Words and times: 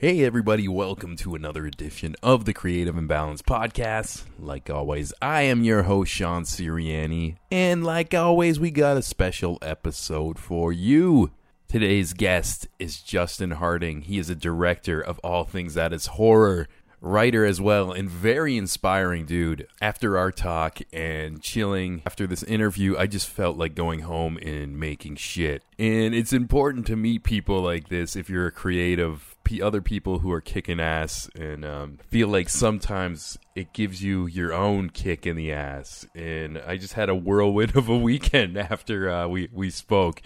Hey, 0.00 0.24
everybody, 0.24 0.66
welcome 0.66 1.14
to 1.16 1.34
another 1.34 1.66
edition 1.66 2.16
of 2.22 2.46
the 2.46 2.54
Creative 2.54 2.96
Imbalance 2.96 3.42
Podcast. 3.42 4.22
Like 4.38 4.70
always, 4.70 5.12
I 5.20 5.42
am 5.42 5.62
your 5.62 5.82
host, 5.82 6.10
Sean 6.10 6.44
Siriani, 6.44 7.36
and 7.50 7.84
like 7.84 8.14
always, 8.14 8.58
we 8.58 8.70
got 8.70 8.96
a 8.96 9.02
special 9.02 9.58
episode 9.60 10.38
for 10.38 10.72
you. 10.72 11.32
Today's 11.68 12.14
guest 12.14 12.66
is 12.78 13.02
Justin 13.02 13.50
Harding. 13.50 14.00
He 14.00 14.18
is 14.18 14.30
a 14.30 14.34
director 14.34 15.02
of 15.02 15.18
all 15.18 15.44
things 15.44 15.74
that 15.74 15.92
is 15.92 16.06
horror, 16.06 16.66
writer 17.02 17.44
as 17.44 17.60
well, 17.60 17.92
and 17.92 18.08
very 18.08 18.56
inspiring 18.56 19.26
dude. 19.26 19.66
After 19.82 20.16
our 20.16 20.32
talk 20.32 20.78
and 20.94 21.42
chilling 21.42 22.00
after 22.06 22.26
this 22.26 22.42
interview, 22.44 22.96
I 22.96 23.06
just 23.06 23.28
felt 23.28 23.58
like 23.58 23.74
going 23.74 24.00
home 24.00 24.38
and 24.38 24.80
making 24.80 25.16
shit. 25.16 25.62
And 25.78 26.14
it's 26.14 26.32
important 26.32 26.86
to 26.86 26.96
meet 26.96 27.22
people 27.22 27.60
like 27.60 27.90
this 27.90 28.16
if 28.16 28.30
you're 28.30 28.46
a 28.46 28.52
creative 28.52 29.29
other 29.58 29.80
people 29.80 30.20
who 30.20 30.30
are 30.30 30.40
kicking 30.40 30.80
ass 30.80 31.28
and 31.34 31.64
um, 31.64 31.98
feel 32.08 32.28
like 32.28 32.48
sometimes 32.48 33.38
it 33.54 33.72
gives 33.72 34.02
you 34.02 34.26
your 34.26 34.52
own 34.52 34.90
kick 34.90 35.26
in 35.26 35.36
the 35.36 35.52
ass. 35.52 36.06
And 36.14 36.58
I 36.58 36.76
just 36.76 36.94
had 36.94 37.08
a 37.08 37.14
whirlwind 37.14 37.76
of 37.76 37.88
a 37.88 37.98
weekend 37.98 38.56
after 38.56 39.10
uh, 39.10 39.28
we 39.28 39.48
we 39.52 39.70
spoke. 39.70 40.22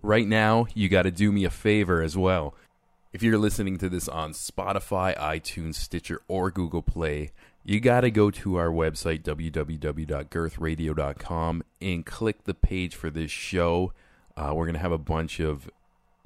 Right 0.00 0.26
now, 0.26 0.66
you 0.74 0.88
got 0.88 1.02
to 1.02 1.10
do 1.10 1.32
me 1.32 1.44
a 1.44 1.50
favor 1.50 2.02
as 2.02 2.16
well. 2.16 2.54
If 3.12 3.22
you're 3.22 3.38
listening 3.38 3.78
to 3.78 3.88
this 3.88 4.08
on 4.08 4.32
Spotify, 4.32 5.16
iTunes, 5.16 5.76
Stitcher, 5.76 6.20
or 6.28 6.50
Google 6.50 6.82
Play, 6.82 7.30
you 7.64 7.80
got 7.80 8.02
to 8.02 8.10
go 8.10 8.30
to 8.30 8.56
our 8.56 8.68
website, 8.68 9.22
www.girthradio.com, 9.22 11.62
and 11.80 12.06
click 12.06 12.44
the 12.44 12.54
page 12.54 12.94
for 12.94 13.10
this 13.10 13.30
show. 13.30 13.92
Uh, 14.36 14.52
we're 14.54 14.66
going 14.66 14.74
to 14.74 14.80
have 14.80 14.92
a 14.92 14.98
bunch 14.98 15.40
of 15.40 15.70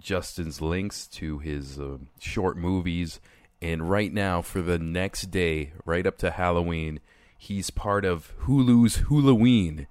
Justin's 0.03 0.61
links 0.61 1.07
to 1.09 1.39
his 1.39 1.79
uh, 1.79 1.99
short 2.19 2.57
movies. 2.57 3.21
And 3.61 3.89
right 3.89 4.13
now, 4.13 4.43
for 4.43 4.61
the 4.61 4.79
next 4.79 5.31
day, 5.31 5.73
right 5.85 6.07
up 6.07 6.19
to 6.19 6.33
Halloween, 6.33 7.01
he's 7.39 7.71
part 7.71 8.05
of 8.05 8.33
Hulu's 8.45 8.97
Halloween. 9.09 9.87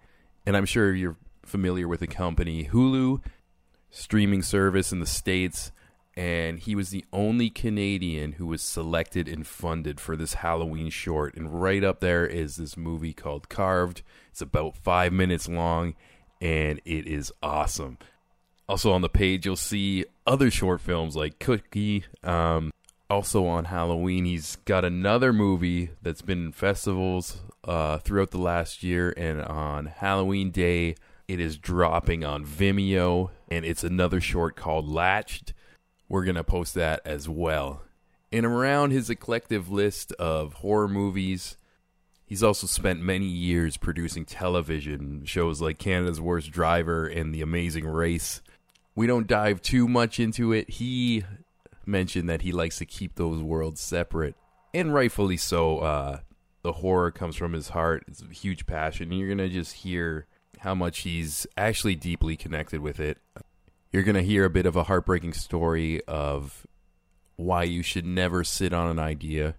And 0.45 0.57
I'm 0.57 0.65
sure 0.65 0.93
you're 0.93 1.17
familiar 1.43 1.87
with 1.87 2.01
the 2.01 2.07
company 2.07 2.65
Hulu, 2.65 3.21
streaming 3.89 4.41
service 4.41 4.91
in 4.91 4.99
the 4.99 5.05
States. 5.05 5.71
And 6.17 6.59
he 6.59 6.75
was 6.75 6.89
the 6.89 7.05
only 7.13 7.49
Canadian 7.49 8.33
who 8.33 8.45
was 8.45 8.61
selected 8.61 9.29
and 9.29 9.47
funded 9.47 10.01
for 10.01 10.17
this 10.17 10.35
Halloween 10.35 10.89
short. 10.89 11.35
And 11.35 11.61
right 11.61 11.83
up 11.83 12.01
there 12.01 12.27
is 12.27 12.57
this 12.57 12.75
movie 12.75 13.13
called 13.13 13.47
Carved. 13.47 14.01
It's 14.29 14.41
about 14.41 14.75
five 14.75 15.13
minutes 15.13 15.47
long, 15.47 15.95
and 16.41 16.81
it 16.83 17.07
is 17.07 17.31
awesome. 17.41 17.97
Also 18.71 18.93
on 18.93 19.01
the 19.01 19.09
page, 19.09 19.45
you'll 19.45 19.57
see 19.57 20.05
other 20.25 20.49
short 20.49 20.79
films 20.79 21.13
like 21.13 21.39
Cookie. 21.39 22.05
Um, 22.23 22.71
also 23.09 23.45
on 23.45 23.65
Halloween, 23.65 24.23
he's 24.23 24.55
got 24.63 24.85
another 24.85 25.33
movie 25.33 25.89
that's 26.01 26.21
been 26.21 26.45
in 26.45 26.51
festivals 26.53 27.41
uh, 27.65 27.97
throughout 27.97 28.31
the 28.31 28.37
last 28.37 28.81
year, 28.81 29.13
and 29.17 29.41
on 29.41 29.87
Halloween 29.87 30.51
Day, 30.51 30.95
it 31.27 31.41
is 31.41 31.57
dropping 31.57 32.23
on 32.23 32.45
Vimeo, 32.45 33.31
and 33.49 33.65
it's 33.65 33.83
another 33.83 34.21
short 34.21 34.55
called 34.55 34.87
Latched. 34.87 35.51
We're 36.07 36.23
gonna 36.23 36.41
post 36.41 36.73
that 36.75 37.01
as 37.03 37.27
well. 37.27 37.81
And 38.31 38.45
around 38.45 38.91
his 38.91 39.09
eclectic 39.09 39.69
list 39.69 40.13
of 40.13 40.53
horror 40.53 40.87
movies, 40.87 41.57
He's 42.25 42.43
also 42.43 42.65
spent 42.65 43.01
many 43.01 43.25
years 43.25 43.75
producing 43.75 44.23
television 44.23 45.25
shows 45.25 45.59
like 45.59 45.77
Canada's 45.77 46.21
Worst 46.21 46.49
Driver 46.49 47.05
and 47.05 47.35
The 47.35 47.41
Amazing 47.41 47.85
Race 47.85 48.41
we 48.95 49.07
don't 49.07 49.27
dive 49.27 49.61
too 49.61 49.87
much 49.87 50.19
into 50.19 50.51
it. 50.51 50.69
He 50.69 51.23
mentioned 51.85 52.29
that 52.29 52.41
he 52.41 52.51
likes 52.51 52.77
to 52.79 52.85
keep 52.85 53.15
those 53.15 53.41
worlds 53.41 53.81
separate, 53.81 54.35
and 54.73 54.93
rightfully 54.93 55.37
so. 55.37 55.79
Uh, 55.79 56.19
the 56.63 56.73
horror 56.73 57.11
comes 57.11 57.35
from 57.35 57.53
his 57.53 57.69
heart; 57.69 58.03
it's 58.07 58.21
a 58.21 58.33
huge 58.33 58.65
passion, 58.65 59.11
and 59.11 59.19
you're 59.19 59.29
gonna 59.29 59.49
just 59.49 59.73
hear 59.73 60.27
how 60.59 60.75
much 60.75 60.99
he's 60.99 61.47
actually 61.57 61.95
deeply 61.95 62.35
connected 62.35 62.81
with 62.81 62.99
it. 62.99 63.17
You're 63.91 64.03
gonna 64.03 64.21
hear 64.21 64.45
a 64.45 64.49
bit 64.49 64.65
of 64.65 64.75
a 64.75 64.83
heartbreaking 64.83 65.33
story 65.33 66.03
of 66.05 66.65
why 67.35 67.63
you 67.63 67.81
should 67.81 68.05
never 68.05 68.43
sit 68.43 68.73
on 68.73 68.89
an 68.89 68.99
idea, 68.99 69.55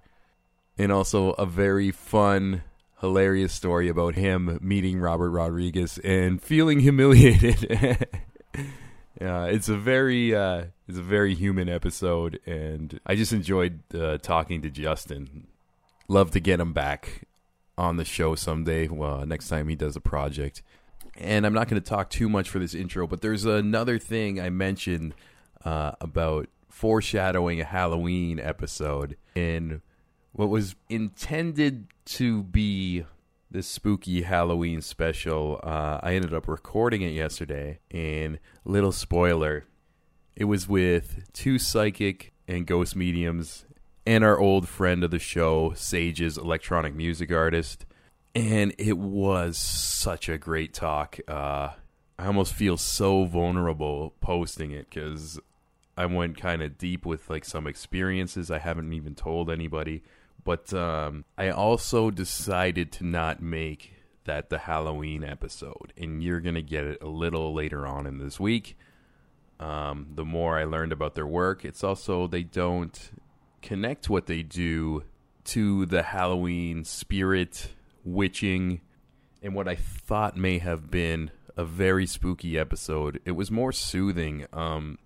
and 0.78 0.92
also 0.92 1.30
a 1.32 1.46
very 1.46 1.90
fun 1.90 2.62
hilarious 3.00 3.52
story 3.52 3.88
about 3.88 4.14
him 4.14 4.58
meeting 4.62 5.00
Robert 5.00 5.30
Rodriguez 5.30 5.98
and 6.04 6.40
feeling 6.40 6.80
humiliated. 6.80 8.08
Yeah, 9.22 9.44
it's 9.44 9.68
a 9.68 9.76
very 9.76 10.34
uh, 10.34 10.64
it's 10.88 10.98
a 10.98 11.02
very 11.02 11.36
human 11.36 11.68
episode, 11.68 12.40
and 12.44 12.98
I 13.06 13.14
just 13.14 13.32
enjoyed 13.32 13.78
uh, 13.94 14.18
talking 14.18 14.62
to 14.62 14.68
Justin. 14.68 15.46
Love 16.08 16.32
to 16.32 16.40
get 16.40 16.58
him 16.58 16.72
back 16.72 17.28
on 17.78 17.98
the 17.98 18.04
show 18.04 18.34
someday. 18.34 18.88
Well, 18.88 19.24
next 19.24 19.48
time 19.48 19.68
he 19.68 19.76
does 19.76 19.94
a 19.94 20.00
project. 20.00 20.64
And 21.16 21.46
I'm 21.46 21.52
not 21.52 21.68
going 21.68 21.80
to 21.80 21.88
talk 21.88 22.10
too 22.10 22.28
much 22.28 22.50
for 22.50 22.58
this 22.58 22.74
intro, 22.74 23.06
but 23.06 23.20
there's 23.20 23.44
another 23.44 23.96
thing 23.96 24.40
I 24.40 24.50
mentioned 24.50 25.14
uh, 25.64 25.92
about 26.00 26.48
foreshadowing 26.68 27.60
a 27.60 27.64
Halloween 27.64 28.40
episode 28.40 29.16
in 29.36 29.82
what 30.32 30.48
was 30.48 30.74
intended 30.88 31.86
to 32.06 32.42
be 32.42 33.04
this 33.52 33.66
spooky 33.66 34.22
Halloween 34.22 34.80
special. 34.80 35.60
Uh, 35.62 36.00
I 36.02 36.14
ended 36.14 36.32
up 36.32 36.48
recording 36.48 37.02
it 37.02 37.12
yesterday, 37.12 37.80
and 37.90 38.38
little 38.64 38.92
spoiler, 38.92 39.66
it 40.34 40.44
was 40.44 40.66
with 40.66 41.30
two 41.34 41.58
psychic 41.58 42.32
and 42.48 42.66
ghost 42.66 42.96
mediums 42.96 43.66
and 44.06 44.24
our 44.24 44.38
old 44.38 44.68
friend 44.68 45.04
of 45.04 45.10
the 45.10 45.18
show, 45.18 45.74
Sage's 45.76 46.38
electronic 46.38 46.94
music 46.94 47.30
artist. 47.30 47.84
And 48.34 48.74
it 48.78 48.96
was 48.96 49.58
such 49.58 50.28
a 50.30 50.38
great 50.38 50.72
talk. 50.72 51.20
Uh, 51.28 51.72
I 52.18 52.26
almost 52.26 52.54
feel 52.54 52.78
so 52.78 53.26
vulnerable 53.26 54.14
posting 54.20 54.70
it 54.70 54.88
because 54.88 55.38
I 55.96 56.06
went 56.06 56.38
kind 56.38 56.62
of 56.62 56.78
deep 56.78 57.04
with 57.04 57.28
like 57.28 57.44
some 57.44 57.66
experiences 57.66 58.50
I 58.50 58.58
haven't 58.58 58.92
even 58.94 59.14
told 59.14 59.50
anybody 59.50 60.02
but 60.44 60.72
um, 60.74 61.24
I 61.36 61.50
also 61.50 62.10
decided 62.10 62.92
to 62.92 63.04
not 63.04 63.42
make 63.42 63.94
that 64.24 64.50
the 64.50 64.58
Halloween 64.58 65.24
episode, 65.24 65.92
and 65.96 66.22
you're 66.22 66.40
gonna 66.40 66.62
get 66.62 66.84
it 66.84 67.02
a 67.02 67.08
little 67.08 67.52
later 67.54 67.86
on 67.86 68.06
in 68.06 68.18
this 68.18 68.38
week. 68.38 68.76
Um, 69.60 70.08
the 70.14 70.24
more 70.24 70.58
I 70.58 70.64
learned 70.64 70.92
about 70.92 71.14
their 71.14 71.26
work, 71.26 71.64
it's 71.64 71.84
also 71.84 72.26
they 72.26 72.42
don't 72.42 73.10
connect 73.60 74.10
what 74.10 74.26
they 74.26 74.42
do 74.42 75.04
to 75.44 75.86
the 75.86 76.02
Halloween 76.02 76.84
spirit, 76.84 77.68
witching, 78.04 78.80
and 79.42 79.54
what 79.54 79.68
I 79.68 79.76
thought 79.76 80.36
may 80.36 80.58
have 80.58 80.90
been 80.90 81.30
a 81.56 81.64
very 81.64 82.06
spooky 82.06 82.58
episode. 82.58 83.20
It 83.24 83.32
was 83.32 83.50
more 83.50 83.72
soothing. 83.72 84.46
Um, 84.52 84.98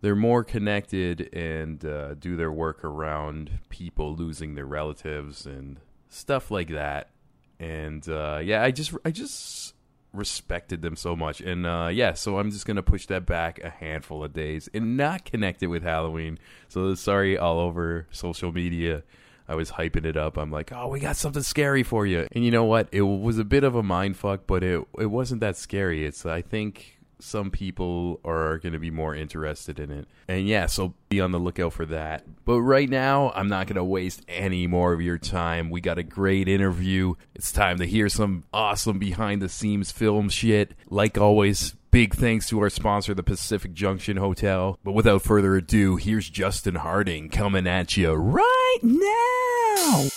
they're 0.00 0.16
more 0.16 0.44
connected 0.44 1.32
and 1.34 1.84
uh, 1.84 2.14
do 2.14 2.36
their 2.36 2.52
work 2.52 2.84
around 2.84 3.50
people 3.68 4.14
losing 4.14 4.54
their 4.54 4.66
relatives 4.66 5.46
and 5.46 5.80
stuff 6.08 6.50
like 6.50 6.68
that. 6.68 7.10
And 7.58 8.08
uh, 8.08 8.40
yeah, 8.42 8.62
I 8.62 8.70
just 8.70 8.94
I 9.04 9.10
just 9.10 9.74
respected 10.12 10.82
them 10.82 10.96
so 10.96 11.16
much. 11.16 11.40
And 11.40 11.66
uh, 11.66 11.90
yeah, 11.92 12.14
so 12.14 12.38
I'm 12.38 12.50
just 12.50 12.66
gonna 12.66 12.82
push 12.82 13.06
that 13.06 13.26
back 13.26 13.58
a 13.62 13.70
handful 13.70 14.22
of 14.22 14.32
days 14.32 14.68
and 14.72 14.96
not 14.96 15.24
connect 15.24 15.62
it 15.62 15.66
with 15.66 15.82
Halloween. 15.82 16.38
So 16.68 16.94
sorry, 16.94 17.36
all 17.36 17.58
over 17.58 18.06
social 18.10 18.52
media. 18.52 19.02
I 19.50 19.54
was 19.54 19.70
hyping 19.70 20.04
it 20.04 20.18
up. 20.18 20.36
I'm 20.36 20.52
like, 20.52 20.72
oh, 20.72 20.88
we 20.88 21.00
got 21.00 21.16
something 21.16 21.42
scary 21.42 21.82
for 21.82 22.04
you. 22.04 22.28
And 22.32 22.44
you 22.44 22.50
know 22.50 22.64
what? 22.64 22.86
It 22.92 23.00
was 23.00 23.38
a 23.38 23.44
bit 23.44 23.64
of 23.64 23.74
a 23.74 23.82
mind 23.82 24.18
fuck, 24.18 24.46
but 24.46 24.62
it 24.62 24.86
it 24.98 25.06
wasn't 25.06 25.40
that 25.40 25.56
scary. 25.56 26.04
It's 26.04 26.26
I 26.26 26.42
think 26.42 26.97
some 27.20 27.50
people 27.50 28.20
are 28.24 28.58
going 28.58 28.72
to 28.72 28.78
be 28.78 28.90
more 28.90 29.14
interested 29.14 29.78
in 29.80 29.90
it. 29.90 30.06
And 30.28 30.46
yeah, 30.46 30.66
so 30.66 30.94
be 31.08 31.20
on 31.20 31.32
the 31.32 31.38
lookout 31.38 31.72
for 31.72 31.86
that. 31.86 32.24
But 32.44 32.60
right 32.60 32.88
now, 32.88 33.32
I'm 33.34 33.48
not 33.48 33.66
going 33.66 33.76
to 33.76 33.84
waste 33.84 34.22
any 34.28 34.66
more 34.66 34.92
of 34.92 35.00
your 35.00 35.18
time. 35.18 35.70
We 35.70 35.80
got 35.80 35.98
a 35.98 36.02
great 36.02 36.48
interview. 36.48 37.14
It's 37.34 37.52
time 37.52 37.78
to 37.78 37.86
hear 37.86 38.08
some 38.08 38.44
awesome 38.52 38.98
behind 38.98 39.42
the 39.42 39.48
scenes 39.48 39.90
film 39.90 40.28
shit. 40.28 40.74
Like 40.88 41.18
always, 41.18 41.74
big 41.90 42.14
thanks 42.14 42.48
to 42.48 42.60
our 42.60 42.70
sponsor, 42.70 43.14
the 43.14 43.22
Pacific 43.22 43.72
Junction 43.72 44.16
Hotel. 44.16 44.78
But 44.84 44.92
without 44.92 45.22
further 45.22 45.56
ado, 45.56 45.96
here's 45.96 46.30
Justin 46.30 46.76
Harding 46.76 47.28
coming 47.30 47.66
at 47.66 47.96
you 47.96 48.12
right 48.12 48.78
now. 48.82 50.08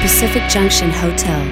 Pacific 0.00 0.42
Junction 0.48 0.90
Hotel, 0.90 1.44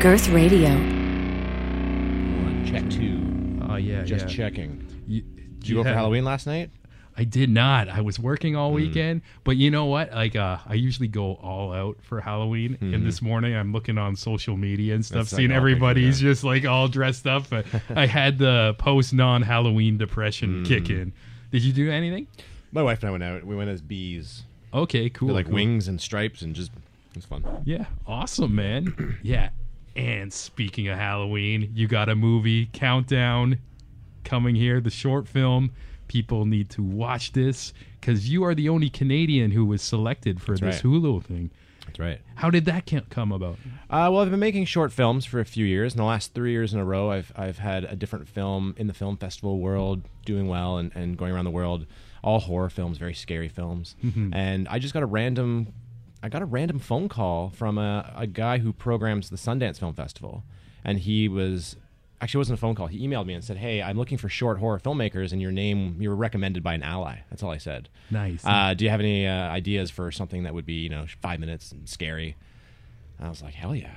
Girth 0.00 0.28
Radio. 0.30 0.70
One, 0.70 2.64
check 2.66 2.88
two. 2.90 3.60
Oh 3.68 3.76
yeah, 3.76 4.02
Just 4.04 4.26
yeah. 4.28 4.34
checking. 4.34 4.86
You, 5.06 5.20
Did 5.22 5.68
you 5.68 5.74
go 5.76 5.82
for 5.84 5.90
Halloween 5.92 6.24
last 6.24 6.46
night? 6.46 6.70
I 7.16 7.24
did 7.24 7.50
not. 7.50 7.88
I 7.90 8.00
was 8.00 8.18
working 8.18 8.54
Hmm. 8.54 8.58
all 8.60 8.72
weekend, 8.72 9.20
but 9.44 9.56
you 9.58 9.70
know 9.70 9.84
what? 9.84 10.12
Like, 10.12 10.34
uh, 10.34 10.58
I 10.66 10.74
usually 10.74 11.08
go 11.08 11.34
all 11.34 11.72
out 11.72 11.98
for 12.00 12.20
Halloween. 12.22 12.78
And 12.80 13.04
this 13.06 13.20
morning, 13.20 13.54
I'm 13.54 13.72
looking 13.72 13.98
on 13.98 14.16
social 14.16 14.56
media 14.56 14.94
and 14.94 15.04
stuff, 15.04 15.14
Hmm. 15.14 15.18
That's 15.20 15.30
seeing 15.36 15.50
all 15.50 15.56
everybody's 15.58 16.16
pictures, 16.16 16.36
just 16.38 16.44
like 16.44 16.64
all 16.64 16.88
dressed 16.88 17.26
up. 17.26 17.50
But 17.50 17.66
I 17.94 18.06
had 18.06 18.38
the 18.38 18.74
post 18.78 19.12
non 19.12 19.42
Halloween 19.42 19.98
depression 19.98 20.60
Hmm. 20.60 20.64
kick 20.64 20.88
in. 20.88 21.12
Did 21.52 21.62
you 21.64 21.72
do 21.74 21.90
anything? 21.90 22.26
My 22.72 22.82
wife 22.82 23.00
and 23.02 23.08
I 23.08 23.10
went 23.12 23.24
out. 23.24 23.44
We 23.44 23.54
went 23.56 23.68
as 23.68 23.82
bees. 23.82 24.44
Okay, 24.72 25.10
cool. 25.10 25.28
They're 25.28 25.34
like 25.36 25.46
cool. 25.46 25.56
wings 25.56 25.86
and 25.88 26.00
stripes 26.00 26.40
and 26.42 26.54
just 26.54 26.70
it 26.72 26.78
was 27.20 27.42
fun. 27.42 27.62
Yeah, 27.64 27.86
awesome, 28.06 28.54
man. 28.54 29.18
yeah. 29.22 29.50
And 29.96 30.32
speaking 30.32 30.88
of 30.88 30.98
Halloween, 30.98 31.70
you 31.74 31.86
got 31.88 32.08
a 32.08 32.14
movie 32.14 32.66
countdown 32.72 33.58
coming 34.24 34.54
here, 34.54 34.80
the 34.80 34.90
short 34.90 35.28
film. 35.28 35.72
People 36.08 36.46
need 36.46 36.70
to 36.70 36.82
watch 36.82 37.32
this 37.32 37.72
because 38.00 38.28
you 38.30 38.44
are 38.44 38.54
the 38.54 38.68
only 38.68 38.88
Canadian 38.88 39.50
who 39.50 39.64
was 39.64 39.82
selected 39.82 40.40
for 40.40 40.52
That's 40.56 40.60
this 40.78 40.84
right. 40.84 40.92
Hulu 40.92 41.22
thing. 41.24 41.50
That's 41.86 41.98
right. 41.98 42.20
How 42.36 42.50
did 42.50 42.64
that 42.66 42.90
come 43.10 43.32
about? 43.32 43.58
Uh, 43.90 44.08
well, 44.10 44.18
I've 44.18 44.30
been 44.30 44.40
making 44.40 44.64
short 44.64 44.92
films 44.92 45.24
for 45.24 45.40
a 45.40 45.44
few 45.44 45.66
years. 45.66 45.92
In 45.92 45.98
the 45.98 46.04
last 46.04 46.34
three 46.34 46.52
years 46.52 46.72
in 46.72 46.80
a 46.80 46.84
row, 46.84 47.10
I've 47.10 47.32
I've 47.36 47.58
had 47.58 47.84
a 47.84 47.96
different 47.96 48.28
film 48.28 48.74
in 48.76 48.86
the 48.86 48.94
film 48.94 49.16
festival 49.16 49.58
world 49.58 50.02
doing 50.24 50.46
well 50.48 50.78
and, 50.78 50.92
and 50.94 51.16
going 51.16 51.32
around 51.32 51.44
the 51.44 51.50
world. 51.50 51.86
All 52.22 52.38
horror 52.40 52.70
films, 52.70 52.98
very 52.98 53.14
scary 53.14 53.48
films. 53.48 53.96
And 54.32 54.68
I 54.68 54.78
just 54.78 54.94
got 54.94 55.02
a 55.02 55.06
random, 55.06 55.72
I 56.22 56.28
got 56.28 56.42
a 56.42 56.44
random 56.44 56.78
phone 56.78 57.08
call 57.08 57.50
from 57.50 57.78
a, 57.78 58.12
a 58.16 58.26
guy 58.26 58.58
who 58.58 58.72
programs 58.72 59.30
the 59.30 59.36
Sundance 59.36 59.78
Film 59.78 59.94
Festival, 59.94 60.44
and 60.84 60.98
he 60.98 61.28
was. 61.28 61.76
Actually, 62.22 62.38
it 62.38 62.42
wasn't 62.42 62.58
a 62.58 62.60
phone 62.60 62.74
call. 62.74 62.86
He 62.86 63.08
emailed 63.08 63.24
me 63.24 63.32
and 63.32 63.42
said, 63.42 63.56
"Hey, 63.56 63.80
I'm 63.80 63.96
looking 63.96 64.18
for 64.18 64.28
short 64.28 64.58
horror 64.58 64.78
filmmakers, 64.78 65.32
and 65.32 65.40
your 65.40 65.52
name 65.52 65.96
you 65.98 66.10
were 66.10 66.16
recommended 66.16 66.62
by 66.62 66.74
an 66.74 66.82
ally." 66.82 67.20
That's 67.30 67.42
all 67.42 67.50
I 67.50 67.56
said. 67.56 67.88
Nice. 68.10 68.42
Uh, 68.44 68.74
do 68.74 68.84
you 68.84 68.90
have 68.90 69.00
any 69.00 69.26
uh, 69.26 69.32
ideas 69.48 69.90
for 69.90 70.12
something 70.12 70.42
that 70.42 70.52
would 70.52 70.66
be, 70.66 70.74
you 70.74 70.90
know, 70.90 71.06
five 71.22 71.40
minutes 71.40 71.72
and 71.72 71.88
scary? 71.88 72.36
And 73.16 73.26
I 73.26 73.30
was 73.30 73.42
like, 73.42 73.54
hell 73.54 73.74
yeah. 73.74 73.94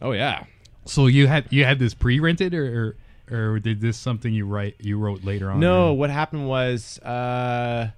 oh 0.00 0.12
yeah. 0.12 0.44
so 0.86 1.08
you 1.08 1.26
had 1.26 1.46
you 1.50 1.64
had 1.64 1.78
this 1.78 1.92
pre-rented, 1.92 2.54
or 2.54 2.96
or, 3.30 3.38
or 3.38 3.58
did 3.58 3.82
this 3.82 3.98
something 3.98 4.32
you 4.32 4.46
write 4.46 4.76
you 4.78 4.98
wrote 4.98 5.22
later 5.22 5.50
on? 5.50 5.60
No, 5.60 5.92
what 5.92 6.08
happened 6.08 6.48
was 6.48 6.98
uh, 7.00 7.88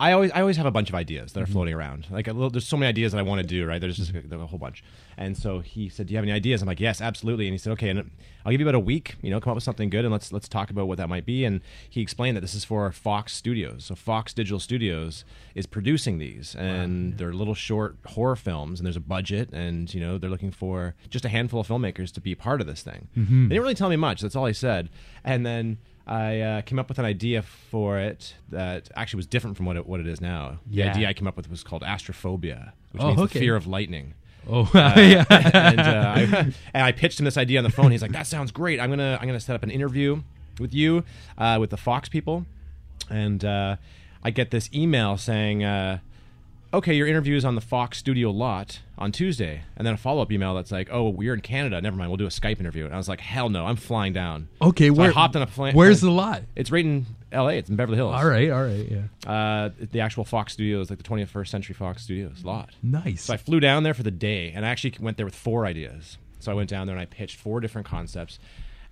I 0.00 0.12
always 0.12 0.30
I 0.30 0.40
always 0.40 0.56
have 0.56 0.66
a 0.66 0.70
bunch 0.70 0.88
of 0.88 0.94
ideas 0.94 1.32
that 1.32 1.40
are 1.40 1.44
mm-hmm. 1.44 1.52
floating 1.52 1.74
around. 1.74 2.06
Like 2.10 2.28
a 2.28 2.32
little, 2.32 2.50
there's 2.50 2.66
so 2.66 2.76
many 2.76 2.88
ideas 2.88 3.12
that 3.12 3.18
I 3.18 3.22
want 3.22 3.40
to 3.40 3.46
do. 3.46 3.66
Right, 3.66 3.80
there's 3.80 3.96
just 3.96 4.12
a, 4.12 4.34
a 4.38 4.46
whole 4.46 4.58
bunch. 4.58 4.84
And 5.16 5.36
so 5.36 5.58
he 5.58 5.88
said, 5.88 6.06
"Do 6.06 6.12
you 6.12 6.18
have 6.18 6.24
any 6.24 6.32
ideas?" 6.32 6.62
I'm 6.62 6.68
like, 6.68 6.78
"Yes, 6.78 7.00
absolutely." 7.00 7.46
And 7.46 7.54
he 7.54 7.58
said, 7.58 7.72
"Okay, 7.72 7.88
and 7.88 8.10
I'll 8.44 8.52
give 8.52 8.60
you 8.60 8.66
about 8.66 8.76
a 8.76 8.80
week. 8.80 9.16
You 9.22 9.30
know, 9.30 9.40
come 9.40 9.50
up 9.50 9.56
with 9.56 9.64
something 9.64 9.90
good, 9.90 10.04
and 10.04 10.12
let's 10.12 10.32
let's 10.32 10.48
talk 10.48 10.70
about 10.70 10.86
what 10.86 10.98
that 10.98 11.08
might 11.08 11.26
be." 11.26 11.44
And 11.44 11.60
he 11.90 12.00
explained 12.00 12.36
that 12.36 12.42
this 12.42 12.54
is 12.54 12.64
for 12.64 12.90
Fox 12.92 13.34
Studios. 13.34 13.86
So 13.86 13.96
Fox 13.96 14.32
Digital 14.32 14.60
Studios 14.60 15.24
is 15.56 15.66
producing 15.66 16.18
these, 16.18 16.54
and 16.54 17.18
they're 17.18 17.32
little 17.32 17.54
short 17.54 17.96
horror 18.06 18.36
films, 18.36 18.78
and 18.78 18.86
there's 18.86 18.96
a 18.96 19.00
budget, 19.00 19.50
and 19.52 19.92
you 19.92 20.00
know 20.00 20.16
they're 20.16 20.30
looking 20.30 20.52
for 20.52 20.94
just 21.10 21.24
a 21.24 21.28
handful 21.28 21.60
of 21.60 21.66
filmmakers 21.66 22.12
to 22.12 22.20
be 22.20 22.36
part 22.36 22.60
of 22.60 22.68
this 22.68 22.82
thing. 22.82 23.08
Mm-hmm. 23.16 23.48
They 23.48 23.54
didn't 23.54 23.62
really 23.62 23.74
tell 23.74 23.88
me 23.88 23.96
much. 23.96 24.20
That's 24.20 24.36
all 24.36 24.46
he 24.46 24.54
said. 24.54 24.90
And 25.24 25.44
then 25.44 25.78
I 26.08 26.40
uh, 26.40 26.60
came 26.62 26.78
up 26.78 26.88
with 26.88 26.98
an 26.98 27.04
idea 27.04 27.42
for 27.42 27.98
it 27.98 28.34
that 28.48 28.88
actually 28.96 29.18
was 29.18 29.26
different 29.26 29.56
from 29.58 29.66
what 29.66 29.76
it, 29.76 29.86
what 29.86 30.00
it 30.00 30.06
is 30.06 30.20
now. 30.20 30.58
The 30.66 30.76
Yeah. 30.76 30.90
idea 30.90 31.08
I 31.08 31.12
came 31.12 31.26
up 31.28 31.36
with 31.36 31.50
was 31.50 31.62
called 31.62 31.82
astrophobia, 31.82 32.72
which 32.92 33.02
Oh, 33.02 33.08
means 33.08 33.20
okay. 33.20 33.38
the 33.38 33.44
fear 33.44 33.56
of 33.56 33.66
lightning. 33.66 34.14
Oh, 34.48 34.70
yeah. 34.74 35.24
and, 35.28 35.80
uh, 35.80 36.12
I, 36.16 36.20
and 36.72 36.82
I 36.82 36.92
pitched 36.92 37.20
him 37.20 37.24
this 37.24 37.36
idea 37.36 37.58
on 37.58 37.64
the 37.64 37.70
phone. 37.70 37.90
He's 37.90 38.00
like, 38.00 38.12
"That 38.12 38.26
sounds 38.26 38.50
great. 38.50 38.80
I'm 38.80 38.88
gonna 38.88 39.18
I'm 39.20 39.26
gonna 39.26 39.38
set 39.40 39.54
up 39.54 39.62
an 39.62 39.70
interview 39.70 40.22
with 40.58 40.72
you, 40.72 41.04
uh, 41.36 41.58
with 41.60 41.68
the 41.68 41.76
Fox 41.76 42.08
people." 42.08 42.46
And 43.10 43.44
uh, 43.44 43.76
I 44.22 44.30
get 44.30 44.50
this 44.50 44.70
email 44.74 45.18
saying, 45.18 45.64
uh, 45.64 45.98
"Okay, 46.72 46.94
your 46.94 47.06
interview 47.06 47.36
is 47.36 47.44
on 47.44 47.54
the 47.54 47.60
Fox 47.60 47.98
studio 47.98 48.30
lot 48.30 48.80
on 48.96 49.12
Tuesday," 49.12 49.62
and 49.76 49.86
then 49.86 49.94
a 49.94 49.96
follow 49.96 50.22
up 50.22 50.30
email 50.32 50.54
that's 50.54 50.70
like, 50.70 50.88
"Oh, 50.90 51.08
we're 51.08 51.34
in 51.34 51.40
Canada. 51.40 51.80
Never 51.80 51.96
mind. 51.96 52.10
We'll 52.10 52.16
do 52.16 52.26
a 52.26 52.30
Skype 52.30 52.60
interview." 52.60 52.84
And 52.84 52.94
I 52.94 52.96
was 52.96 53.08
like, 53.08 53.20
"Hell 53.20 53.48
no! 53.48 53.66
I'm 53.66 53.76
flying 53.76 54.12
down." 54.12 54.48
Okay, 54.60 54.88
So 54.88 54.94
where 54.94 55.10
I 55.10 55.12
hopped 55.12 55.36
on 55.36 55.42
a 55.42 55.46
plane. 55.46 55.74
Where's 55.74 56.00
the 56.00 56.10
lot? 56.10 56.42
It's 56.56 56.70
right 56.70 56.84
in 56.84 57.06
L.A. 57.32 57.54
It's 57.54 57.68
in 57.70 57.76
Beverly 57.76 57.96
Hills. 57.96 58.14
All 58.14 58.26
right, 58.26 58.50
all 58.50 58.62
right, 58.64 58.86
yeah. 58.90 59.30
Uh, 59.30 59.70
the 59.92 60.00
actual 60.00 60.24
Fox 60.24 60.52
Studios, 60.52 60.90
like 60.90 60.98
the 60.98 61.04
21st 61.04 61.48
Century 61.48 61.74
Fox 61.74 62.02
Studios 62.02 62.44
lot. 62.44 62.70
Nice. 62.82 63.24
So 63.24 63.34
I 63.34 63.36
flew 63.36 63.60
down 63.60 63.82
there 63.82 63.94
for 63.94 64.02
the 64.02 64.10
day, 64.10 64.52
and 64.54 64.64
I 64.64 64.70
actually 64.70 64.94
went 65.00 65.16
there 65.16 65.26
with 65.26 65.34
four 65.34 65.66
ideas. 65.66 66.18
So 66.40 66.52
I 66.52 66.54
went 66.54 66.70
down 66.70 66.86
there 66.86 66.96
and 66.96 67.02
I 67.02 67.06
pitched 67.06 67.36
four 67.36 67.60
different 67.60 67.86
concepts, 67.86 68.38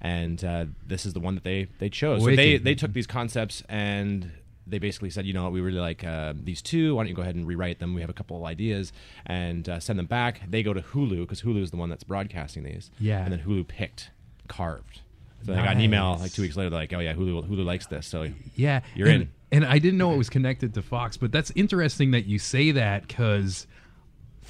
and 0.00 0.43
uh, 0.44 0.67
this 0.87 1.06
is 1.06 1.12
the 1.12 1.20
one 1.20 1.34
that 1.34 1.44
they 1.44 1.69
they 1.78 1.88
chose. 1.88 2.23
So 2.23 2.34
they 2.34 2.58
they 2.58 2.75
took 2.75 2.93
these 2.93 3.06
concepts 3.06 3.62
and 3.69 4.31
they 4.66 4.78
basically 4.78 5.10
said, 5.10 5.26
you 5.26 5.32
know, 5.32 5.48
we 5.50 5.60
really 5.60 5.78
like 5.78 6.04
uh, 6.04 6.34
these 6.36 6.60
two. 6.60 6.94
Why 6.96 7.02
don't 7.02 7.08
you 7.08 7.14
go 7.14 7.22
ahead 7.22 7.34
and 7.34 7.46
rewrite 7.46 7.78
them? 7.78 7.94
We 7.94 8.00
have 8.00 8.10
a 8.10 8.14
couple 8.14 8.36
of 8.36 8.44
ideas 8.44 8.92
and 9.26 9.68
uh, 9.68 9.80
send 9.80 9.98
them 9.98 10.06
back. 10.06 10.42
They 10.48 10.62
go 10.62 10.72
to 10.72 10.80
Hulu 10.80 11.20
because 11.20 11.42
Hulu 11.42 11.62
is 11.62 11.70
the 11.70 11.76
one 11.76 11.88
that's 11.88 12.04
broadcasting 12.04 12.64
these. 12.64 12.90
Yeah. 12.98 13.22
and 13.22 13.32
then 13.32 13.40
Hulu 13.40 13.68
picked 13.68 14.10
carved. 14.48 15.00
So 15.44 15.52
I 15.52 15.56
got 15.56 15.76
an 15.76 15.80
email 15.80 16.16
like 16.20 16.32
two 16.32 16.42
weeks 16.42 16.56
later, 16.56 16.70
like, 16.70 16.92
oh 16.92 16.98
yeah, 16.98 17.14
Hulu 17.14 17.48
Hulu 17.48 17.64
likes 17.64 17.86
this. 17.86 18.06
So 18.06 18.28
Yeah, 18.56 18.80
You're 18.94 19.08
and, 19.08 19.22
in. 19.22 19.28
And 19.52 19.64
I 19.64 19.78
didn't 19.78 19.98
know 19.98 20.12
it 20.12 20.18
was 20.18 20.28
connected 20.28 20.74
to 20.74 20.82
Fox, 20.82 21.16
but 21.16 21.30
that's 21.30 21.52
interesting 21.54 22.10
that 22.10 22.26
you 22.26 22.38
say 22.40 22.72
that 22.72 23.06
because 23.06 23.68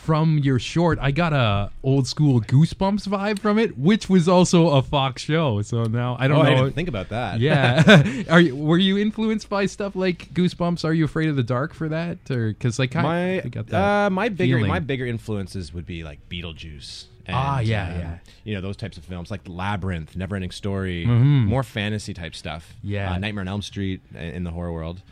from 0.06 0.38
your 0.38 0.60
short, 0.60 0.98
I 1.02 1.10
got 1.10 1.32
a 1.32 1.70
old 1.82 2.06
school 2.06 2.40
Goosebumps 2.40 3.08
vibe 3.08 3.40
from 3.40 3.58
it, 3.58 3.76
which 3.76 4.08
was 4.08 4.28
also 4.28 4.68
a 4.68 4.82
Fox 4.82 5.22
show. 5.22 5.60
So 5.62 5.82
now 5.82 6.16
I 6.18 6.28
don't 6.28 6.38
oh, 6.38 6.42
I 6.42 6.54
know. 6.54 6.62
didn't 6.62 6.76
think 6.76 6.88
about 6.88 7.08
that. 7.08 7.40
yeah, 7.40 8.22
are 8.30 8.40
you, 8.40 8.54
were 8.54 8.78
you 8.78 8.96
influenced 8.96 9.48
by 9.48 9.66
stuff 9.66 9.96
like 9.96 10.32
Goosebumps? 10.32 10.84
Are 10.84 10.94
you 10.94 11.04
afraid 11.04 11.28
of 11.28 11.34
the 11.36 11.42
dark 11.42 11.74
for 11.74 11.88
that, 11.88 12.18
or 12.30 12.48
because 12.52 12.78
like 12.78 12.94
my 12.94 13.42
I 13.42 13.48
got 13.48 13.66
that 13.66 14.06
uh, 14.06 14.10
my 14.10 14.28
bigger 14.28 14.56
feeling. 14.58 14.70
my 14.70 14.78
bigger 14.78 15.04
influences 15.06 15.74
would 15.74 15.84
be 15.86 16.04
like 16.04 16.20
Beetlejuice. 16.30 17.06
And, 17.26 17.34
Ah, 17.36 17.58
yeah, 17.58 17.88
um, 17.88 17.98
yeah. 17.98 18.18
You 18.44 18.54
know 18.54 18.60
those 18.60 18.76
types 18.76 18.96
of 18.96 19.04
films 19.04 19.32
like 19.32 19.40
Labyrinth, 19.48 20.14
Neverending 20.16 20.52
Story, 20.52 21.04
Mhm. 21.04 21.46
more 21.46 21.64
fantasy 21.64 22.14
type 22.14 22.36
stuff. 22.36 22.74
Yeah. 22.84 23.10
uh, 23.14 23.18
Nightmare 23.18 23.40
on 23.40 23.48
Elm 23.48 23.62
Street 23.62 24.00
in 24.14 24.44
the 24.44 24.52
horror 24.52 24.72
world. 24.72 25.02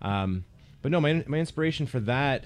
Um, 0.00 0.44
but 0.80 0.90
no, 0.90 1.00
my 1.00 1.22
my 1.26 1.36
inspiration 1.38 1.84
for 1.86 2.00
that 2.00 2.44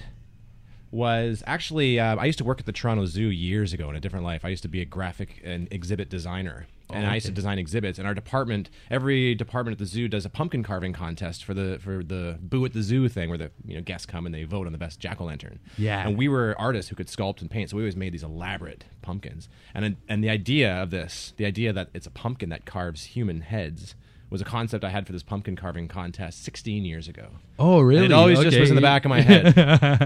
was 0.93 1.43
actually 1.47 1.99
uh, 1.99 2.17
I 2.17 2.27
used 2.27 2.39
to 2.39 2.45
work 2.45 2.61
at 2.61 2.67
the 2.67 2.73
Toronto 2.73 3.07
Zoo 3.07 3.29
years 3.29 3.73
ago 3.73 3.89
in 3.91 3.97
a 3.97 4.01
different 4.01 4.25
life. 4.25 4.45
I 4.45 4.49
used 4.51 4.63
to 4.63 4.69
be 4.69 4.81
a 4.81 4.85
graphic 4.85 5.41
and 5.43 5.67
exhibit 5.73 6.11
designer, 6.11 6.67
and 6.91 7.07
I 7.07 7.15
used 7.15 7.27
to 7.27 7.33
design 7.33 7.59
exhibits. 7.59 7.99
And 7.99 8.07
our 8.07 8.13
department, 8.13 8.69
every 8.91 9.35
department 9.35 9.73
at 9.73 9.79
the 9.79 9.87
zoo 9.87 10.07
does 10.07 10.27
a 10.27 10.29
pumpkin 10.29 10.63
carving 10.63 10.93
contest 10.93 11.45
for 11.45 11.55
the 11.55 11.79
for 11.81 12.05
the 12.05 12.39
Boo 12.43 12.65
at 12.67 12.75
the 12.75 12.83
Zoo 12.83 13.09
thing, 13.09 13.31
where 13.31 13.39
the 13.39 13.51
you 13.65 13.75
know 13.75 13.81
guests 13.81 14.05
come 14.05 14.27
and 14.27 14.35
they 14.35 14.45
vote 14.45 14.67
on 14.67 14.73
the 14.73 14.79
best 14.79 15.01
jack 15.01 15.21
o' 15.21 15.25
lantern. 15.25 15.59
Yeah. 15.79 16.07
and 16.07 16.19
we 16.19 16.29
were 16.29 16.55
artists 16.59 16.91
who 16.91 16.95
could 16.95 17.09
sculpt 17.09 17.41
and 17.41 17.51
paint, 17.51 17.71
so 17.71 17.77
we 17.77 17.83
always 17.83 17.97
made 17.97 18.13
these 18.13 18.23
elaborate 18.23 18.85
pumpkins. 19.01 19.49
And 19.75 19.97
and 20.09 20.23
the 20.23 20.31
idea 20.31 20.75
of 20.83 20.91
this, 20.91 21.33
the 21.39 21.47
idea 21.47 21.73
that 21.73 21.89
it's 21.95 22.07
a 22.07 22.11
pumpkin 22.11 22.51
that 22.51 22.67
carves 22.67 23.05
human 23.05 23.41
heads. 23.41 23.95
Was 24.33 24.41
a 24.41 24.45
concept 24.45 24.83
I 24.83 24.89
had 24.89 25.07
for 25.07 25.13
this 25.13 25.23
pumpkin 25.23 25.57
carving 25.57 25.89
contest 25.89 26.43
16 26.45 26.87
years 26.87 27.07
ago. 27.07 27.29
oh 27.59 27.81
really? 27.81 28.05
And 28.07 28.13
it 28.13 28.17
always 28.17 28.41
just 28.41 28.59
was 28.59 28.71
in 28.71 28.77
the 28.77 28.81
back 28.83 29.05
of 29.05 29.11
my 29.11 29.21
head. 29.21 29.55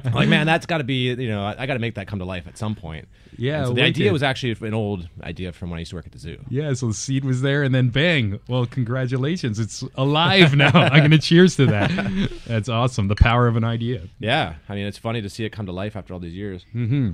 Like, 0.13 0.29
man, 0.29 0.47
that's 0.47 0.67
got 0.67 0.79
to 0.79 0.85
be, 0.85 1.09
you 1.15 1.29
know, 1.29 1.45
I, 1.45 1.55
I 1.63 1.67
got 1.67 1.75
to 1.75 1.79
make 1.79 1.95
that 1.95 2.09
come 2.09 2.19
to 2.19 2.25
life 2.25 2.47
at 2.49 2.59
some 2.59 2.75
point. 2.75 3.07
Yeah, 3.39 3.67
so 3.67 3.75
the 3.75 3.83
idea 3.83 4.13
was 4.13 4.23
actually 4.23 4.57
an 4.67 4.75
old 4.75 5.09
idea 5.23 5.53
from 5.53 5.71
when 5.71 5.77
I 5.77 5.81
used 5.81 5.91
to 5.91 5.97
work 5.97 6.07
at 6.07 6.13
the 6.13 6.19
zoo. 6.19 6.39
Yeah, 6.49 6.73
so 6.73 6.89
the 6.89 6.95
seed 6.95 7.25
was 7.25 7.41
there, 7.43 7.63
and 7.63 7.75
then 7.75 7.91
bang! 7.91 8.41
Well, 8.49 8.67
congratulations, 8.67 9.59
it's 9.61 9.85
alive 9.95 10.57
now. 10.57 10.71
I'm 10.75 11.03
gonna 11.03 11.19
cheers 11.19 11.55
to 11.57 11.67
that. 11.67 12.31
That's 12.47 12.69
awesome. 12.69 13.09
The 13.09 13.15
power 13.17 13.47
of 13.47 13.57
an 13.57 13.65
idea, 13.65 14.09
Yeah, 14.19 14.55
I 14.69 14.75
mean, 14.75 14.87
it's 14.87 14.99
funny 14.99 15.23
to 15.23 15.29
see 15.31 15.45
it 15.45 15.51
come 15.51 15.67
to 15.67 15.73
life 15.73 15.95
after 15.97 16.15
all 16.15 16.21
these 16.21 16.35
years. 16.35 16.65
Hmm. 16.73 17.11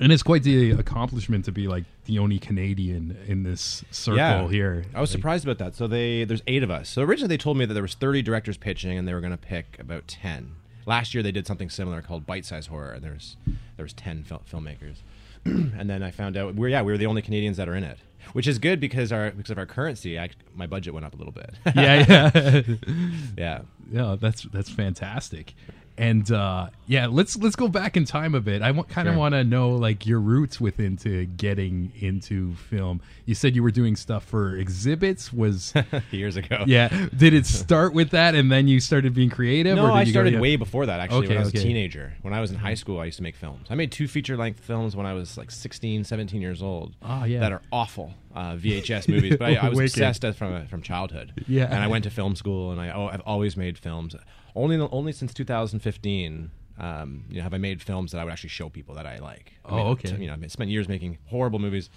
and 0.00 0.12
it's 0.12 0.22
quite 0.22 0.42
the 0.42 0.72
accomplishment 0.72 1.44
to 1.46 1.52
be 1.52 1.66
like 1.68 1.84
the 2.06 2.18
only 2.18 2.38
Canadian 2.38 3.16
in 3.26 3.42
this 3.42 3.84
circle 3.90 4.16
Yeah. 4.18 4.48
here. 4.48 4.84
I 4.94 5.00
was 5.00 5.10
Like, 5.10 5.18
surprised 5.18 5.44
about 5.44 5.58
that. 5.58 5.74
So 5.76 5.86
they 5.86 6.24
there's 6.24 6.42
eight 6.46 6.62
of 6.62 6.70
us. 6.70 6.88
So 6.88 7.02
originally 7.02 7.28
they 7.28 7.36
told 7.38 7.56
me 7.58 7.64
that 7.66 7.74
there 7.74 7.82
was 7.82 7.94
30 7.94 8.22
directors 8.22 8.56
pitching, 8.56 8.96
and 8.98 9.06
they 9.06 9.14
were 9.14 9.20
going 9.20 9.32
to 9.32 9.36
pick 9.36 9.76
about 9.78 10.06
10. 10.08 10.52
Last 10.86 11.14
year 11.14 11.22
they 11.22 11.32
did 11.32 11.46
something 11.46 11.68
similar 11.68 12.00
called 12.02 12.26
Bite 12.26 12.44
Size 12.46 12.66
Horror, 12.68 12.92
and 12.92 13.02
there's 13.04 13.36
there 13.76 13.82
was 13.84 13.92
10 13.92 14.24
fil- 14.24 14.42
filmmakers. 14.50 14.96
and 15.44 15.88
then 15.90 16.02
I 16.02 16.10
found 16.10 16.36
out 16.36 16.54
we're 16.54 16.68
yeah 16.68 16.82
we 16.82 16.90
were 16.92 16.98
the 16.98 17.06
only 17.06 17.22
Canadians 17.22 17.56
that 17.56 17.68
are 17.68 17.74
in 17.76 17.84
it, 17.84 17.98
which 18.32 18.46
is 18.48 18.58
good 18.58 18.80
because 18.80 19.12
our 19.12 19.30
because 19.30 19.50
of 19.50 19.58
our 19.58 19.66
currency, 19.66 20.18
I, 20.18 20.30
my 20.54 20.66
budget 20.66 20.94
went 20.94 21.06
up 21.06 21.14
a 21.14 21.16
little 21.16 21.32
bit. 21.32 21.54
Yeah, 21.74 22.04
yeah, 22.08 22.62
yeah. 23.38 23.60
yeah. 23.92 24.16
That's 24.18 24.42
that's 24.42 24.70
fantastic. 24.70 25.54
And 25.98 26.30
uh, 26.30 26.68
yeah, 26.86 27.06
let's 27.06 27.38
let's 27.38 27.56
go 27.56 27.68
back 27.68 27.96
in 27.96 28.04
time 28.04 28.34
a 28.34 28.40
bit. 28.40 28.60
I 28.60 28.70
kind 28.82 29.08
of 29.08 29.14
Sure. 29.14 29.18
want 29.18 29.32
to 29.34 29.42
know 29.44 29.70
like 29.70 30.06
your 30.06 30.20
roots 30.20 30.60
with 30.60 30.78
into 30.78 31.24
getting 31.24 31.90
into 32.00 32.54
film. 32.54 33.00
You 33.24 33.34
said 33.34 33.56
you 33.56 33.62
were 33.62 33.70
doing 33.70 33.96
stuff 33.96 34.22
for 34.24 34.56
exhibits. 34.56 35.32
Was 35.32 35.72
years 36.10 36.36
ago. 36.36 36.64
yeah? 36.66 37.06
Did 37.16 37.32
it 37.32 37.46
start 37.46 37.94
with 37.94 38.10
that, 38.10 38.34
and 38.34 38.52
then 38.52 38.68
you 38.68 38.78
started 38.80 39.14
being 39.14 39.30
creative? 39.30 39.76
No, 39.76 39.84
or 39.84 39.88
did 39.88 39.94
I 39.96 40.04
go- 40.04 40.10
started 40.10 40.32
yeah. 40.34 40.40
way 40.40 40.56
before 40.56 40.84
that. 40.84 41.00
Actually, 41.00 41.18
Okay, 41.20 41.28
when 41.28 41.38
I 41.38 41.40
was 41.40 41.48
okay. 41.48 41.60
a 41.60 41.62
teenager, 41.62 42.12
when 42.20 42.34
I 42.34 42.40
was 42.42 42.50
in 42.50 42.58
high 42.58 42.74
school, 42.74 43.00
I 43.00 43.06
used 43.06 43.16
to 43.16 43.22
make 43.22 43.36
films. 43.36 43.66
I 43.70 43.74
made 43.74 43.90
two 43.90 44.06
feature-length 44.06 44.60
films 44.60 44.94
when 44.94 45.06
I 45.06 45.14
was 45.14 45.38
like 45.38 45.50
16, 45.50 46.04
17 46.04 46.42
years 46.42 46.62
old. 46.62 46.94
Oh, 47.02 47.24
yeah. 47.24 47.40
that 47.40 47.52
are 47.52 47.62
awful 47.72 48.12
uh, 48.34 48.52
VHS 48.56 49.08
movies. 49.08 49.36
But 49.38 49.48
I, 49.48 49.54
I 49.54 49.68
was 49.70 49.76
Wicked. 49.78 49.92
obsessed 49.94 50.24
at- 50.26 50.36
from 50.36 50.66
from 50.66 50.82
childhood. 50.82 51.32
Yeah. 51.48 51.64
and 51.64 51.82
I 51.82 51.86
went 51.86 52.04
to 52.04 52.10
film 52.10 52.36
school, 52.36 52.70
and 52.70 52.78
I 52.82 52.90
oh, 52.90 53.06
I've 53.06 53.22
always 53.22 53.56
made 53.56 53.78
films. 53.78 54.14
Only 54.56 54.76
only 54.90 55.12
since 55.12 55.32
2015. 55.34 56.50
Um, 56.78 57.24
you 57.30 57.36
know, 57.36 57.42
have 57.42 57.54
I 57.54 57.58
made 57.58 57.80
films 57.82 58.12
that 58.12 58.18
I 58.20 58.24
would 58.24 58.32
actually 58.32 58.50
show 58.50 58.68
people 58.68 58.94
that 58.96 59.06
I 59.06 59.18
like? 59.18 59.52
I 59.64 59.68
Oh, 59.70 59.76
made- 59.76 59.82
okay. 60.04 60.16
You 60.18 60.26
know, 60.26 60.36
I 60.42 60.46
spent 60.48 60.70
years 60.70 60.88
making 60.88 61.18
horrible 61.26 61.58
movies, 61.58 61.88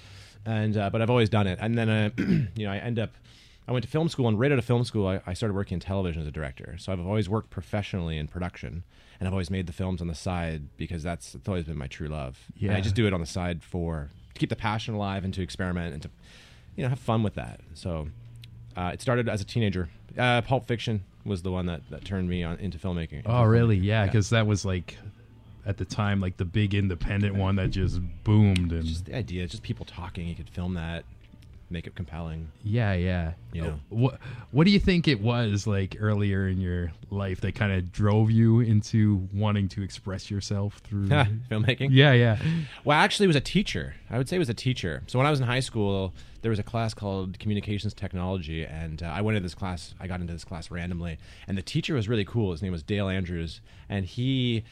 and 0.45 0.77
uh, 0.77 0.89
but 0.89 1.01
I've 1.01 1.09
always 1.09 1.29
done 1.29 1.47
it. 1.47 1.59
And 1.61 1.77
then, 1.77 1.89
uh, 1.89 2.09
you 2.55 2.65
know, 2.65 2.71
I 2.71 2.77
end 2.77 2.99
up. 2.99 3.11
I 3.67 3.71
went 3.71 3.83
to 3.85 3.89
film 3.91 4.09
school, 4.09 4.27
and 4.27 4.39
right 4.39 4.51
out 4.51 4.57
of 4.57 4.65
film 4.65 4.83
school, 4.83 5.05
I, 5.07 5.21
I 5.27 5.33
started 5.33 5.53
working 5.53 5.75
in 5.75 5.79
television 5.79 6.21
as 6.23 6.27
a 6.27 6.31
director. 6.31 6.75
So 6.79 6.91
I've 6.91 6.99
always 7.05 7.29
worked 7.29 7.51
professionally 7.51 8.17
in 8.17 8.27
production, 8.27 8.83
and 9.19 9.27
I've 9.27 9.33
always 9.33 9.51
made 9.51 9.67
the 9.67 9.73
films 9.73 10.01
on 10.01 10.07
the 10.07 10.15
side 10.15 10.63
because 10.77 11.03
that's 11.03 11.35
it's 11.35 11.47
always 11.47 11.65
been 11.65 11.77
my 11.77 11.87
true 11.87 12.07
love. 12.07 12.39
And 12.69 12.77
I 12.77 12.81
just 12.81 12.95
do 12.95 13.05
it 13.05 13.13
on 13.13 13.19
the 13.19 13.27
side 13.27 13.61
for 13.63 14.09
to 14.33 14.39
keep 14.39 14.49
the 14.49 14.55
passion 14.55 14.95
alive 14.95 15.23
and 15.23 15.33
to 15.35 15.41
experiment 15.43 15.93
and 15.93 16.01
to, 16.03 16.09
you 16.75 16.83
know, 16.83 16.89
have 16.89 16.99
fun 16.99 17.21
with 17.21 17.35
that. 17.35 17.59
So 17.75 18.07
uh, 18.75 18.91
it 18.93 19.01
started 19.01 19.29
as 19.29 19.39
a 19.41 19.45
teenager. 19.45 19.89
Uh, 20.17 20.41
Pulp 20.41 20.67
Fiction 20.67 21.03
was 21.25 21.41
the 21.41 21.51
one 21.51 21.65
that, 21.67 21.81
that 21.89 22.05
turned 22.05 22.29
me 22.29 22.43
on 22.43 22.57
into 22.59 22.77
filmmaking. 22.77 23.23
Oh, 23.25 23.43
really? 23.43 23.77
Yeah, 23.77 24.05
because 24.05 24.29
that 24.31 24.47
was 24.47 24.65
like 24.65 24.97
at 25.65 25.77
the 25.77 25.85
time 25.85 26.19
like 26.21 26.37
the 26.37 26.45
big 26.45 26.73
independent 26.73 27.35
one 27.35 27.55
that 27.57 27.69
just 27.69 27.99
boomed 28.23 28.71
and 28.71 28.85
just 28.85 29.05
the 29.05 29.15
idea, 29.15 29.45
just 29.47 29.63
people 29.63 29.85
talking. 29.85 30.27
You 30.27 30.35
could 30.35 30.49
film 30.49 30.73
that, 30.75 31.05
make 31.69 31.87
it 31.87 31.95
compelling. 31.95 32.51
Yeah, 32.63 32.93
yeah. 32.93 33.33
You 33.53 33.61
know. 33.61 33.79
what 33.89 34.19
what 34.51 34.65
do 34.65 34.71
you 34.71 34.79
think 34.79 35.07
it 35.07 35.21
was 35.21 35.67
like 35.67 35.97
earlier 35.99 36.47
in 36.47 36.59
your 36.59 36.91
life 37.09 37.41
that 37.41 37.55
kind 37.55 37.71
of 37.71 37.91
drove 37.91 38.31
you 38.31 38.59
into 38.59 39.27
wanting 39.33 39.67
to 39.69 39.81
express 39.81 40.29
yourself 40.29 40.77
through? 40.79 41.07
filmmaking. 41.49 41.89
yeah, 41.91 42.13
yeah. 42.13 42.37
Well, 42.83 42.97
actually, 42.97 43.25
it 43.25 43.27
was 43.27 43.35
a 43.35 43.41
teacher. 43.41 43.95
I 44.09 44.17
would 44.17 44.29
say 44.29 44.35
it 44.35 44.39
was 44.39 44.49
a 44.49 44.53
teacher. 44.53 45.03
So 45.07 45.19
when 45.19 45.25
I 45.25 45.31
was 45.31 45.39
in 45.39 45.45
high 45.45 45.59
school, 45.59 46.13
there 46.41 46.49
was 46.49 46.59
a 46.59 46.63
class 46.63 46.93
called 46.93 47.39
Communications 47.39 47.93
Technology, 47.93 48.63
and 48.63 49.03
uh, 49.03 49.07
I 49.07 49.21
went 49.21 49.37
into 49.37 49.45
this 49.45 49.55
class. 49.55 49.93
I 49.99 50.07
got 50.07 50.21
into 50.21 50.33
this 50.33 50.45
class 50.45 50.71
randomly, 50.71 51.17
and 51.47 51.57
the 51.57 51.61
teacher 51.61 51.93
was 51.93 52.07
really 52.07 52.25
cool. 52.25 52.51
His 52.51 52.61
name 52.61 52.71
was 52.71 52.83
Dale 52.83 53.09
Andrews, 53.09 53.61
and 53.89 54.05
he 54.05 54.63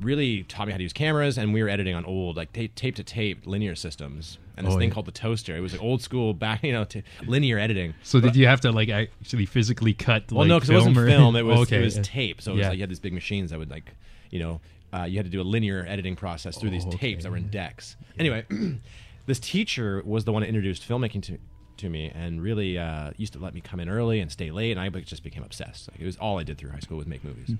really 0.00 0.44
taught 0.44 0.66
me 0.66 0.72
how 0.72 0.76
to 0.76 0.82
use 0.82 0.92
cameras. 0.92 1.38
And 1.38 1.52
we 1.52 1.62
were 1.62 1.68
editing 1.68 1.94
on 1.94 2.04
old, 2.04 2.36
like 2.36 2.52
ta- 2.52 2.72
tape 2.74 2.96
to 2.96 3.04
tape 3.04 3.46
linear 3.46 3.74
systems, 3.74 4.38
and 4.58 4.66
this 4.66 4.74
Oh, 4.74 4.78
thing 4.78 4.88
yeah. 4.88 4.94
called 4.94 5.06
the 5.06 5.12
toaster. 5.12 5.56
It 5.56 5.60
was 5.60 5.72
like 5.72 5.82
old 5.82 6.02
school 6.02 6.34
back, 6.34 6.62
you 6.64 6.72
know, 6.72 6.84
t- 6.84 7.02
linear 7.26 7.58
editing. 7.58 7.94
So 8.02 8.20
did 8.20 8.36
you 8.36 8.46
have 8.46 8.60
to 8.62 8.72
like 8.72 8.88
actually 8.88 9.46
physically 9.46 9.94
cut? 9.94 10.30
Well, 10.30 10.40
like, 10.40 10.48
no, 10.48 10.56
because 10.56 10.70
it 10.70 10.74
wasn't 10.74 10.98
or- 10.98 11.06
film. 11.06 11.36
It 11.36 11.42
was 11.46 11.60
okay. 11.62 11.78
it 11.80 11.84
was 11.84 11.98
tape. 12.02 12.42
So 12.42 12.52
it 12.52 12.54
was 12.56 12.60
Yeah. 12.62 12.68
like 12.70 12.76
you 12.78 12.82
had 12.82 12.90
these 12.90 13.00
big 13.00 13.12
machines 13.12 13.50
that 13.50 13.58
would 13.58 13.70
like, 13.70 13.94
you 14.30 14.38
know, 14.40 14.60
uh, 14.92 15.04
you 15.04 15.16
had 15.18 15.26
to 15.26 15.30
do 15.30 15.40
a 15.40 15.44
linear 15.44 15.84
editing 15.88 16.16
process 16.16 16.58
through 16.58 16.70
these 16.70 16.84
Oh, 16.84 16.88
okay. 16.88 16.98
tapes 16.98 17.24
that 17.24 17.30
were 17.30 17.36
in 17.36 17.48
decks. 17.50 17.96
Anyway, 18.18 18.44
this 19.26 19.38
teacher 19.38 20.02
was 20.04 20.24
the 20.24 20.32
one 20.32 20.42
that 20.42 20.48
introduced 20.48 20.86
filmmaking 20.88 21.22
to 21.24 21.38
to 21.76 21.88
me 21.88 22.10
and 22.12 22.42
really 22.42 22.76
uh, 22.76 23.12
used 23.16 23.32
to 23.34 23.38
let 23.38 23.54
me 23.54 23.60
come 23.60 23.78
in 23.78 23.88
early 23.88 24.18
and 24.18 24.32
stay 24.32 24.50
late, 24.50 24.72
and 24.76 24.80
I 24.80 24.88
just 25.00 25.22
became 25.22 25.44
obsessed. 25.44 25.88
Like, 25.92 26.00
it 26.00 26.04
was 26.06 26.16
all 26.16 26.36
I 26.36 26.42
did 26.42 26.58
through 26.58 26.70
high 26.70 26.80
school 26.80 26.96
was 26.98 27.06
make 27.06 27.22
movies, 27.22 27.52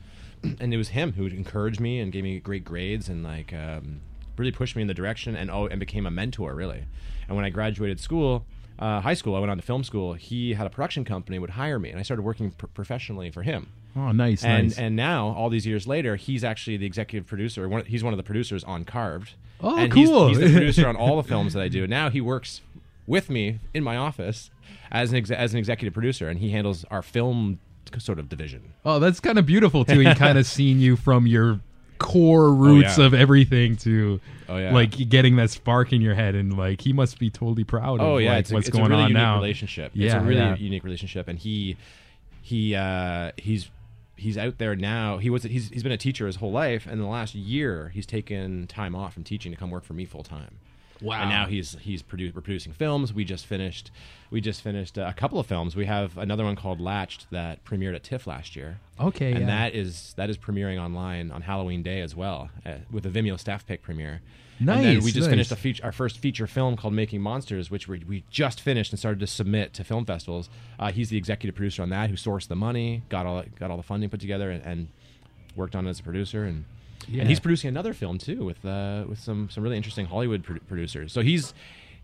and 0.42 0.74
it 0.74 0.76
was 0.76 0.88
him 0.88 1.12
who 1.12 1.26
encouraged 1.26 1.78
me 1.78 2.00
and 2.00 2.10
gave 2.10 2.24
me 2.24 2.40
great 2.40 2.64
grades 2.64 3.08
and 3.08 3.22
like 3.22 3.52
um, 3.52 4.00
really 4.38 4.52
pushed 4.52 4.76
me 4.76 4.82
in 4.82 4.88
the 4.88 4.94
direction 4.94 5.34
and 5.36 5.50
oh, 5.50 5.66
and 5.66 5.78
became 5.80 6.06
a 6.06 6.10
mentor 6.10 6.54
really. 6.54 6.84
And 7.28 7.36
when 7.36 7.44
I 7.44 7.50
graduated 7.50 8.00
school. 8.00 8.44
Uh, 8.80 9.00
high 9.00 9.14
school, 9.14 9.34
I 9.34 9.40
went 9.40 9.50
on 9.50 9.56
to 9.56 9.62
film 9.64 9.82
school. 9.82 10.12
He 10.14 10.54
had 10.54 10.64
a 10.64 10.70
production 10.70 11.04
company, 11.04 11.40
would 11.40 11.50
hire 11.50 11.80
me, 11.80 11.90
and 11.90 11.98
I 11.98 12.04
started 12.04 12.22
working 12.22 12.52
pr- 12.52 12.66
professionally 12.68 13.28
for 13.28 13.42
him 13.42 13.66
Oh, 13.96 14.12
nice, 14.12 14.44
and 14.44 14.68
nice. 14.68 14.78
and 14.78 14.94
now 14.94 15.30
all 15.36 15.50
these 15.50 15.66
years 15.66 15.88
later, 15.88 16.14
he's 16.14 16.44
actually 16.44 16.76
the 16.76 16.86
executive 16.86 17.26
producer. 17.26 17.68
One, 17.68 17.84
he's 17.86 18.04
one 18.04 18.12
of 18.12 18.18
the 18.18 18.22
producers 18.22 18.62
on 18.62 18.84
Carved. 18.84 19.32
Oh, 19.60 19.76
and 19.76 19.90
cool. 19.92 20.28
He's, 20.28 20.38
he's 20.38 20.52
the 20.52 20.56
producer 20.58 20.86
on 20.86 20.94
all 20.94 21.16
the 21.20 21.26
films 21.28 21.54
that 21.54 21.60
I 21.60 21.66
do. 21.66 21.82
And 21.82 21.90
now 21.90 22.08
he 22.08 22.20
works 22.20 22.60
with 23.04 23.28
me 23.28 23.58
in 23.74 23.82
my 23.82 23.96
office 23.96 24.48
as 24.92 25.10
an 25.10 25.18
exe- 25.18 25.32
as 25.32 25.52
an 25.54 25.58
executive 25.58 25.92
producer, 25.92 26.28
and 26.28 26.38
he 26.38 26.50
handles 26.52 26.84
our 26.88 27.02
film 27.02 27.58
sort 27.98 28.20
of 28.20 28.28
division. 28.28 28.74
oh, 28.84 29.00
that's 29.00 29.18
kind 29.18 29.40
of 29.40 29.46
beautiful 29.46 29.84
too. 29.84 29.98
He 29.98 30.14
kind 30.26 30.38
of 30.38 30.46
seen 30.46 30.78
you 30.78 30.94
from 30.94 31.26
your 31.26 31.58
core 31.98 32.52
roots 32.52 32.98
yeah. 32.98 33.04
of 33.06 33.14
everything 33.14 33.76
to 33.78 34.20
Oh, 34.48 34.56
yeah. 34.56 34.72
like 34.72 34.92
getting 35.10 35.36
that 35.36 35.50
spark 35.50 35.92
in 35.92 36.00
your 36.00 36.14
head, 36.14 36.34
and 36.34 36.56
like 36.56 36.80
he 36.80 36.92
must 36.92 37.18
be 37.18 37.28
totally 37.28 37.64
proud. 37.64 38.00
Oh 38.00 38.16
of, 38.16 38.22
yeah, 38.22 38.30
like, 38.30 38.40
it's, 38.40 38.50
a, 38.50 38.54
what's 38.54 38.68
it's 38.68 38.76
going 38.76 38.86
a 38.86 38.90
really 38.90 39.02
on 39.02 39.08
unique 39.10 39.22
now. 39.22 39.36
relationship. 39.36 39.92
it's 39.94 39.96
Yeah, 39.96 40.22
a 40.22 40.24
really 40.24 40.40
yeah. 40.40 40.56
unique 40.56 40.84
relationship, 40.84 41.28
and 41.28 41.38
he 41.38 41.76
he 42.40 42.74
uh, 42.74 43.32
he's 43.36 43.70
he's 44.16 44.38
out 44.38 44.56
there 44.58 44.74
now. 44.74 45.18
He 45.18 45.28
was 45.28 45.42
he's 45.42 45.68
he's 45.68 45.82
been 45.82 45.92
a 45.92 45.98
teacher 45.98 46.26
his 46.26 46.36
whole 46.36 46.50
life, 46.50 46.84
and 46.86 46.94
in 46.94 47.00
the 47.00 47.06
last 47.06 47.34
year 47.34 47.90
he's 47.90 48.06
taken 48.06 48.66
time 48.66 48.94
off 48.94 49.12
from 49.12 49.22
teaching 49.24 49.52
to 49.52 49.58
come 49.58 49.70
work 49.70 49.84
for 49.84 49.92
me 49.92 50.06
full 50.06 50.22
time. 50.24 50.58
Wow. 51.00 51.20
And 51.22 51.30
now 51.30 51.46
he's 51.46 51.76
he's 51.80 52.02
produ- 52.02 52.34
we're 52.34 52.40
producing 52.40 52.72
films. 52.72 53.12
We 53.12 53.24
just 53.24 53.46
finished 53.46 53.90
we 54.30 54.40
just 54.40 54.62
finished 54.62 54.98
uh, 54.98 55.06
a 55.08 55.14
couple 55.14 55.38
of 55.38 55.46
films. 55.46 55.76
We 55.76 55.86
have 55.86 56.18
another 56.18 56.44
one 56.44 56.56
called 56.56 56.80
Latched 56.80 57.30
that 57.30 57.64
premiered 57.64 57.94
at 57.94 58.02
TIFF 58.02 58.26
last 58.26 58.56
year. 58.56 58.80
Okay, 59.00 59.32
and 59.32 59.40
yeah. 59.40 59.46
that 59.46 59.74
is 59.74 60.14
that 60.16 60.28
is 60.30 60.36
premiering 60.36 60.80
online 60.80 61.30
on 61.30 61.42
Halloween 61.42 61.82
Day 61.82 62.00
as 62.00 62.14
well 62.14 62.50
uh, 62.66 62.74
with 62.90 63.06
a 63.06 63.10
Vimeo 63.10 63.38
staff 63.38 63.66
pick 63.66 63.82
premiere. 63.82 64.20
Nice. 64.60 64.76
And 64.78 64.86
then 64.86 65.04
we 65.04 65.12
just 65.12 65.26
nice. 65.26 65.28
finished 65.28 65.52
a 65.52 65.56
feature, 65.56 65.84
our 65.84 65.92
first 65.92 66.18
feature 66.18 66.48
film 66.48 66.76
called 66.76 66.92
Making 66.92 67.20
Monsters, 67.20 67.70
which 67.70 67.86
we, 67.86 68.02
we 68.08 68.24
just 68.28 68.60
finished 68.60 68.92
and 68.92 68.98
started 68.98 69.20
to 69.20 69.26
submit 69.28 69.72
to 69.74 69.84
film 69.84 70.04
festivals. 70.04 70.50
Uh, 70.80 70.90
he's 70.90 71.10
the 71.10 71.16
executive 71.16 71.54
producer 71.54 71.82
on 71.82 71.90
that, 71.90 72.10
who 72.10 72.16
sourced 72.16 72.48
the 72.48 72.56
money, 72.56 73.02
got 73.08 73.24
all 73.24 73.44
got 73.58 73.70
all 73.70 73.76
the 73.76 73.84
funding 73.84 74.10
put 74.10 74.20
together, 74.20 74.50
and, 74.50 74.64
and 74.64 74.88
worked 75.54 75.76
on 75.76 75.86
it 75.86 75.90
as 75.90 76.00
a 76.00 76.02
producer. 76.02 76.42
And 76.42 76.64
Yeah. 77.10 77.20
and 77.22 77.28
he's 77.28 77.40
producing 77.40 77.68
another 77.68 77.94
film 77.94 78.18
too 78.18 78.44
with 78.44 78.64
uh, 78.64 79.04
with 79.08 79.18
some 79.18 79.48
some 79.50 79.62
really 79.64 79.76
interesting 79.76 80.06
Hollywood 80.06 80.44
pro- 80.44 80.58
producers. 80.68 81.12
So 81.12 81.20
he's 81.22 81.54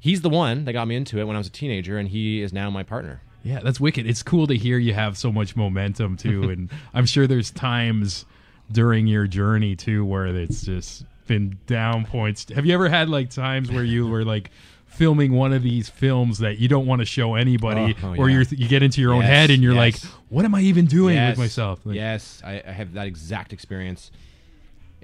he's 0.01 0.23
the 0.23 0.31
one 0.31 0.65
that 0.65 0.73
got 0.73 0.87
me 0.89 0.97
into 0.97 1.19
it 1.19 1.25
when 1.25 1.37
I 1.37 1.39
was 1.39 1.47
a 1.49 1.51
teenager, 1.53 1.99
and 1.99 2.09
he 2.09 2.43
is 2.43 2.53
now 2.53 2.71
my 2.71 2.83
partner. 2.83 3.21
Yeah, 3.43 3.61
that's 3.61 3.79
wicked. 3.79 4.07
It's 4.07 4.23
cool 4.23 4.47
to 4.47 4.57
hear 4.57 4.79
you 4.79 4.95
have 4.95 5.19
so 5.19 5.31
much 5.31 5.55
momentum 5.57 6.17
too, 6.17 6.49
and 6.51 6.71
I'm 6.95 7.07
sure 7.07 7.27
there's 7.27 7.51
times 7.51 8.25
during 8.73 9.07
your 9.07 9.27
journey 9.27 9.77
too 9.77 10.05
where 10.07 10.27
it's 10.27 10.63
just 10.63 11.05
been 11.27 11.59
down 11.67 12.07
points. 12.07 12.47
Have 12.55 12.65
you 12.67 12.73
ever 12.75 12.89
had 12.89 13.09
like 13.11 13.29
times 13.31 13.71
where 13.71 13.85
you 13.85 14.07
were 14.07 14.25
like 14.25 14.51
filming 14.87 15.33
one 15.33 15.53
of 15.53 15.63
these 15.63 15.89
films 15.89 16.39
that 16.39 16.59
you 16.59 16.69
don't 16.69 16.87
want 16.87 17.01
to 17.01 17.05
show 17.05 17.35
anybody, 17.35 17.95
Oh, 18.03 18.07
oh, 18.09 18.17
or 18.17 18.29
yeah. 18.31 18.37
you're 18.37 18.45
you 18.51 18.69
get 18.69 18.83
into 18.83 19.01
your 19.01 19.13
own 19.13 19.23
head 19.23 19.51
and 19.51 19.63
you're 19.63 19.75
like, 19.75 19.97
what 20.29 20.45
am 20.45 20.55
I 20.55 20.61
even 20.63 20.87
doing 20.87 21.17
Yes, 21.17 21.33
with 21.33 21.39
myself? 21.41 21.81
Like, 21.85 21.97
yes, 21.97 22.41
I, 22.45 22.63
I 22.67 22.71
have 22.73 22.93
that 22.95 23.07
exact 23.07 23.53
experience. 23.53 24.11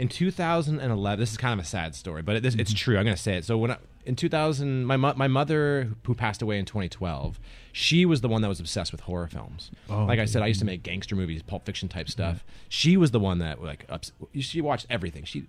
In 0.00 0.08
2011, 0.08 1.20
this 1.20 1.30
is 1.30 1.36
kind 1.36 1.58
of 1.58 1.64
a 1.64 1.68
sad 1.68 1.94
story, 1.94 2.22
but 2.22 2.36
it, 2.36 2.42
this, 2.42 2.54
Mm-hmm. 2.54 2.60
it's 2.62 2.72
true. 2.72 2.96
I'm 2.96 3.04
going 3.04 3.16
to 3.16 3.22
say 3.22 3.36
it. 3.36 3.44
So 3.44 3.58
when 3.58 3.70
I, 3.72 3.76
in 4.06 4.16
2000, 4.16 4.84
my 4.86 4.96
mo- 4.96 5.12
my 5.14 5.28
mother, 5.28 5.90
who 6.04 6.14
passed 6.14 6.40
away 6.40 6.58
in 6.58 6.64
2012, 6.64 7.38
she 7.72 8.06
was 8.06 8.22
the 8.22 8.28
one 8.28 8.40
that 8.42 8.48
was 8.48 8.60
obsessed 8.60 8.92
with 8.92 9.02
horror 9.02 9.26
films. 9.26 9.70
Oh, 9.90 10.04
like 10.06 10.18
I 10.18 10.24
said, 10.24 10.42
I 10.42 10.46
used 10.46 10.60
to 10.60 10.66
make 10.66 10.82
gangster 10.82 11.14
movies, 11.16 11.42
Pulp 11.42 11.66
Fiction 11.66 11.88
type 11.88 12.08
stuff. 12.08 12.44
She 12.70 12.96
was 12.96 13.10
the 13.10 13.20
one 13.20 13.38
that 13.40 13.62
like 13.62 13.84
ups- 13.90 14.12
she 14.38 14.60
watched 14.62 14.86
everything. 14.88 15.24
She 15.24 15.44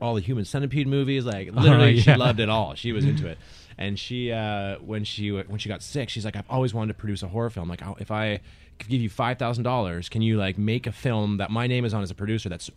all 0.00 0.14
the 0.14 0.20
human 0.22 0.44
centipede 0.46 0.88
movies 0.88 1.26
like 1.26 1.50
literally 1.52 1.90
yeah. 1.92 2.00
she 2.00 2.14
loved 2.14 2.40
it 2.40 2.48
all 2.48 2.74
she 2.74 2.90
was 2.90 3.04
into 3.04 3.28
it 3.28 3.36
and 3.78 3.98
she 3.98 4.32
uh, 4.32 4.76
when 4.78 5.04
she 5.04 5.30
when 5.30 5.58
she 5.58 5.68
got 5.68 5.82
sick 5.82 6.08
she's 6.08 6.24
like 6.24 6.36
i've 6.36 6.48
always 6.48 6.72
wanted 6.72 6.88
to 6.90 6.98
produce 6.98 7.22
a 7.22 7.28
horror 7.28 7.50
film 7.50 7.68
like 7.68 7.82
if 7.98 8.10
i 8.10 8.40
could 8.78 8.88
give 8.88 9.02
you 9.02 9.10
$5000 9.10 10.08
can 10.10 10.22
you 10.22 10.38
like 10.38 10.56
make 10.56 10.86
a 10.86 10.92
film 10.92 11.36
that 11.36 11.50
my 11.50 11.66
name 11.66 11.84
is 11.84 11.92
on 11.92 12.02
as 12.02 12.10
a 12.10 12.14
producer 12.14 12.48
that's 12.48 12.70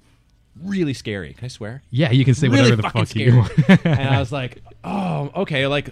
really 0.61 0.93
scary 0.93 1.33
can 1.33 1.45
i 1.45 1.47
swear 1.47 1.81
yeah, 1.89 2.11
you 2.11 2.23
can 2.23 2.33
say 2.33 2.47
really 2.47 2.71
whatever 2.71 2.81
the 2.83 2.89
fuck 2.89 3.15
you 3.15 3.37
want. 3.37 3.69
and 3.85 4.09
i 4.09 4.19
was 4.19 4.31
like 4.31 4.61
oh 4.83 5.31
okay 5.35 5.67
like 5.67 5.89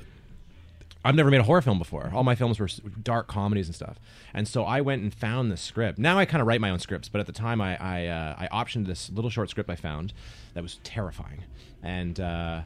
I've 1.03 1.15
never 1.15 1.31
made 1.31 1.39
a 1.39 1.43
horror 1.43 1.61
film 1.61 1.79
before. 1.79 2.11
All 2.13 2.23
my 2.23 2.35
films 2.35 2.59
were 2.59 2.69
dark 3.01 3.27
comedies 3.27 3.67
and 3.67 3.75
stuff. 3.75 3.97
And 4.33 4.47
so 4.47 4.63
I 4.63 4.81
went 4.81 5.01
and 5.01 5.13
found 5.13 5.51
this 5.51 5.61
script. 5.61 5.97
Now 5.97 6.19
I 6.19 6.25
kind 6.25 6.41
of 6.41 6.47
write 6.47 6.61
my 6.61 6.69
own 6.69 6.79
scripts, 6.79 7.09
but 7.09 7.19
at 7.19 7.25
the 7.25 7.33
time 7.33 7.59
I 7.59 7.75
I, 7.81 8.05
uh, 8.07 8.35
I 8.37 8.47
optioned 8.63 8.85
this 8.85 9.09
little 9.09 9.31
short 9.31 9.49
script 9.49 9.69
I 9.69 9.75
found 9.75 10.13
that 10.53 10.61
was 10.61 10.79
terrifying. 10.83 11.43
And 11.81 12.19
uh, 12.19 12.61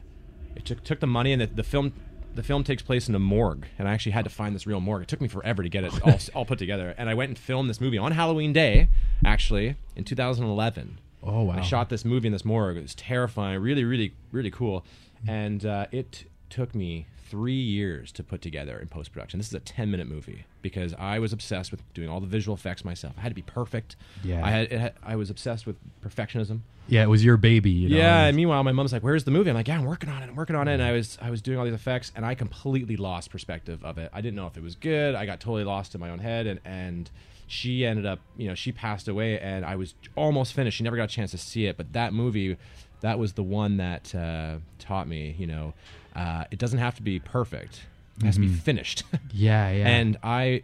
it 0.54 0.66
took 0.66 0.84
took 0.84 1.00
the 1.00 1.06
money 1.06 1.32
and 1.32 1.40
the, 1.40 1.46
the 1.46 1.64
film 1.64 1.94
the 2.34 2.42
film 2.42 2.62
takes 2.62 2.82
place 2.82 3.08
in 3.08 3.14
a 3.14 3.18
morgue, 3.18 3.66
and 3.78 3.88
I 3.88 3.94
actually 3.94 4.12
had 4.12 4.24
to 4.24 4.30
find 4.30 4.54
this 4.54 4.66
real 4.66 4.80
morgue. 4.80 5.02
It 5.02 5.08
took 5.08 5.22
me 5.22 5.28
forever 5.28 5.62
to 5.62 5.70
get 5.70 5.84
it 5.84 6.06
all, 6.06 6.18
all 6.34 6.44
put 6.44 6.58
together. 6.58 6.94
And 6.98 7.08
I 7.08 7.14
went 7.14 7.30
and 7.30 7.38
filmed 7.38 7.70
this 7.70 7.80
movie 7.80 7.96
on 7.96 8.12
Halloween 8.12 8.52
Day, 8.52 8.88
actually 9.24 9.76
in 9.96 10.04
2011. 10.04 10.98
Oh, 11.22 11.42
wow. 11.42 11.56
I 11.56 11.60
shot 11.60 11.88
this 11.88 12.04
movie 12.04 12.28
in 12.28 12.32
this 12.32 12.44
morgue. 12.44 12.76
It 12.76 12.82
was 12.82 12.94
terrifying, 12.94 13.60
really, 13.60 13.84
really, 13.84 14.14
really 14.32 14.50
cool. 14.50 14.84
And 15.26 15.64
uh, 15.64 15.86
it 15.90 16.24
took 16.50 16.74
me 16.74 17.06
three 17.28 17.52
years 17.54 18.12
to 18.12 18.22
put 18.22 18.40
together 18.40 18.78
in 18.78 18.88
post 18.88 19.12
production. 19.12 19.38
This 19.38 19.48
is 19.48 19.54
a 19.54 19.60
10 19.60 19.90
minute 19.90 20.06
movie 20.06 20.44
because 20.62 20.94
I 20.94 21.18
was 21.18 21.32
obsessed 21.32 21.70
with 21.70 21.82
doing 21.92 22.08
all 22.08 22.20
the 22.20 22.26
visual 22.26 22.54
effects 22.54 22.84
myself. 22.84 23.14
I 23.18 23.22
had 23.22 23.30
to 23.30 23.34
be 23.34 23.42
perfect. 23.42 23.96
Yeah. 24.22 24.44
I 24.44 24.50
had, 24.50 24.72
it 24.72 24.80
had 24.80 24.94
I 25.02 25.16
was 25.16 25.30
obsessed 25.30 25.66
with 25.66 25.76
perfectionism. 26.04 26.60
Yeah, 26.88 27.02
it 27.02 27.08
was 27.08 27.24
your 27.24 27.36
baby. 27.36 27.70
You 27.70 27.88
know? 27.88 27.96
Yeah, 27.96 28.26
and 28.26 28.36
meanwhile, 28.36 28.62
my 28.62 28.70
mom's 28.70 28.92
like, 28.92 29.02
"Where's 29.02 29.24
the 29.24 29.32
movie?" 29.32 29.50
I'm 29.50 29.56
like, 29.56 29.66
"Yeah, 29.66 29.76
I'm 29.76 29.84
working 29.84 30.08
on 30.08 30.22
it. 30.22 30.28
I'm 30.28 30.36
working 30.36 30.54
on 30.54 30.68
it." 30.68 30.74
And 30.74 30.82
I 30.84 30.92
was, 30.92 31.18
I 31.20 31.30
was 31.30 31.42
doing 31.42 31.58
all 31.58 31.64
these 31.64 31.74
effects, 31.74 32.12
and 32.14 32.24
I 32.24 32.36
completely 32.36 32.96
lost 32.96 33.30
perspective 33.30 33.84
of 33.84 33.98
it. 33.98 34.08
I 34.12 34.20
didn't 34.20 34.36
know 34.36 34.46
if 34.46 34.56
it 34.56 34.62
was 34.62 34.76
good. 34.76 35.16
I 35.16 35.26
got 35.26 35.40
totally 35.40 35.64
lost 35.64 35.96
in 35.96 36.00
my 36.00 36.10
own 36.10 36.20
head, 36.20 36.46
and 36.46 36.60
and 36.64 37.10
she 37.46 37.84
ended 37.86 38.06
up, 38.06 38.18
you 38.36 38.48
know, 38.48 38.54
she 38.54 38.72
passed 38.72 39.08
away, 39.08 39.38
and 39.40 39.64
I 39.64 39.76
was 39.76 39.94
almost 40.16 40.52
finished. 40.52 40.76
She 40.78 40.84
never 40.84 40.96
got 40.96 41.04
a 41.04 41.14
chance 41.14 41.30
to 41.32 41.38
see 41.38 41.66
it, 41.66 41.76
but 41.76 41.92
that 41.92 42.12
movie, 42.12 42.56
that 43.02 43.18
was 43.18 43.34
the 43.34 43.42
one 43.42 43.76
that 43.76 44.14
uh, 44.14 44.56
taught 44.78 45.06
me, 45.08 45.34
you 45.38 45.46
know, 45.46 45.74
uh, 46.14 46.44
it 46.50 46.58
doesn't 46.58 46.78
have 46.78 46.96
to 46.96 47.02
be 47.02 47.18
perfect. 47.18 47.82
It 48.20 48.24
has 48.26 48.34
to 48.36 48.40
be 48.40 48.48
finished. 48.48 49.04
yeah, 49.32 49.70
yeah. 49.70 49.88
and 49.88 50.16
I 50.22 50.62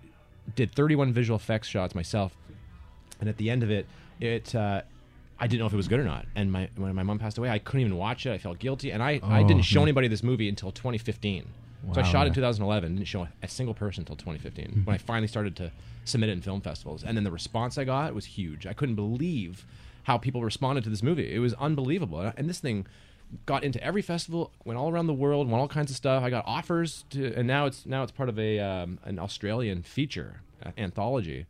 did 0.57 0.75
31 0.75 1.13
visual 1.13 1.37
effects 1.37 1.69
shots 1.69 1.95
myself. 1.95 2.35
And 3.21 3.29
at 3.29 3.37
the 3.37 3.51
end 3.51 3.63
of 3.63 3.71
it, 3.71 3.87
it 4.21 4.55
uh, 4.55 4.83
I 5.39 5.47
didn't 5.47 5.61
know 5.61 5.67
if 5.67 5.73
it 5.73 5.77
was 5.77 5.87
good 5.87 6.01
or 6.01 6.05
not. 6.05 6.27
And 6.35 6.51
my 6.51 6.69
when 6.77 6.93
my 6.95 7.03
mom 7.05 7.19
passed 7.21 7.39
away, 7.39 7.51
I 7.51 7.59
couldn't 7.59 7.83
even 7.83 7.97
watch 7.97 8.27
it. 8.27 8.33
I 8.33 8.39
felt 8.39 8.59
guilty, 8.59 8.91
and 8.91 9.03
I, 9.03 9.21
I 9.23 9.43
Oh, 9.43 9.47
didn't 9.47 9.63
show 9.63 9.81
man. 9.81 9.85
anybody 9.89 10.09
this 10.09 10.23
movie 10.25 10.49
until 10.49 10.73
2015. 10.73 11.45
so 11.93 11.93
I 11.93 11.99
Wow. 11.99 12.03
shot 12.03 12.27
it 12.27 12.29
in 12.29 12.35
2011, 12.35 12.95
didn't 12.97 13.07
show 13.07 13.29
a 13.43 13.49
single 13.49 13.75
person 13.75 14.03
until 14.03 14.17
2015 14.17 14.83
when 14.85 14.95
I 14.95 14.99
finally 15.11 15.29
started 15.29 15.55
to 15.57 15.71
submit 16.05 16.31
it 16.31 16.33
in 16.33 16.43
film 16.43 16.61
festivals. 16.61 17.03
And 17.05 17.17
then 17.17 17.25
the 17.25 17.31
response 17.31 17.79
I 17.79 17.85
got 17.85 18.15
was 18.15 18.25
huge. 18.25 18.67
I 18.67 18.73
couldn't 18.73 18.97
believe 18.97 19.67
how 20.05 20.19
people 20.19 20.43
responded 20.43 20.85
to 20.85 20.91
this 20.91 21.03
movie. 21.03 21.35
It 21.35 21.39
was 21.39 21.55
unbelievable. 21.55 22.33
And 22.37 22.49
this 22.49 22.61
thing 22.61 22.87
got 23.47 23.65
into 23.65 23.83
every 23.83 24.03
festival, 24.03 24.53
went 24.65 24.79
all 24.79 24.91
around 24.91 25.07
the 25.07 25.15
world, 25.15 25.49
won 25.49 25.61
all 25.61 25.69
kinds 25.69 25.91
of 25.91 25.97
stuff. 25.97 26.23
I 26.23 26.31
got 26.31 26.45
offers 26.47 27.05
to, 27.11 27.33
and 27.35 27.47
now 27.47 27.67
it's 27.67 27.87
now 27.87 28.03
it's 28.03 28.13
part 28.13 28.29
of 28.29 28.39
a 28.39 28.59
um, 28.59 28.99
an 29.05 29.19
Australian 29.19 29.83
feature 29.83 30.43
uh, 30.65 30.71
anthology, 30.77 31.47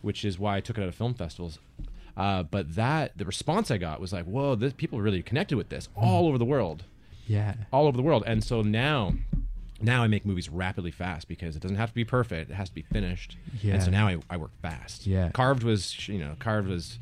which 0.00 0.24
is 0.24 0.38
why 0.38 0.56
I 0.56 0.60
took 0.60 0.78
it 0.78 0.82
out 0.82 0.88
of 0.88 0.94
film 0.94 1.14
festivals. 1.14 1.58
Uh, 2.16 2.42
but 2.42 2.74
that 2.74 3.16
the 3.16 3.24
response 3.24 3.70
I 3.70 3.78
got 3.78 4.00
was 4.00 4.12
like, 4.12 4.24
"Whoa, 4.24 4.54
this 4.54 4.72
people 4.72 5.00
really 5.00 5.22
connected 5.22 5.56
with 5.56 5.68
this 5.68 5.88
all 5.96 6.28
over 6.28 6.38
the 6.38 6.44
world, 6.44 6.84
yeah. 7.26 7.54
all 7.72 7.86
over 7.86 7.96
the 7.96 8.02
world." 8.02 8.24
And 8.26 8.42
so 8.42 8.62
now, 8.62 9.14
now 9.82 10.02
I 10.02 10.06
make 10.08 10.24
movies 10.24 10.48
rapidly 10.48 10.90
fast 10.90 11.28
because 11.28 11.56
it 11.56 11.60
doesn't 11.62 11.76
have 11.76 11.90
to 11.90 11.94
be 11.94 12.04
perfect; 12.04 12.50
it 12.50 12.54
has 12.54 12.68
to 12.68 12.74
be 12.74 12.82
finished. 12.82 13.36
Yeah. 13.62 13.74
And 13.74 13.82
so 13.82 13.90
now 13.90 14.08
I, 14.08 14.18
I 14.30 14.36
work 14.36 14.52
fast. 14.62 15.06
Yeah. 15.06 15.30
Carved 15.32 15.62
was 15.62 16.08
you 16.08 16.18
know 16.18 16.36
Carved 16.38 16.68
was 16.68 16.98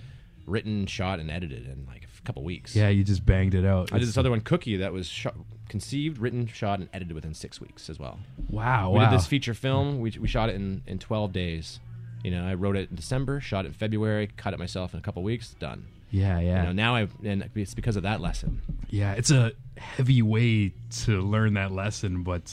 written, 0.47 0.87
shot, 0.87 1.21
and 1.21 1.31
edited 1.31 1.67
in 1.67 1.87
like 1.87 2.03
a 2.05 2.23
couple 2.27 2.43
weeks. 2.43 2.75
Yeah, 2.75 2.89
you 2.89 3.05
just 3.05 3.25
banged 3.25 3.55
it 3.55 3.65
out. 3.65 3.93
I 3.93 3.99
did 3.99 4.09
this 4.09 4.19
other 4.19 4.31
one, 4.31 4.41
Cookie, 4.41 4.77
that 4.79 4.93
was 4.93 5.07
shot, 5.07 5.35
conceived, 5.69 6.19
written, 6.19 6.47
shot, 6.49 6.81
and 6.81 6.89
edited 6.93 7.15
within 7.15 7.35
six 7.35 7.61
weeks 7.61 7.89
as 7.89 7.99
well. 8.01 8.19
Wow, 8.49 8.91
We 8.91 8.99
wow. 8.99 9.11
did 9.11 9.17
this 9.19 9.27
feature 9.27 9.55
film. 9.55 10.01
We, 10.01 10.11
we 10.21 10.27
shot 10.27 10.49
it 10.49 10.57
in, 10.57 10.83
in 10.89 10.99
12 10.99 11.33
days. 11.33 11.79
You 12.25 12.33
know, 12.33 12.45
I 12.45 12.55
wrote 12.55 12.77
it 12.77 12.91
in 12.91 12.97
December, 12.97 13.41
shot 13.41 13.65
it 13.65 13.69
in 13.69 13.75
February, 13.75 14.29
cut 14.37 14.53
it 14.53 14.59
myself 14.59 14.93
in 14.93 14.99
a 14.99 15.03
couple 15.03 15.23
weeks, 15.23 15.55
done. 15.61 15.87
yeah, 16.11 16.41
yeah. 16.41 16.61
You 16.63 16.67
know, 16.67 16.73
now 16.73 16.97
I 16.97 17.09
and 17.25 17.49
it's 17.55 17.75
because 17.75 17.95
of 17.97 18.03
that 18.03 18.21
lesson. 18.21 18.61
yeah, 18.91 19.13
it's 19.13 19.31
a 19.31 19.53
heavy 19.79 20.21
way 20.23 20.73
to 21.05 21.21
learn 21.21 21.55
that 21.55 21.71
lesson, 21.71 22.25
but 22.25 22.53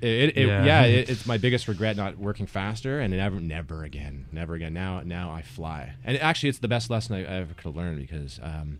It, 0.00 0.36
it, 0.36 0.46
Yeah. 0.46 0.64
yeah, 0.64 0.82
it, 0.84 1.08
it's 1.10 1.26
my 1.26 1.38
biggest 1.38 1.66
regret 1.68 1.96
not 1.96 2.18
working 2.18 2.46
faster, 2.46 3.00
and 3.00 3.12
never, 3.16 3.40
never 3.40 3.84
again, 3.84 4.26
never 4.32 4.54
again. 4.54 4.72
Now, 4.72 5.00
now 5.04 5.30
I 5.30 5.42
fly, 5.42 5.94
and 6.04 6.16
actually, 6.18 6.50
it's 6.50 6.58
the 6.58 6.68
best 6.68 6.88
lesson 6.90 7.16
I, 7.16 7.20
I 7.20 7.36
ever 7.40 7.54
could 7.54 7.64
have 7.64 7.76
learned 7.76 7.98
because 7.98 8.38
um, 8.42 8.78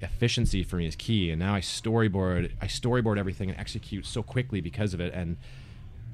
efficiency 0.00 0.62
for 0.62 0.76
me 0.76 0.86
is 0.86 0.96
key. 0.96 1.30
And 1.30 1.40
now 1.40 1.54
I 1.54 1.60
storyboard, 1.60 2.52
I 2.60 2.66
storyboard 2.66 3.18
everything 3.18 3.50
and 3.50 3.58
execute 3.58 4.06
so 4.06 4.22
quickly 4.22 4.60
because 4.60 4.94
of 4.94 5.00
it, 5.00 5.12
and 5.14 5.36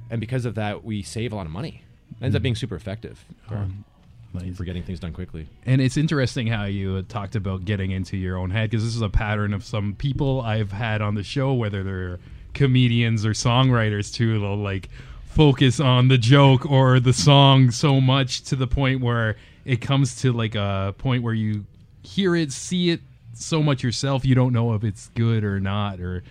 and 0.09 0.19
because 0.19 0.45
of 0.45 0.55
that, 0.55 0.83
we 0.83 1.01
save 1.03 1.31
a 1.31 1.35
lot 1.35 1.45
of 1.45 1.51
money. 1.51 1.83
It 2.19 2.25
ends 2.25 2.35
up 2.35 2.41
being 2.41 2.55
super 2.55 2.75
effective 2.75 3.23
for, 3.47 3.55
Um, 3.55 3.85
for 4.55 4.65
getting 4.65 4.83
things 4.83 4.99
done 4.99 5.13
quickly. 5.13 5.47
And 5.65 5.81
it's 5.81 5.95
interesting 5.97 6.47
how 6.47 6.65
you 6.65 7.01
talked 7.03 7.35
about 7.35 7.63
getting 7.63 7.91
into 7.91 8.17
your 8.17 8.37
own 8.37 8.49
head 8.49 8.69
because 8.69 8.83
this 8.83 8.95
is 8.95 9.01
a 9.01 9.09
pattern 9.09 9.53
of 9.53 9.63
some 9.63 9.93
people 9.95 10.41
I've 10.41 10.71
had 10.73 11.01
on 11.01 11.15
the 11.15 11.23
show, 11.23 11.53
whether 11.53 11.83
they're 11.83 12.19
comedians 12.53 13.25
or 13.25 13.31
songwriters 13.31 14.13
too. 14.13 14.39
They'll 14.39 14.57
like 14.57 14.89
focus 15.25 15.79
on 15.79 16.09
the 16.09 16.17
joke 16.17 16.69
or 16.69 16.99
the 16.99 17.13
song 17.13 17.71
so 17.71 18.01
much 18.01 18.41
to 18.43 18.55
the 18.55 18.67
point 18.67 19.01
where 19.01 19.37
it 19.65 19.81
comes 19.81 20.15
to 20.21 20.33
like 20.33 20.55
a 20.55 20.93
point 20.97 21.23
where 21.23 21.33
you 21.33 21.65
hear 22.03 22.35
it, 22.35 22.51
see 22.51 22.89
it 22.89 23.01
so 23.33 23.63
much 23.63 23.83
yourself, 23.83 24.25
you 24.25 24.35
don't 24.35 24.53
know 24.53 24.73
if 24.73 24.83
it's 24.83 25.07
good 25.15 25.43
or 25.43 25.59
not. 25.59 25.99
Or 25.99 26.23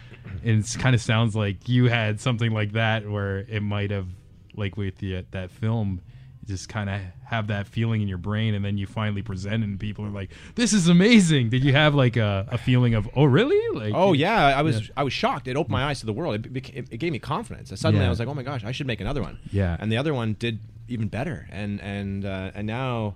and 0.45 0.65
it 0.65 0.77
kind 0.79 0.95
of 0.95 1.01
sounds 1.01 1.35
like 1.35 1.69
you 1.69 1.87
had 1.87 2.21
something 2.21 2.53
like 2.53 2.73
that 2.73 3.09
where 3.09 3.39
it 3.39 3.63
might 3.63 3.91
have, 3.91 4.07
like 4.55 4.77
with 4.77 4.99
the, 4.99 5.25
that 5.31 5.51
film, 5.51 6.01
just 6.47 6.69
kind 6.69 6.89
of 6.91 7.01
have 7.25 7.47
that 7.49 7.67
feeling 7.67 8.01
in 8.03 8.09
your 8.09 8.19
brain 8.19 8.55
and 8.55 8.65
then 8.65 8.77
you 8.79 8.87
finally 8.87 9.23
present 9.23 9.63
it 9.63 9.67
and 9.67 9.79
people 9.79 10.05
are 10.05 10.11
like 10.11 10.31
this 10.57 10.73
is 10.73 10.89
amazing 10.89 11.49
did 11.51 11.63
you 11.63 11.73
have 11.73 11.95
like 11.95 12.17
a, 12.17 12.47
a 12.51 12.59
feeling 12.59 12.95
of 12.95 13.09
oh 13.15 13.25
really 13.25 13.79
like 13.79 13.95
Oh 13.95 14.13
yeah, 14.15 14.47
I 14.47 14.63
was 14.63 14.91
I 14.97 15.03
was 15.05 15.13
shocked. 15.13 15.47
It 15.49 15.57
opened 15.57 15.73
my 15.73 15.85
eyes 15.85 16.01
to 16.01 16.07
the 16.07 16.13
world. 16.13 16.35
It, 16.47 16.53
beca- 16.53 16.89
it 16.91 16.97
gave 16.99 17.13
me 17.13 17.19
confidence. 17.19 17.71
And 17.71 17.79
suddenly 17.79 18.03
Yeah. 18.03 18.09
I 18.09 18.11
was 18.11 18.19
like, 18.19 18.29
oh 18.29 18.35
my 18.35 18.43
gosh, 18.43 18.65
I 18.65 18.73
should 18.73 18.87
make 18.87 19.01
another 19.01 19.23
one. 19.23 19.39
Yeah. 19.53 19.77
And 19.79 19.93
the 19.93 19.97
other 19.99 20.13
one 20.15 20.35
did 20.39 20.59
even 20.89 21.09
better. 21.09 21.47
And 21.51 21.81
and 21.81 22.25
uh, 22.25 22.51
and 22.55 22.67
now, 22.67 23.15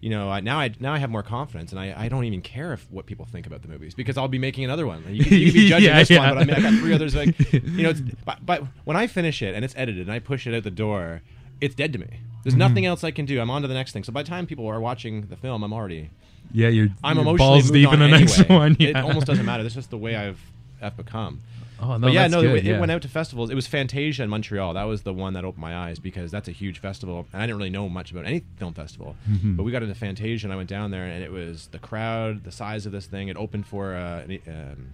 you 0.00 0.10
know, 0.10 0.30
I, 0.30 0.40
now 0.40 0.58
I 0.60 0.70
now 0.80 0.92
I 0.94 0.98
have 0.98 1.10
more 1.10 1.22
confidence, 1.22 1.70
and 1.72 1.80
I, 1.80 1.94
I 1.96 2.08
don't 2.08 2.24
even 2.24 2.40
care 2.40 2.72
if 2.72 2.90
what 2.90 3.06
people 3.06 3.26
think 3.26 3.46
about 3.46 3.62
the 3.62 3.68
movies 3.68 3.94
because 3.94 4.16
I'll 4.16 4.28
be 4.28 4.38
making 4.38 4.64
another 4.64 4.86
one. 4.86 5.02
You, 5.08 5.24
can- 5.24 5.38
you 5.38 5.46
can 5.46 5.54
be 5.54 5.68
judging 5.72 5.88
Yeah, 5.88 5.98
this 5.98 6.10
yeah. 6.10 6.18
one, 6.20 6.34
but 6.34 6.42
I 6.42 6.44
mean, 6.46 6.54
I 6.66 6.70
got 6.70 6.78
three 6.80 6.94
others. 6.94 7.14
Like 7.14 7.52
you 7.52 7.82
know, 7.82 7.90
it's, 7.90 8.00
but, 8.24 8.44
but 8.46 8.62
when 8.84 8.96
I 8.96 9.06
finish 9.06 9.42
it 9.42 9.54
and 9.54 9.64
it's 9.64 9.74
edited 9.76 10.02
and 10.06 10.12
I 10.12 10.18
push 10.18 10.46
it 10.46 10.54
out 10.54 10.62
the 10.64 10.70
door, 10.70 11.22
it's 11.60 11.74
dead 11.74 11.92
to 11.94 11.98
me. 11.98 12.20
There's 12.44 12.52
Mm-hmm. 12.54 12.58
nothing 12.60 12.86
else 12.86 13.02
I 13.02 13.10
can 13.10 13.24
do. 13.26 13.40
I'm 13.40 13.50
on 13.50 13.62
to 13.62 13.68
the 13.68 13.74
next 13.74 13.92
thing. 13.92 14.04
So 14.04 14.12
by 14.12 14.22
the 14.22 14.28
time 14.28 14.46
people 14.46 14.66
are 14.68 14.78
watching 14.80 15.22
the 15.26 15.36
film, 15.36 15.62
I'm 15.64 15.72
already 15.72 16.10
yeah 16.52 16.68
you're 16.68 16.88
I'm 17.02 17.16
you're 17.16 17.22
emotionally 17.22 17.36
balls 17.62 17.70
deep 17.70 17.90
in 17.92 17.98
the 18.00 18.06
next 18.08 18.38
anyway. 18.40 18.54
one 18.56 18.76
It 18.78 18.94
almost 18.96 19.26
doesn't 19.26 19.46
matter. 19.46 19.62
That's 19.62 19.74
just 19.74 19.90
the 19.90 19.98
way 19.98 20.14
I've 20.14 20.38
I've 20.82 20.96
become. 20.96 21.40
oh 21.80 21.96
no 21.96 22.00
But 22.06 22.12
yeah, 22.12 22.22
that's 22.28 22.32
no, 22.34 22.42
good, 22.42 22.56
it, 22.58 22.64
yeah. 22.64 22.76
it 22.76 22.80
went 22.80 22.92
out 22.92 23.00
to 23.02 23.08
festivals. 23.08 23.48
It 23.50 23.54
was 23.54 23.66
Fantasia 23.66 24.22
in 24.22 24.28
Montreal. 24.28 24.74
That 24.74 24.84
was 24.84 25.02
the 25.02 25.14
one 25.14 25.32
that 25.32 25.44
opened 25.46 25.62
my 25.62 25.74
eyes 25.74 25.98
because 25.98 26.30
that's 26.30 26.46
a 26.46 26.52
huge 26.52 26.78
festival, 26.80 27.26
and 27.32 27.40
I 27.42 27.46
didn't 27.46 27.56
really 27.58 27.70
know 27.70 27.88
much 27.88 28.10
about 28.12 28.26
any 28.26 28.44
film 28.58 28.74
festival. 28.74 29.16
Mm-hmm. 29.28 29.56
But 29.56 29.62
we 29.62 29.72
got 29.72 29.82
into 29.82 29.94
Fantasia, 29.94 30.46
and 30.46 30.52
I 30.52 30.56
went 30.56 30.68
down 30.68 30.90
there, 30.90 31.04
and 31.04 31.24
it 31.24 31.32
was 31.32 31.68
the 31.72 31.78
crowd, 31.78 32.44
the 32.44 32.52
size 32.52 32.84
of 32.84 32.92
this 32.92 33.06
thing. 33.06 33.28
It 33.28 33.36
opened 33.38 33.66
for 33.66 33.94
uh, 33.94 34.24
um, 34.46 34.90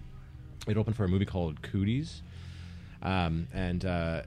it 0.67 0.77
opened 0.77 0.95
for 0.95 1.03
a 1.03 1.09
movie 1.09 1.25
called 1.25 1.61
Cooties, 1.61 2.21
um, 3.03 3.47
and 3.53 3.83
uh, 3.85 4.21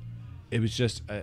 it 0.51 0.61
was 0.61 0.77
just. 0.77 1.03
Uh, 1.09 1.21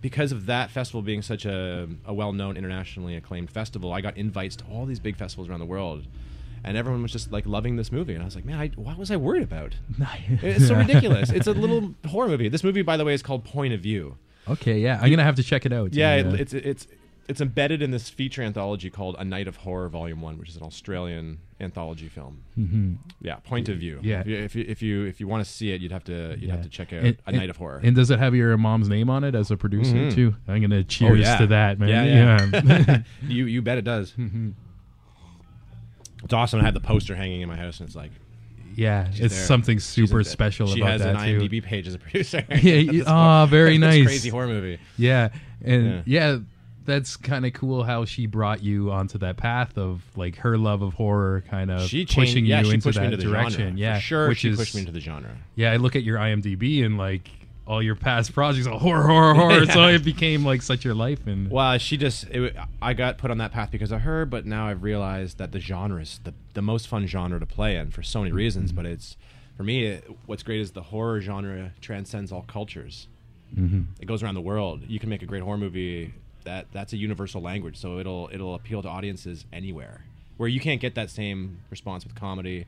because 0.00 0.32
of 0.32 0.46
that 0.46 0.70
festival 0.70 1.02
being 1.02 1.22
such 1.22 1.44
a, 1.44 1.88
a 2.04 2.14
well-known 2.14 2.56
internationally 2.56 3.16
acclaimed 3.16 3.50
festival 3.50 3.92
i 3.92 4.00
got 4.00 4.16
invites 4.16 4.56
to 4.56 4.64
all 4.66 4.86
these 4.86 5.00
big 5.00 5.16
festivals 5.16 5.48
around 5.48 5.60
the 5.60 5.66
world. 5.66 6.06
And 6.64 6.76
everyone 6.76 7.02
was 7.02 7.12
just 7.12 7.30
like 7.30 7.46
loving 7.46 7.76
this 7.76 7.92
movie. 7.92 8.14
And 8.14 8.22
i 8.22 8.24
was 8.24 8.34
like 8.34 8.44
man 8.44 8.58
I, 8.58 8.68
what 8.74 8.98
was 8.98 9.10
i 9.10 9.16
worried 9.16 9.44
about? 9.44 9.76
It's 10.42 10.66
so 10.66 10.74
ridiculous. 10.74 11.30
It's 11.30 11.46
a 11.46 11.52
little 11.64 11.94
horror 12.06 12.28
movie. 12.28 12.48
This 12.48 12.64
movie, 12.64 12.82
by 12.82 12.96
the 12.96 13.04
way, 13.04 13.14
is 13.14 13.22
called 13.22 13.44
Point 13.44 13.72
of 13.74 13.80
View. 13.80 14.16
okay 14.48 14.78
yeah. 14.78 14.98
I'm 15.00 15.10
gonna 15.10 15.24
have 15.24 15.36
to 15.36 15.42
check 15.44 15.64
it 15.66 15.72
out. 15.72 15.94
Yeah, 15.94 16.16
it, 16.16 16.26
it's 16.40 16.52
it's 16.54 16.86
it's 17.28 17.40
embedded 17.40 17.82
in 17.82 17.90
this 17.90 18.08
feature 18.10 18.42
anthology 18.42 18.90
called 18.90 19.14
A 19.18 19.24
Night 19.24 19.46
of 19.46 19.56
Horror 19.58 19.88
Volume 19.88 20.20
One, 20.22 20.38
which 20.38 20.48
is 20.48 20.56
an 20.56 20.62
Australian 20.62 21.38
anthology 21.60 22.08
film. 22.08 22.42
mm-hmm. 22.58 22.92
Yeah, 23.20 23.36
Point 23.36 23.68
of 23.68 23.78
View. 23.78 23.98
Yeah. 24.02 24.20
if 24.20 24.26
you 24.28 24.36
if 24.38 24.54
you 24.54 24.64
if 24.68 24.82
you, 24.82 25.04
if 25.06 25.20
you 25.20 25.26
want 25.28 25.44
to 25.44 25.50
see 25.50 25.72
it, 25.72 25.80
you'd 25.80 25.90
have 25.92 26.04
to 26.04 26.36
you'd 26.38 26.50
have 26.50 26.62
to 26.62 26.68
check 26.68 26.92
out 26.92 27.02
And- 27.02 27.16
A 27.16 27.28
and- 27.28 27.36
Night 27.36 27.50
of 27.50 27.56
Horror. 27.56 27.80
and 27.82 27.96
does 27.96 28.10
it 28.10 28.18
have 28.18 28.34
your 28.34 28.56
mom's 28.56 28.88
name 28.88 29.10
on 29.10 29.24
it 29.24 29.34
as 29.34 29.50
a 29.50 29.56
producer 29.56 29.94
Mhm. 29.94 30.14
too 30.14 30.34
i'm 30.46 30.60
gonna 30.62 30.84
cheers 30.84 31.20
yeah. 31.20 31.36
to 31.38 31.46
that 31.48 31.78
man 31.80 31.88
Yeah, 31.88 32.04
yeah. 32.04 32.62
yeah. 32.86 33.02
you 33.28 33.46
you 33.46 33.60
bet 33.62 33.76
it 33.78 33.82
does. 33.84 34.12
Mm-hmm. 34.12 34.50
It's 36.24 36.32
awesome. 36.32 36.60
I 36.60 36.64
have 36.64 36.74
the 36.74 36.80
poster 36.80 37.14
hanging 37.14 37.40
in 37.42 37.48
my 37.48 37.56
house, 37.56 37.78
and 37.80 37.86
it's 37.88 37.96
like 37.96 38.10
Yeah, 38.74 39.06
it's 39.08 39.18
there. 39.18 39.28
something 39.30 39.78
super 39.78 40.24
special 40.24 40.66
She 40.66 40.80
about 40.80 40.92
has 40.92 41.02
that 41.02 41.16
an 41.16 41.38
too. 41.40 41.48
IMDb 41.48 41.62
page 41.62 41.86
as 41.86 41.94
a 41.94 41.98
producer. 41.98 42.44
Yeah, 42.50 42.82
This 42.92 43.50
very 43.50 43.78
nice. 43.78 44.04
crazy 44.04 44.28
horror 44.28 44.48
movie. 44.48 44.78
Yeah, 44.96 45.28
and 45.64 46.02
yeah, 46.06 46.38
that's 46.88 47.16
kind 47.16 47.46
of 47.46 47.52
cool 47.52 47.84
how 47.84 48.04
she 48.04 48.26
brought 48.26 48.62
you 48.62 48.90
onto 48.90 49.18
that 49.18 49.36
path 49.36 49.78
of 49.78 50.02
like 50.16 50.36
her 50.38 50.58
love 50.58 50.82
of 50.82 50.94
horror, 50.94 51.44
kind 51.48 51.70
of 51.70 51.82
She 51.82 51.98
changed, 52.04 52.14
pushing 52.32 52.46
yeah, 52.46 52.60
you 52.60 52.64
she 52.66 52.74
into 52.74 52.90
that 52.90 52.98
me 53.00 53.04
into 53.06 53.16
the 53.18 53.22
direction. 53.22 53.60
genre. 53.60 53.78
Yeah, 53.78 53.98
sure. 54.00 54.28
which 54.28 54.38
she 54.38 54.48
is 54.50 54.56
pushed 54.58 54.74
me 54.74 54.80
into 54.80 54.92
the 54.92 55.00
genre. 55.00 55.30
yeah. 55.54 55.70
I 55.72 55.76
look 55.76 55.94
at 55.94 56.02
your 56.02 56.18
IMDb 56.18 56.84
and 56.84 56.98
like 56.98 57.28
all 57.66 57.82
your 57.82 57.94
past 57.94 58.32
projects, 58.32 58.66
are 58.66 58.78
horror, 58.78 59.06
horror, 59.06 59.34
horror. 59.34 59.66
So 59.72 59.86
it 59.88 60.02
became 60.02 60.42
like 60.44 60.62
such 60.62 60.84
your 60.86 60.94
life, 60.94 61.26
and 61.26 61.50
Well, 61.50 61.76
she 61.78 61.96
just 61.98 62.24
it, 62.30 62.56
I 62.80 62.94
got 62.94 63.18
put 63.18 63.30
on 63.30 63.38
that 63.38 63.52
path 63.52 63.70
because 63.70 63.92
of 63.92 64.00
her, 64.00 64.24
but 64.24 64.46
now 64.46 64.66
I've 64.68 64.82
realized 64.82 65.36
that 65.38 65.52
the 65.52 65.60
genre 65.60 66.00
is 66.00 66.18
the 66.24 66.32
the 66.54 66.62
most 66.62 66.88
fun 66.88 67.06
genre 67.06 67.38
to 67.38 67.46
play 67.46 67.76
in 67.76 67.90
for 67.90 68.02
so 68.02 68.20
many 68.20 68.32
reasons. 68.32 68.72
But 68.72 68.86
it's 68.86 69.16
for 69.56 69.64
me, 69.64 69.84
it, 69.84 70.10
what's 70.24 70.42
great 70.42 70.60
is 70.60 70.70
the 70.70 70.84
horror 70.84 71.20
genre 71.20 71.72
transcends 71.82 72.32
all 72.32 72.42
cultures. 72.42 73.06
Mhm. 73.54 73.86
It 74.00 74.06
goes 74.06 74.22
around 74.22 74.34
the 74.36 74.40
world. 74.40 74.82
You 74.88 74.98
can 74.98 75.08
make 75.10 75.22
a 75.22 75.26
great 75.26 75.42
horror 75.42 75.58
movie 75.58 76.14
that 76.48 76.62
that's 76.72 76.92
a 76.92 76.96
universal 76.96 77.40
language, 77.50 77.76
so 77.76 77.98
it'll 78.02 78.28
it'll 78.32 78.54
appeal 78.54 78.80
to 78.82 78.88
audiences 78.88 79.44
anywhere. 79.52 79.96
Where 80.38 80.48
you 80.48 80.60
can't 80.60 80.80
get 80.80 80.94
that 80.94 81.10
same 81.10 81.40
response 81.70 82.04
with 82.06 82.14
comedy 82.14 82.66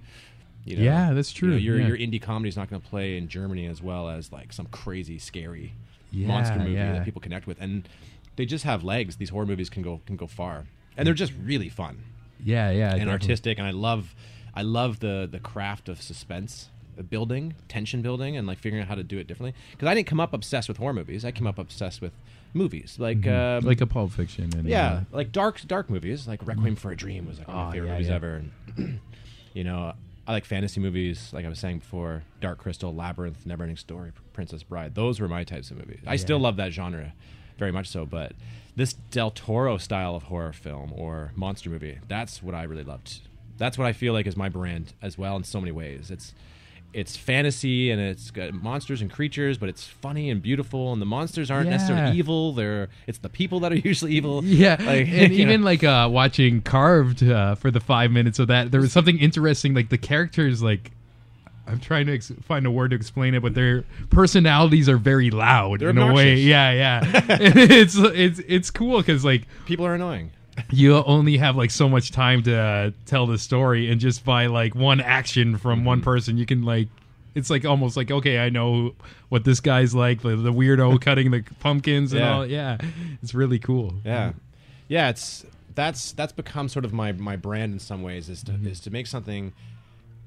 You 0.67 0.77
know? 0.77 0.83
Yeah, 0.83 1.13
that's 1.15 1.31
You 1.41 1.49
know, 1.49 1.55
true. 1.55 1.61
your 1.67 1.79
Yeah. 1.81 1.89
your 1.91 1.97
indie 2.05 2.21
comedy 2.21 2.49
is 2.49 2.57
not 2.61 2.69
going 2.71 2.83
to 2.83 2.89
play 2.95 3.17
in 3.17 3.29
Germany 3.29 3.65
as 3.67 3.81
well 3.83 4.05
as 4.17 4.31
like 4.39 4.53
some 4.53 4.67
crazy 4.81 5.19
scary 5.19 5.73
Yeah, 6.13 6.27
monster 6.29 6.59
movie 6.59 6.73
yeah. 6.73 6.93
that 6.95 7.05
people 7.05 7.21
connect 7.23 7.47
with, 7.47 7.59
and 7.61 7.89
they 8.37 8.45
just 8.55 8.65
have 8.65 8.81
legs. 8.85 9.17
These 9.17 9.31
horror 9.35 9.47
movies 9.53 9.71
can 9.71 9.83
go 9.83 9.95
can 10.09 10.17
go 10.17 10.27
far, 10.27 10.57
and 10.97 11.03
they're 11.07 11.21
just 11.25 11.33
really 11.53 11.71
fun 11.71 11.95
yeah, 12.43 12.71
yeah, 12.71 12.91
and 12.91 12.99
definitely. 13.01 13.13
artistic. 13.13 13.59
And 13.59 13.67
I 13.67 13.75
love 13.89 14.15
I 14.55 14.63
love 14.63 14.93
the 15.07 15.27
the 15.31 15.41
craft 15.53 15.89
of 15.89 15.97
suspense 16.03 16.69
uh, 16.99 17.03
building, 17.15 17.55
tension 17.69 18.03
building, 18.03 18.37
and 18.37 18.47
like 18.51 18.59
figuring 18.59 18.83
out 18.83 18.89
how 18.89 18.97
to 18.97 19.07
do 19.15 19.17
it 19.23 19.27
differently. 19.29 19.55
Because 19.73 19.89
I 19.89 19.95
didn't 19.95 20.09
come 20.13 20.21
up 20.27 20.33
obsessed 20.35 20.69
with 20.69 20.79
horror 20.83 20.95
movies. 21.01 21.25
I 21.25 21.31
came 21.31 21.47
up 21.53 21.59
obsessed 21.59 22.01
with 22.03 22.13
movies 22.55 22.97
like 22.99 23.27
um, 23.27 23.65
like 23.65 23.81
a 23.81 23.87
Pulp 23.87 24.13
Fiction. 24.13 24.51
And, 24.57 24.69
yeah, 24.69 24.93
uh, 24.93 25.01
like 25.13 25.33
dark 25.33 25.61
dark 25.67 25.89
movies, 25.91 26.27
like 26.29 26.47
Requiem 26.47 26.77
for 26.77 26.91
a 26.91 26.97
Dream 26.97 27.27
was 27.27 27.39
like 27.39 27.49
one 27.49 27.57
of 27.57 27.63
Oh, 27.63 27.67
my 27.67 27.73
favorite 27.73 27.89
yeah, 27.89 27.93
movies 27.95 28.09
yeah. 28.09 28.15
ever. 28.15 28.43
And 28.77 29.01
you 29.55 29.65
know, 29.65 29.93
I 30.27 30.33
like 30.33 30.45
fantasy 30.45 30.81
movies, 30.81 31.31
like 31.33 31.45
I 31.45 31.49
was 31.49 31.59
saying 31.59 31.79
before, 31.79 32.23
Dark 32.41 32.59
Crystal, 32.59 32.95
Labyrinth, 32.95 33.45
Neverending 33.47 33.79
Story, 33.79 34.13
Princess 34.33 34.63
Bride. 34.63 34.95
Those 34.95 35.21
were 35.21 35.29
my 35.29 35.45
types 35.45 35.71
of 35.71 35.79
movies. 35.79 36.01
I 36.07 36.17
still 36.17 36.39
love 36.39 36.57
that 36.57 36.73
genre, 36.73 37.13
very 37.59 37.73
much 37.73 37.89
so. 37.89 38.07
But 38.07 38.33
this 38.77 38.93
Del 38.93 39.31
Toro 39.31 39.77
style 39.79 40.15
of 40.15 40.25
horror 40.25 40.53
film 40.53 40.93
or 40.95 41.33
monster 41.35 41.69
movie, 41.71 41.99
that's 42.09 42.43
what 42.43 42.55
I 42.55 42.63
really 42.65 42.85
loved. 42.85 43.21
That's 43.59 43.77
what 43.77 43.87
I 43.87 43.93
feel 43.93 44.13
like 44.13 44.27
is 44.27 44.37
my 44.37 44.49
brand 44.49 44.95
as 45.03 45.19
well 45.19 45.37
in 45.37 45.45
so 45.45 45.61
many 45.61 45.73
ways. 45.73 46.11
It's 46.11 46.33
it's 46.93 47.17
fantasy 47.17 47.91
and 47.91 48.01
it's 48.01 48.31
got 48.31 48.53
monsters 48.53 49.01
and 49.01 49.11
creatures, 49.13 49.59
but 49.59 49.69
it's 49.69 49.85
funny 49.85 50.29
and 50.31 50.43
beautiful. 50.43 50.93
And 50.93 51.01
the 51.01 51.07
monsters 51.07 51.51
aren't 51.51 51.67
Yeah. 51.67 51.77
necessarily 51.77 52.17
evil; 52.19 52.53
they're 52.53 52.89
it's 53.07 53.19
the 53.19 53.29
people 53.29 53.61
that 53.61 53.73
are 53.73 53.77
usually 53.91 54.13
evil. 54.13 54.43
Yeah, 54.45 54.77
Like, 54.81 55.09
and 55.09 55.33
you 55.33 55.45
know. 55.47 55.53
even 55.53 55.63
like 55.63 55.85
uh, 55.85 56.09
watching 56.11 56.63
Carved 56.63 57.23
uh, 57.23 57.55
for 57.55 57.71
the 57.71 57.81
five 57.81 58.11
minutes 58.11 58.39
of 58.39 58.49
that, 58.49 58.71
there 58.73 58.81
was 58.81 58.93
something 58.93 59.19
interesting. 59.19 59.75
Like 59.75 59.89
the 59.89 59.99
characters, 59.99 60.63
like 60.63 60.91
I'm 61.67 61.79
trying 61.79 62.07
to 62.07 62.15
ex- 62.15 62.33
find 62.43 62.67
a 62.67 62.71
word 62.71 62.91
to 62.91 62.97
explain 62.97 63.35
it, 63.35 63.43
but 63.43 63.55
their 63.55 63.85
personalities 64.11 64.89
are 64.89 64.97
very 64.97 65.31
loud 65.31 65.79
They're 65.81 65.91
in 65.91 65.99
a 65.99 66.13
way. 66.13 66.35
Yeah, 66.37 66.73
yeah. 66.73 67.21
It's 67.41 67.95
it's 67.97 68.41
it's 68.49 68.71
cool 68.73 68.99
because 68.99 69.25
like 69.25 69.47
people 69.67 69.87
are 69.87 69.95
annoying. 69.95 70.33
You 70.71 70.97
only 70.97 71.37
have 71.39 71.57
like 71.57 71.71
so 71.71 71.89
much 71.89 72.11
time 72.13 72.43
to 72.45 72.57
uh, 72.57 72.91
tell 73.07 73.27
the 73.27 73.39
story, 73.39 73.91
and 73.91 74.01
just 74.01 74.25
by 74.25 74.47
like 74.47 74.75
one 74.75 75.01
action 75.01 75.57
from 75.57 75.81
Mm-hmm. 75.81 75.87
one 75.87 76.01
person, 76.03 76.37
you 76.39 76.47
can 76.47 76.63
like. 76.63 76.89
It's 77.33 77.49
like 77.49 77.65
almost 77.65 77.97
like 77.97 78.11
okay, 78.11 78.41
I 78.41 78.49
know 78.51 78.95
what 79.29 79.45
this 79.45 79.61
guy's 79.61 79.95
like, 79.95 80.21
the, 80.23 80.35
the 80.35 80.53
weirdo 80.53 81.01
cutting 81.07 81.31
the 81.31 81.45
pumpkins 81.61 82.13
and 82.13 82.23
Yeah. 82.23 82.35
all. 82.35 82.45
Yeah, 82.47 82.77
it's 83.23 83.35
really 83.35 83.61
cool. 83.61 83.95
Yeah, 84.05 84.33
yeah. 84.89 85.11
It's 85.11 85.47
that's 85.77 86.11
that's 86.13 86.33
become 86.33 86.69
sort 86.69 86.85
of 86.85 86.93
my 86.93 87.13
my 87.13 87.37
brand 87.37 87.73
in 87.73 87.79
some 87.79 88.03
ways 88.03 88.29
is 88.29 88.43
to 88.45 88.53
is 88.65 88.81
to 88.81 88.91
make 88.91 89.07
something 89.07 89.53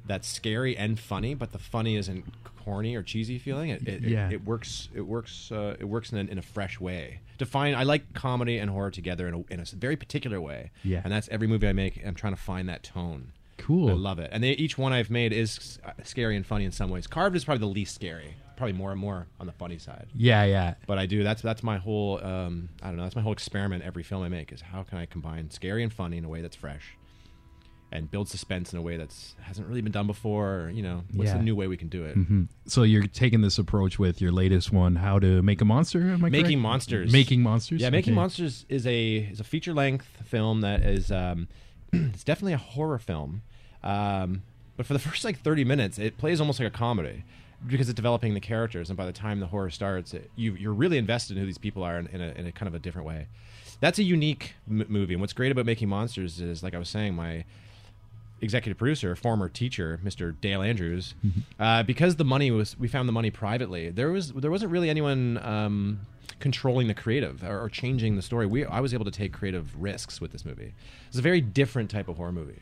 that's 0.05 0.27
scary 0.27 0.75
and 0.77 0.99
funny, 0.99 1.33
but 1.33 1.51
the 1.51 1.59
funny 1.59 1.95
isn't 1.95 2.25
corny 2.63 2.95
or 2.95 3.03
cheesy 3.03 3.37
feeling. 3.37 3.69
It 3.69 3.87
it, 3.87 4.01
Yeah. 4.03 4.27
it, 4.27 4.33
it 4.33 4.45
works. 4.45 4.89
It 4.93 5.01
works. 5.01 5.51
Uh, 5.51 5.75
it 5.79 5.85
works 5.85 6.11
in 6.11 6.17
a, 6.17 6.31
in 6.31 6.37
a 6.37 6.41
fresh 6.41 6.79
way. 6.79 7.19
Define 7.37 7.75
I 7.75 7.83
like 7.83 8.13
comedy 8.13 8.57
and 8.57 8.69
horror 8.69 8.91
together 8.91 9.27
in 9.27 9.33
a, 9.33 9.53
in 9.53 9.59
a 9.59 9.65
very 9.75 9.95
particular 9.95 10.39
way. 10.39 10.71
Yeah. 10.83 11.01
and 11.03 11.11
that's 11.11 11.27
every 11.29 11.47
movie 11.47 11.67
I 11.67 11.73
make. 11.73 12.01
I'm 12.05 12.15
trying 12.15 12.35
to 12.35 12.41
find 12.41 12.69
that 12.69 12.83
tone. 12.83 13.31
Cool. 13.57 13.89
I 13.89 13.93
love 13.93 14.19
it. 14.19 14.29
And 14.33 14.43
they, 14.43 14.51
each 14.51 14.77
one 14.77 14.93
I've 14.93 15.09
made 15.09 15.31
is 15.31 15.79
uh, 15.85 15.91
scary 16.03 16.35
and 16.35 16.45
funny 16.45 16.65
in 16.65 16.71
some 16.71 16.89
ways. 16.89 17.07
Carved 17.07 17.35
is 17.35 17.45
probably 17.45 17.59
the 17.59 17.73
least 17.73 17.95
scary. 17.95 18.35
Probably 18.57 18.73
more 18.73 18.91
and 18.91 18.99
more 18.99 19.27
on 19.39 19.47
the 19.47 19.51
funny 19.51 19.77
side 19.79 20.07
Yeah, 20.15 20.43
yeah. 20.43 20.75
but 20.85 20.97
I 20.99 21.05
do. 21.07 21.23
That's 21.23 21.41
that's 21.41 21.63
my 21.63 21.77
whole. 21.77 22.23
Um, 22.23 22.69
I 22.83 22.87
don't 22.87 22.97
know. 22.97 23.03
That's 23.03 23.15
my 23.15 23.21
whole 23.23 23.31
experiment. 23.33 23.83
Every 23.83 24.03
film 24.03 24.21
I 24.23 24.29
make 24.29 24.51
is 24.51 24.61
how 24.61 24.83
can 24.83 24.99
I 24.99 25.05
combine 25.07 25.49
scary 25.49 25.81
and 25.83 25.91
funny 25.91 26.17
in 26.17 26.25
a 26.25 26.29
way 26.29 26.41
that's 26.41 26.55
fresh, 26.55 26.95
and 27.93 28.09
build 28.11 28.27
suspense 28.27 28.73
in 28.73 28.79
a 28.79 28.81
way 28.81 28.97
that's 28.97 29.35
hasn't 29.41 29.67
really 29.67 29.81
been 29.81 29.91
done 29.91 30.07
before. 30.07 30.61
Or, 30.63 30.69
you 30.69 30.81
know, 30.81 31.03
what's 31.13 31.29
Yeah. 31.31 31.37
the 31.37 31.43
new 31.43 31.55
way 31.55 31.67
we 31.67 31.77
can 31.77 31.87
do 31.87 32.03
it? 32.03 32.17
Mhm. 32.17 32.47
So 32.65 32.83
you're 32.83 33.07
taking 33.07 33.41
this 33.41 33.57
approach 33.57 33.97
with 33.99 34.19
your 34.19 34.31
latest 34.31 34.71
one, 34.73 34.95
how 34.97 35.19
to 35.19 35.41
make 35.41 35.61
a 35.61 35.65
monster? 35.65 36.01
Am 36.01 36.25
I 36.25 36.29
Making 36.29 36.43
correct? 36.45 36.57
monsters. 36.61 37.11
Making 37.13 37.41
monsters. 37.43 37.81
Yeah, 37.81 37.89
Making 37.91 38.13
Okay. 38.13 38.19
Monsters 38.19 38.65
is 38.67 38.85
a 38.87 39.17
is 39.31 39.39
a 39.39 39.43
feature 39.43 39.73
length 39.73 40.07
film 40.25 40.61
that 40.61 40.81
is 40.81 41.11
um, 41.11 41.47
it's 41.93 42.23
definitely 42.23 42.53
a 42.53 42.57
horror 42.57 42.97
film, 42.99 43.41
um, 43.83 44.41
but 44.77 44.85
for 44.85 44.93
the 44.93 44.99
first 45.07 45.23
like 45.23 45.39
thirty 45.39 45.63
minutes, 45.63 45.99
it 45.99 46.17
plays 46.17 46.39
almost 46.41 46.59
like 46.59 46.67
a 46.67 46.71
comedy 46.75 47.23
because 47.67 47.87
it's 47.87 47.95
developing 47.95 48.33
the 48.33 48.39
characters, 48.41 48.89
and 48.89 48.97
by 48.97 49.05
the 49.05 49.13
time 49.13 49.39
the 49.39 49.47
horror 49.47 49.69
starts, 49.69 50.13
it, 50.13 50.29
you 50.35 50.53
you're 50.55 50.73
really 50.73 50.97
invested 50.97 51.37
in 51.37 51.41
who 51.41 51.45
these 51.45 51.57
people 51.57 51.83
are 51.83 51.97
in, 51.99 52.07
in, 52.07 52.21
a, 52.21 52.27
in 52.31 52.45
a 52.47 52.51
kind 52.51 52.67
of 52.67 52.73
a 52.75 52.79
different 52.79 53.07
way. 53.07 53.27
That's 53.79 53.99
a 53.99 54.03
unique 54.03 54.53
m- 54.69 54.85
movie, 54.89 55.13
and 55.13 55.21
what's 55.21 55.33
great 55.33 55.51
about 55.51 55.65
Making 55.65 55.89
Monsters 55.89 56.41
is, 56.41 56.63
like 56.63 56.73
I 56.73 56.77
was 56.77 56.89
saying, 56.89 57.15
my 57.15 57.43
executive 58.43 58.77
producer, 58.77 59.15
former 59.15 59.49
teacher, 59.49 59.99
Mr. 60.03 60.35
Dale 60.39 60.61
Andrews, 60.61 61.15
uh, 61.59 61.81
because 61.83 62.17
the 62.17 62.25
money 62.25 62.51
was 62.51 62.77
we 62.77 62.87
found 62.87 63.07
the 63.07 63.13
money 63.13 63.31
privately. 63.31 63.89
There 63.89 64.11
was 64.11 64.33
there 64.33 64.51
wasn't 64.51 64.71
really 64.71 64.89
anyone 64.89 65.39
um, 65.43 65.99
controlling 66.39 66.87
the 66.87 66.93
creative 66.93 67.43
or, 67.43 67.63
or 67.63 67.69
changing 67.69 68.15
the 68.15 68.21
story. 68.21 68.45
We 68.45 68.65
I 68.65 68.79
was 68.81 68.93
able 68.93 69.05
to 69.05 69.11
take 69.11 69.33
creative 69.33 69.81
risks 69.81 70.21
with 70.21 70.31
this 70.31 70.45
movie. 70.45 70.73
It's 71.07 71.17
a 71.17 71.21
very 71.21 71.41
different 71.41 71.89
type 71.89 72.07
of 72.07 72.17
horror 72.17 72.31
movie. 72.33 72.61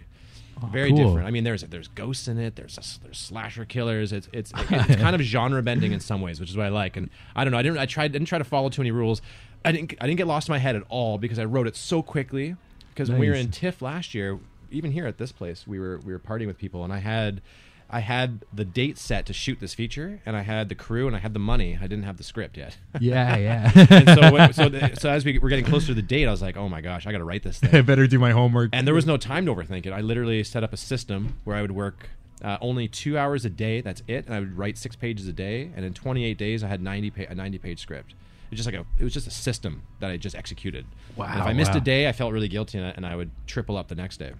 Very 0.71 0.89
cool. 0.89 0.97
different. 0.97 1.27
I 1.27 1.31
mean, 1.31 1.43
there's 1.43 1.63
there's 1.63 1.87
ghosts 1.87 2.27
in 2.27 2.37
it. 2.37 2.55
There's 2.55 2.99
there's 3.03 3.17
slasher 3.17 3.65
killers. 3.65 4.13
It's 4.13 4.29
it's 4.31 4.51
it's 4.55 4.95
kind 5.01 5.15
of 5.15 5.21
genre 5.21 5.63
bending 5.63 5.91
in 5.91 5.99
some 5.99 6.21
ways, 6.21 6.39
which 6.39 6.49
is 6.49 6.57
what 6.57 6.67
I 6.67 6.69
like. 6.69 6.97
And 6.97 7.09
I 7.35 7.43
don't 7.43 7.51
know. 7.51 7.57
I 7.57 7.63
didn't 7.63 7.79
I 7.79 7.85
tried 7.87 8.11
didn't 8.11 8.27
try 8.27 8.37
to 8.37 8.43
follow 8.43 8.69
too 8.69 8.81
many 8.81 8.91
rules. 8.91 9.21
I 9.65 9.71
didn't 9.71 9.95
I 9.99 10.05
didn't 10.05 10.17
get 10.17 10.27
lost 10.27 10.49
in 10.49 10.53
my 10.53 10.59
head 10.59 10.75
at 10.75 10.83
all 10.89 11.17
because 11.17 11.39
I 11.39 11.45
wrote 11.45 11.67
it 11.67 11.75
so 11.75 12.01
quickly. 12.03 12.55
Because 12.89 13.09
when 13.09 13.19
we 13.19 13.29
were 13.29 13.35
in 13.35 13.49
TIFF 13.51 13.81
last 13.81 14.13
year, 14.13 14.37
even 14.71 14.91
here 14.91 15.05
at 15.07 15.17
this 15.17 15.31
place, 15.31 15.67
we 15.67 15.79
were 15.79 15.99
we 16.05 16.13
were 16.13 16.19
partying 16.19 16.47
with 16.47 16.57
people, 16.57 16.83
and 16.83 16.91
I 16.93 16.99
had 16.99 17.41
I 17.89 17.99
had 17.99 18.45
the 18.53 18.63
date 18.63 18.97
set 18.97 19.25
to 19.25 19.33
shoot 19.33 19.59
this 19.59 19.73
feature, 19.73 20.21
and 20.25 20.37
I 20.37 20.41
had 20.43 20.69
the 20.69 20.75
crew, 20.75 21.07
and 21.07 21.15
I 21.15 21.19
had 21.19 21.33
the 21.33 21.39
money. 21.39 21.77
I 21.77 21.87
didn't 21.87 22.03
have 22.03 22.17
the 22.17 22.23
script 22.23 22.55
yet. 22.57 22.77
Yeah, 23.01 23.35
yeah. 23.37 23.71
and 23.89 24.09
so 24.09 24.31
when, 24.31 24.53
so 24.53 24.69
the, 24.69 24.95
so 24.97 25.09
as 25.09 25.25
we 25.25 25.37
were 25.39 25.49
getting 25.49 25.65
closer 25.65 25.87
to 25.87 25.93
the 25.93 26.01
date, 26.01 26.25
I 26.27 26.31
was 26.31 26.41
like, 26.41 26.55
oh 26.55 26.69
my 26.69 26.79
gosh, 26.81 27.05
I 27.05 27.11
got 27.11 27.17
to 27.17 27.23
write 27.25 27.43
this 27.43 27.59
thing. 27.59 27.75
I 27.75 27.81
better 27.81 28.07
do 28.07 28.17
my 28.19 28.31
homework. 28.31 28.69
and 28.73 28.87
there 28.87 28.93
was 28.93 29.05
no 29.05 29.17
time 29.17 29.45
to 29.45 29.53
overthink 29.53 29.85
it. 29.85 29.91
I 29.91 29.99
literally 30.01 30.43
set 30.43 30.63
up 30.63 30.71
a 30.71 30.77
system 30.77 31.37
where 31.43 31.55
I 31.57 31.61
would 31.61 31.71
work. 31.73 32.09
Uh, 32.43 32.57
only 32.59 32.87
two 32.87 33.19
hours 33.19 33.45
a 33.45 33.49
day. 33.51 33.81
That's 33.81 34.01
it. 34.07 34.25
And 34.25 34.33
I 34.33 34.39
would 34.39 34.57
write 34.57 34.75
six 34.77 34.95
pages 34.95 35.27
a 35.27 35.33
day. 35.33 35.69
And 35.75 35.85
in 35.85 35.93
28 35.93 36.37
days, 36.39 36.63
I 36.63 36.67
had 36.69 36.81
90 36.81 37.11
pa- 37.11 37.23
a 37.29 37.35
90 37.35 37.59
page 37.59 37.79
script. 37.79 38.13
It 38.13 38.51
was 38.51 38.57
just 38.57 38.65
like 38.65 38.75
a. 38.75 38.85
It 38.99 39.03
was 39.03 39.13
just 39.13 39.27
a 39.27 39.31
system 39.31 39.83
that 39.99 40.09
I 40.09 40.17
just 40.17 40.35
executed. 40.35 40.85
Wow, 41.15 41.27
And 41.29 41.39
if 41.39 41.45
I 41.45 41.53
missed 41.53 41.71
wow. 41.73 41.77
a 41.77 41.81
day, 41.81 42.09
I 42.09 42.13
felt 42.13 42.33
really 42.33 42.47
guilty, 42.47 42.79
and 42.79 42.87
I, 42.87 42.89
and 42.91 43.05
I 43.05 43.15
would 43.15 43.29
triple 43.45 43.77
up 43.77 43.89
the 43.89 43.95
next 43.95 44.17
day. 44.17 44.31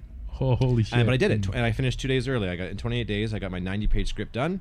Oh, 0.42 0.56
holy 0.56 0.84
shit! 0.84 0.98
And, 1.00 1.06
but 1.06 1.14
I 1.14 1.18
did 1.18 1.32
it, 1.32 1.46
and 1.54 1.64
I 1.66 1.72
finished 1.72 2.00
two 2.00 2.08
days 2.08 2.28
early. 2.28 2.50
I 2.50 2.56
got 2.56 2.68
in 2.70 2.78
28 2.78 3.06
days. 3.08 3.34
I 3.34 3.40
got 3.40 3.52
my 3.52 3.60
90 3.60 3.88
page 3.88 4.10
script 4.10 4.34
done, 4.34 4.60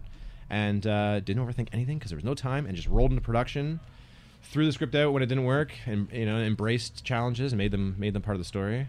and 0.48 0.86
uh, 0.86 1.20
didn't 1.20 1.44
overthink 1.44 1.68
anything 1.72 1.98
because 1.98 2.10
there 2.10 2.16
was 2.16 2.24
no 2.24 2.34
time, 2.34 2.66
and 2.66 2.76
just 2.76 2.88
rolled 2.88 3.10
into 3.10 3.22
production. 3.22 3.80
Threw 4.42 4.64
the 4.66 4.72
script 4.72 4.94
out 4.94 5.12
when 5.12 5.22
it 5.22 5.26
didn't 5.26 5.44
work, 5.44 5.72
and 5.86 6.08
you 6.12 6.26
know 6.26 6.36
embraced 6.38 7.04
challenges 7.04 7.52
and 7.52 7.58
made 7.58 7.72
them 7.72 7.94
made 7.98 8.12
them 8.14 8.22
part 8.22 8.36
of 8.36 8.40
the 8.40 8.44
story. 8.46 8.88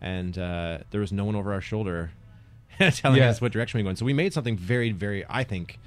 And 0.00 0.36
uh, 0.38 0.78
there 0.90 1.00
was 1.00 1.12
no 1.12 1.24
one 1.26 1.36
over 1.36 1.52
our 1.52 1.60
shoulder 1.60 2.10
telling 2.78 3.18
Yeah. 3.18 3.28
us 3.28 3.40
what 3.40 3.52
direction 3.52 3.78
we 3.78 3.82
were 3.82 3.88
going. 3.88 3.96
So 3.96 4.06
we 4.06 4.14
made 4.14 4.32
something 4.32 4.56
very, 4.56 4.92
very, 4.92 5.26
I 5.28 5.44
think, 5.44 5.78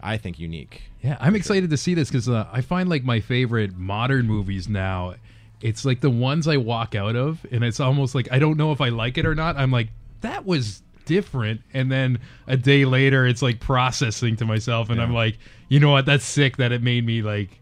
I 0.00 0.18
think 0.18 0.38
unique. 0.38 0.82
Yeah, 1.02 1.16
I'm 1.18 1.34
excited 1.34 1.70
to 1.70 1.76
see 1.76 1.94
this 1.94 2.08
because 2.08 2.28
uh, 2.28 2.46
I 2.52 2.60
find 2.60 2.88
like 2.88 3.02
my 3.02 3.18
favorite 3.18 3.76
modern 3.76 4.26
movies 4.28 4.68
now. 4.68 5.14
It's 5.60 5.84
like 5.84 6.00
the 6.00 6.10
ones 6.10 6.46
I 6.46 6.56
walk 6.58 6.94
out 6.94 7.16
of, 7.16 7.44
and 7.50 7.64
it's 7.64 7.80
almost 7.80 8.14
like 8.14 8.28
I 8.30 8.38
don't 8.38 8.56
know 8.56 8.72
if 8.72 8.80
I 8.80 8.90
like 8.90 9.16
it 9.18 9.26
or 9.26 9.34
not. 9.34 9.56
I'm 9.56 9.70
like, 9.70 9.88
that 10.20 10.44
was 10.46 10.82
different, 11.06 11.60
and 11.72 11.90
then 11.90 12.18
a 12.46 12.56
day 12.56 12.84
later, 12.84 13.26
it's 13.26 13.42
like 13.42 13.60
processing 13.60 14.36
to 14.36 14.44
myself, 14.44 14.90
and 14.90 15.00
I'm 15.00 15.14
like, 15.14 15.38
you 15.68 15.80
know 15.80 15.90
what? 15.90 16.04
That's 16.06 16.24
sick 16.24 16.56
that 16.58 16.72
it 16.72 16.82
made 16.82 17.06
me 17.06 17.22
like 17.22 17.60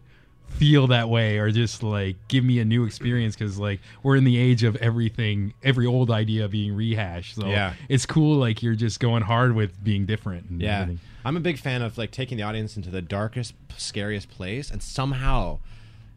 feel 0.49 0.87
that 0.87 1.09
way 1.09 1.37
or 1.37 1.51
just 1.51 1.83
like 1.83 2.15
give 2.29 2.41
me 2.43 2.59
a 2.59 2.65
new 2.65 2.85
experience 2.85 3.35
because 3.35 3.59
like 3.59 3.81
we're 4.03 4.15
in 4.15 4.23
the 4.23 4.37
age 4.37 4.63
of 4.63 4.77
everything 4.77 5.53
every 5.63 5.85
old 5.85 6.09
idea 6.09 6.47
being 6.47 6.73
rehashed 6.73 7.35
so 7.35 7.47
Yeah. 7.49 7.73
it's 7.89 8.05
cool 8.05 8.37
like 8.37 8.63
you're 8.63 8.75
just 8.75 9.01
going 9.01 9.21
hard 9.21 9.53
with 9.53 9.83
being 9.83 10.05
different 10.05 10.49
and 10.49 10.61
Yeah, 10.61 10.81
everything. 10.83 10.99
I'm 11.25 11.35
a 11.35 11.41
big 11.41 11.57
fan 11.59 11.81
of 11.81 11.97
like 11.97 12.11
taking 12.11 12.37
the 12.37 12.43
audience 12.43 12.77
into 12.77 12.89
the 12.89 13.01
darkest, 13.01 13.53
scariest 13.75 14.29
place, 14.29 14.71
and 14.71 14.81
somehow 14.81 15.59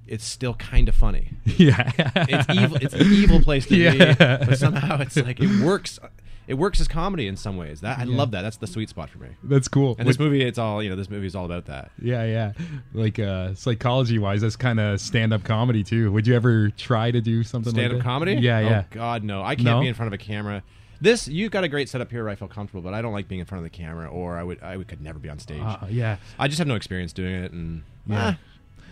it's 0.08 0.24
still 0.24 0.54
kind 0.54 0.88
of 0.88 0.94
funny. 0.94 1.30
yeah 1.44 1.90
It's 1.96 2.48
evil. 2.50 2.76
It's 2.80 2.94
an 2.94 3.12
evil 3.12 3.40
place 3.40 3.66
to 3.66 3.76
Yeah. 3.76 3.92
be, 3.92 4.46
but 4.46 4.58
somehow 4.58 5.00
it's 5.00 5.16
like 5.16 5.40
it 5.40 5.62
works. 5.64 5.98
It 6.46 6.54
works 6.54 6.80
as 6.80 6.88
comedy 6.88 7.26
in 7.26 7.36
some 7.36 7.58
ways. 7.58 7.82
That 7.82 7.98
I 7.98 8.04
love 8.04 8.30
that. 8.30 8.40
That's 8.40 8.56
the 8.56 8.66
sweet 8.66 8.88
spot 8.88 9.10
for 9.10 9.18
me. 9.18 9.28
that's 9.44 9.68
cool 9.68 9.96
And 9.98 10.08
this 10.08 10.18
movie, 10.18 10.40
it's 10.42 10.56
all 10.58 10.82
you 10.82 10.88
know. 10.88 10.96
This 10.96 11.10
movie 11.10 11.26
is 11.26 11.34
all 11.34 11.44
about 11.44 11.66
that. 11.66 11.90
Yeah, 12.00 12.24
yeah. 12.24 12.52
Like 12.94 13.18
uh 13.18 13.54
psychology 13.54 14.18
wise, 14.18 14.40
that's 14.40 14.56
kind 14.56 14.80
of 14.80 14.98
stand 15.00 15.34
up 15.34 15.44
comedy 15.44 15.84
too. 15.84 16.10
Would 16.12 16.26
you 16.26 16.34
ever 16.34 16.70
try 16.70 17.10
to 17.10 17.20
do 17.20 17.42
something 17.42 17.72
stand 17.74 17.92
up 17.92 17.98
that? 17.98 18.04
comedy? 18.04 18.32
Yeah, 18.34 18.60
yeah. 18.60 18.82
Oh 18.84 18.88
God, 18.92 19.24
no! 19.24 19.42
I 19.42 19.56
can't 19.56 19.66
No? 19.66 19.80
be 19.82 19.88
in 19.88 19.94
front 19.94 20.06
of 20.06 20.14
a 20.14 20.22
camera. 20.24 20.62
This 21.02 21.28
you've 21.28 21.52
got 21.52 21.64
a 21.64 21.68
great 21.68 21.88
setup 21.90 22.10
here 22.10 22.24
where 22.24 22.32
I 22.32 22.34
feel 22.34 22.48
comfortable, 22.48 22.80
but 22.82 22.92
I 22.94 23.02
don't 23.02 23.12
like 23.12 23.28
being 23.28 23.40
in 23.40 23.44
front 23.46 23.64
of 23.64 23.70
the 23.70 23.76
camera, 23.76 24.08
or 24.08 24.38
I 24.38 24.42
would 24.42 24.62
I 24.62 24.78
would, 24.78 24.88
could 24.88 25.02
never 25.02 25.18
be 25.18 25.28
on 25.28 25.38
stage. 25.38 25.60
Uh, 25.62 25.76
yeah. 25.90 26.16
I 26.38 26.48
just 26.48 26.58
have 26.58 26.66
no 26.66 26.74
experience 26.76 27.12
doing 27.12 27.34
it, 27.34 27.52
and 27.52 27.82
Yeah. 28.06 28.34
ah, 28.34 28.38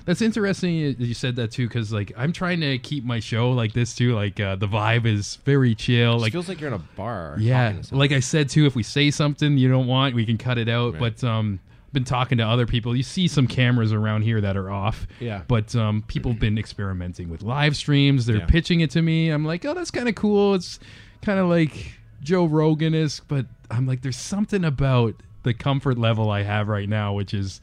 That's 0.06 0.22
interesting 0.22 0.74
you 0.98 1.12
said 1.14 1.36
that 1.36 1.50
too, 1.50 1.66
because 1.68 1.92
like 1.92 2.12
I'm 2.16 2.32
trying 2.32 2.60
to 2.60 2.78
keep 2.78 3.04
my 3.04 3.20
show 3.20 3.50
like 3.50 3.72
this 3.74 3.94
too. 3.94 4.14
Like 4.14 4.40
uh, 4.40 4.56
the 4.56 4.68
vibe 4.68 5.04
is 5.04 5.36
very 5.44 5.74
chill. 5.74 6.14
It 6.14 6.20
Like 6.20 6.32
feels 6.32 6.48
like 6.48 6.60
you're 6.60 6.68
in 6.68 6.74
a 6.74 6.78
bar. 6.78 7.36
yeah, 7.38 7.64
talking 7.66 7.82
to 7.82 7.86
someone. 7.88 8.00
like 8.00 8.12
I 8.12 8.20
said 8.20 8.48
too, 8.48 8.64
if 8.66 8.74
we 8.74 8.82
say 8.82 9.10
something 9.10 9.58
you 9.58 9.68
don't 9.68 9.86
want, 9.88 10.14
we 10.14 10.24
can 10.24 10.38
cut 10.38 10.56
it 10.58 10.68
out. 10.68 10.94
Right. 10.94 11.00
But 11.20 11.24
um, 11.24 11.60
I've 11.88 11.92
been 11.92 12.04
talking 12.04 12.38
to 12.38 12.44
other 12.44 12.66
people. 12.66 12.94
You 12.96 13.02
see 13.02 13.26
some 13.28 13.46
cameras 13.46 13.92
around 13.92 14.22
here 14.22 14.40
that 14.40 14.56
are 14.56 14.70
off. 14.70 15.06
Yeah. 15.18 15.42
But 15.48 15.74
um, 15.74 16.04
people 16.06 16.30
have 16.32 16.40
been 16.40 16.56
experimenting 16.56 17.28
with 17.28 17.42
live 17.42 17.76
streams. 17.76 18.26
They're 18.26 18.36
Yeah. 18.38 18.46
pitching 18.46 18.80
it 18.80 18.90
to 18.92 19.02
me. 19.02 19.30
I'm 19.30 19.44
like, 19.44 19.64
oh, 19.64 19.74
that's 19.74 19.90
kind 19.90 20.08
of 20.08 20.14
cool. 20.14 20.54
It's 20.54 20.78
kind 21.22 21.38
of 21.40 21.48
like 21.48 21.92
Joe 22.22 22.44
Rogan 22.44 22.94
is, 22.94 23.20
but 23.26 23.46
I'm 23.72 23.86
like, 23.86 24.02
there's 24.02 24.16
something 24.16 24.64
about 24.64 25.14
the 25.42 25.52
comfort 25.54 25.98
level 25.98 26.30
I 26.30 26.42
have 26.42 26.68
right 26.68 26.88
now, 26.88 27.12
which 27.14 27.34
is 27.34 27.60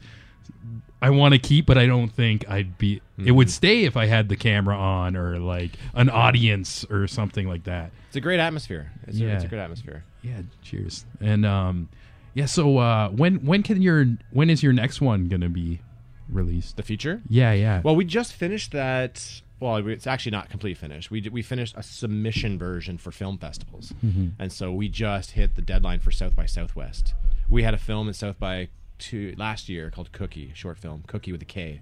I 1.06 1.10
want 1.10 1.34
to 1.34 1.38
keep, 1.38 1.66
but 1.66 1.76
I 1.78 1.86
don't 1.86 2.08
think 2.08 2.48
I'd 2.48 2.78
be. 2.78 2.94
It 2.96 3.02
Mm-hmm. 3.22 3.34
would 3.36 3.50
stay 3.50 3.84
if 3.84 3.96
I 3.96 4.06
had 4.06 4.28
the 4.28 4.36
camera 4.36 4.76
on 4.76 5.14
or 5.16 5.38
like 5.38 5.70
an 5.94 6.10
audience 6.10 6.84
or 6.90 7.06
something 7.06 7.46
like 7.46 7.62
that. 7.64 7.92
it's 8.08 8.16
a 8.16 8.20
great 8.20 8.40
atmosphere. 8.40 8.90
It's, 9.06 9.16
a, 9.18 9.20
Yeah. 9.20 9.34
it's 9.36 9.44
a 9.44 9.48
great 9.48 9.60
atmosphere. 9.60 10.02
Yeah, 10.22 10.40
cheers. 10.62 11.04
And 11.20 11.46
um, 11.46 11.88
yeah. 12.34 12.46
So 12.46 12.78
uh, 12.78 13.10
when 13.10 13.44
when 13.44 13.62
can 13.62 13.80
your 13.82 14.06
when 14.32 14.50
is 14.50 14.62
your 14.64 14.72
next 14.72 15.00
one 15.00 15.28
gonna 15.28 15.48
be 15.48 15.80
released? 16.28 16.76
The 16.76 16.82
feature. 16.82 17.22
Yeah, 17.28 17.52
yeah. 17.52 17.82
Well, 17.84 17.94
we 17.94 18.04
just 18.04 18.32
finished 18.32 18.72
that. 18.72 19.42
Well, 19.60 19.76
it's 19.86 20.06
actually 20.08 20.32
not 20.32 20.50
complete 20.50 20.76
finished. 20.76 21.10
We 21.12 21.20
did, 21.20 21.32
we 21.32 21.40
finished 21.42 21.74
a 21.76 21.82
submission 21.82 22.58
version 22.58 22.98
for 22.98 23.12
film 23.12 23.38
festivals, 23.38 23.94
and 24.38 24.52
so 24.52 24.72
we 24.72 24.88
just 24.88 25.30
hit 25.32 25.54
the 25.54 25.62
deadline 25.62 26.00
for 26.00 26.10
South 26.10 26.34
by 26.34 26.46
Southwest. 26.46 27.14
We 27.48 27.62
had 27.62 27.72
a 27.74 27.78
film 27.78 28.08
at 28.08 28.16
South 28.16 28.38
by 28.40 28.68
two 28.98 29.34
last 29.36 29.68
year 29.68 29.90
called 29.90 30.12
Cookie, 30.12 30.52
short 30.54 30.78
film, 30.78 31.04
Cookie 31.06 31.32
with 31.32 31.42
a 31.42 31.46
K. 31.46 31.80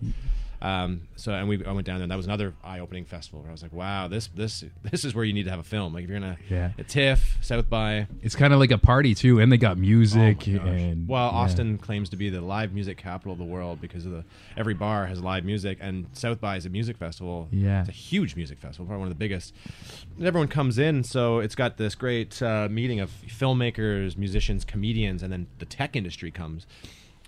Um, 0.61 1.09
so 1.17 1.33
and 1.33 1.49
we 1.49 1.65
I 1.65 1.73
went 1.73 1.89
down 1.89 1.97
there. 1.97 2.05
and 2.05 2.13
That 2.13 2.17
was 2.17 2.27
another 2.27 2.55
eye-opening 2.63 3.05
festival 3.05 3.41
where 3.41 3.49
I 3.49 3.53
was 3.53 3.63
like, 3.65 3.73
wow, 3.73 4.07
this 4.07 4.29
this 4.29 4.63
this 4.85 5.05
is 5.05 5.13
where 5.13 5.25
you 5.25 5.33
need 5.33 5.43
to 5.47 5.51
have 5.51 5.59
a 5.59 5.65
film. 5.65 5.93
Like 5.93 6.05
if 6.05 6.11
you're 6.11 6.21
gonna 6.21 6.39
Yeah. 6.49 6.71
at 6.79 6.87
TIFF, 6.87 7.39
South 7.41 7.69
by. 7.69 8.07
it's 8.23 8.37
kind 8.37 8.53
of 8.55 8.61
like 8.61 8.71
a 8.71 8.79
party 8.79 9.13
too, 9.13 9.41
and 9.41 9.51
they 9.51 9.57
got 9.57 9.77
music 9.77 10.45
Oh 10.47 10.65
and 10.69 11.09
well, 11.09 11.25
yeah. 11.33 11.37
Austin 11.39 11.79
claims 11.79 12.11
to 12.11 12.17
be 12.17 12.31
the 12.31 12.41
live 12.41 12.73
music 12.73 12.97
capital 12.97 13.33
of 13.33 13.39
the 13.41 13.45
world 13.45 13.81
because 13.81 14.07
of 14.07 14.13
the 14.13 14.25
every 14.57 14.75
bar 14.75 15.07
has 15.07 15.21
live 15.21 15.45
music, 15.45 15.79
and 15.81 16.07
South 16.13 16.41
by 16.41 16.55
is 16.57 16.65
a 16.65 16.71
music 16.71 16.97
festival. 16.97 17.49
Yeah. 17.51 17.81
it's 17.81 17.89
a 17.89 17.93
huge 17.93 18.37
music 18.37 18.61
festival, 18.61 18.87
probably 18.87 19.01
one 19.01 19.09
of 19.09 19.15
the 19.19 19.19
biggest. 19.19 19.53
And 20.17 20.25
everyone 20.29 20.47
comes 20.47 20.79
in, 20.79 21.03
so 21.03 21.41
it's 21.41 21.57
got 21.57 21.77
this 21.77 21.97
great 21.97 22.41
uh, 22.41 22.69
meeting 22.71 23.01
of 23.01 23.11
filmmakers, 23.27 24.17
musicians, 24.17 24.65
comedians, 24.65 25.25
and 25.25 25.33
then 25.33 25.49
the 25.59 25.67
tech 25.67 25.97
industry 25.97 26.31
comes, 26.31 26.69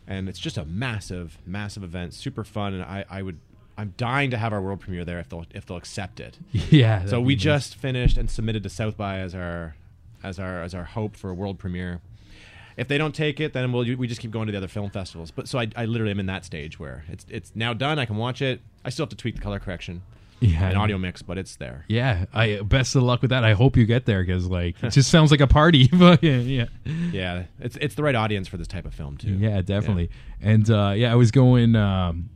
and 0.07 0.29
it's 0.29 0.39
just 0.39 0.59
a 0.59 0.65
massive, 0.65 1.39
massive 1.47 1.83
event, 1.83 2.15
super 2.15 2.45
fun, 2.45 2.75
and 2.75 2.83
I, 2.83 3.05
I 3.09 3.23
would. 3.23 3.39
I'm 3.77 3.93
dying 3.97 4.31
to 4.31 4.39
have 4.39 4.53
our 4.53 4.63
world 4.63 4.79
premiere 4.79 5.05
there 5.05 5.19
if 5.19 5.29
they'll 5.29 5.47
if 5.53 5.67
they'll 5.67 5.77
accept 5.77 6.21
it. 6.21 6.39
yeah. 6.53 7.07
So 7.07 7.21
we 7.21 7.35
nice. 7.35 7.43
just 7.43 7.75
finished 7.75 8.17
and 8.17 8.31
submitted 8.31 8.63
to 8.63 8.69
South 8.69 8.97
by 8.97 9.19
as 9.19 9.35
our 9.35 9.75
as 10.23 10.39
our 10.39 10.63
as 10.63 10.75
our 10.75 10.85
hope 10.85 11.17
for 11.17 11.31
a 11.31 11.35
world 11.35 11.59
premiere. 11.59 12.01
If 12.77 12.89
they 12.89 12.99
don't 12.99 13.15
take 13.15 13.41
it, 13.41 13.53
then 13.53 13.73
we'll 13.73 13.97
we 13.97 14.07
just 14.07 14.21
keep 14.21 14.31
going 14.31 14.47
to 14.47 14.53
the 14.53 14.59
other 14.59 14.69
film 14.69 14.91
festivals. 14.91 15.31
But 15.31 15.49
so 15.49 15.59
I, 15.59 15.69
I 15.77 15.87
literally 15.87 16.11
am 16.11 16.21
in 16.21 16.27
that 16.27 16.45
stage 16.45 16.79
where 16.79 17.05
it's 17.09 17.27
it's 17.29 17.53
now 17.55 17.73
done. 17.73 17.99
I 17.99 18.05
can 18.05 18.17
watch 18.17 18.43
it. 18.43 18.61
I 18.85 18.91
still 18.91 19.05
have 19.05 19.11
to 19.11 19.17
tweak 19.17 19.37
the 19.37 19.41
color 19.41 19.59
correction 19.59 20.03
yeah 20.41 20.71
an 20.71 20.77
audio 20.77 20.99
mix, 20.99 21.23
but 21.23 21.39
it's 21.39 21.57
there. 21.57 21.85
Yeah, 21.89 22.27
I 22.33 22.61
best 22.63 22.95
of 22.97 23.03
luck 23.03 23.23
with 23.23 23.31
that. 23.31 23.45
I 23.45 23.53
hope 23.55 23.77
you 23.77 23.87
get 23.87 24.07
there 24.07 24.23
because 24.25 24.47
like 24.47 24.83
it 24.83 24.91
just 24.91 25.11
sounds 25.17 25.31
like 25.31 25.41
a 25.41 25.47
party. 25.47 25.89
but 25.93 26.23
yeah, 26.23 26.37
yeah, 26.37 26.67
Yeah, 27.13 27.45
it's 27.61 27.77
it's 27.81 27.95
the 27.95 28.03
right 28.03 28.15
audience 28.15 28.49
for 28.49 28.57
this 28.57 28.69
type 28.69 28.85
of 28.85 28.95
film 28.95 29.17
too. 29.17 29.35
yeah, 29.35 29.63
definitely. 29.63 30.11
And 30.41 30.69
uh, 30.71 30.93
yeah, 30.97 31.13
I 31.13 31.15
was 31.17 31.31
going 31.31 31.77
um, 31.77 32.31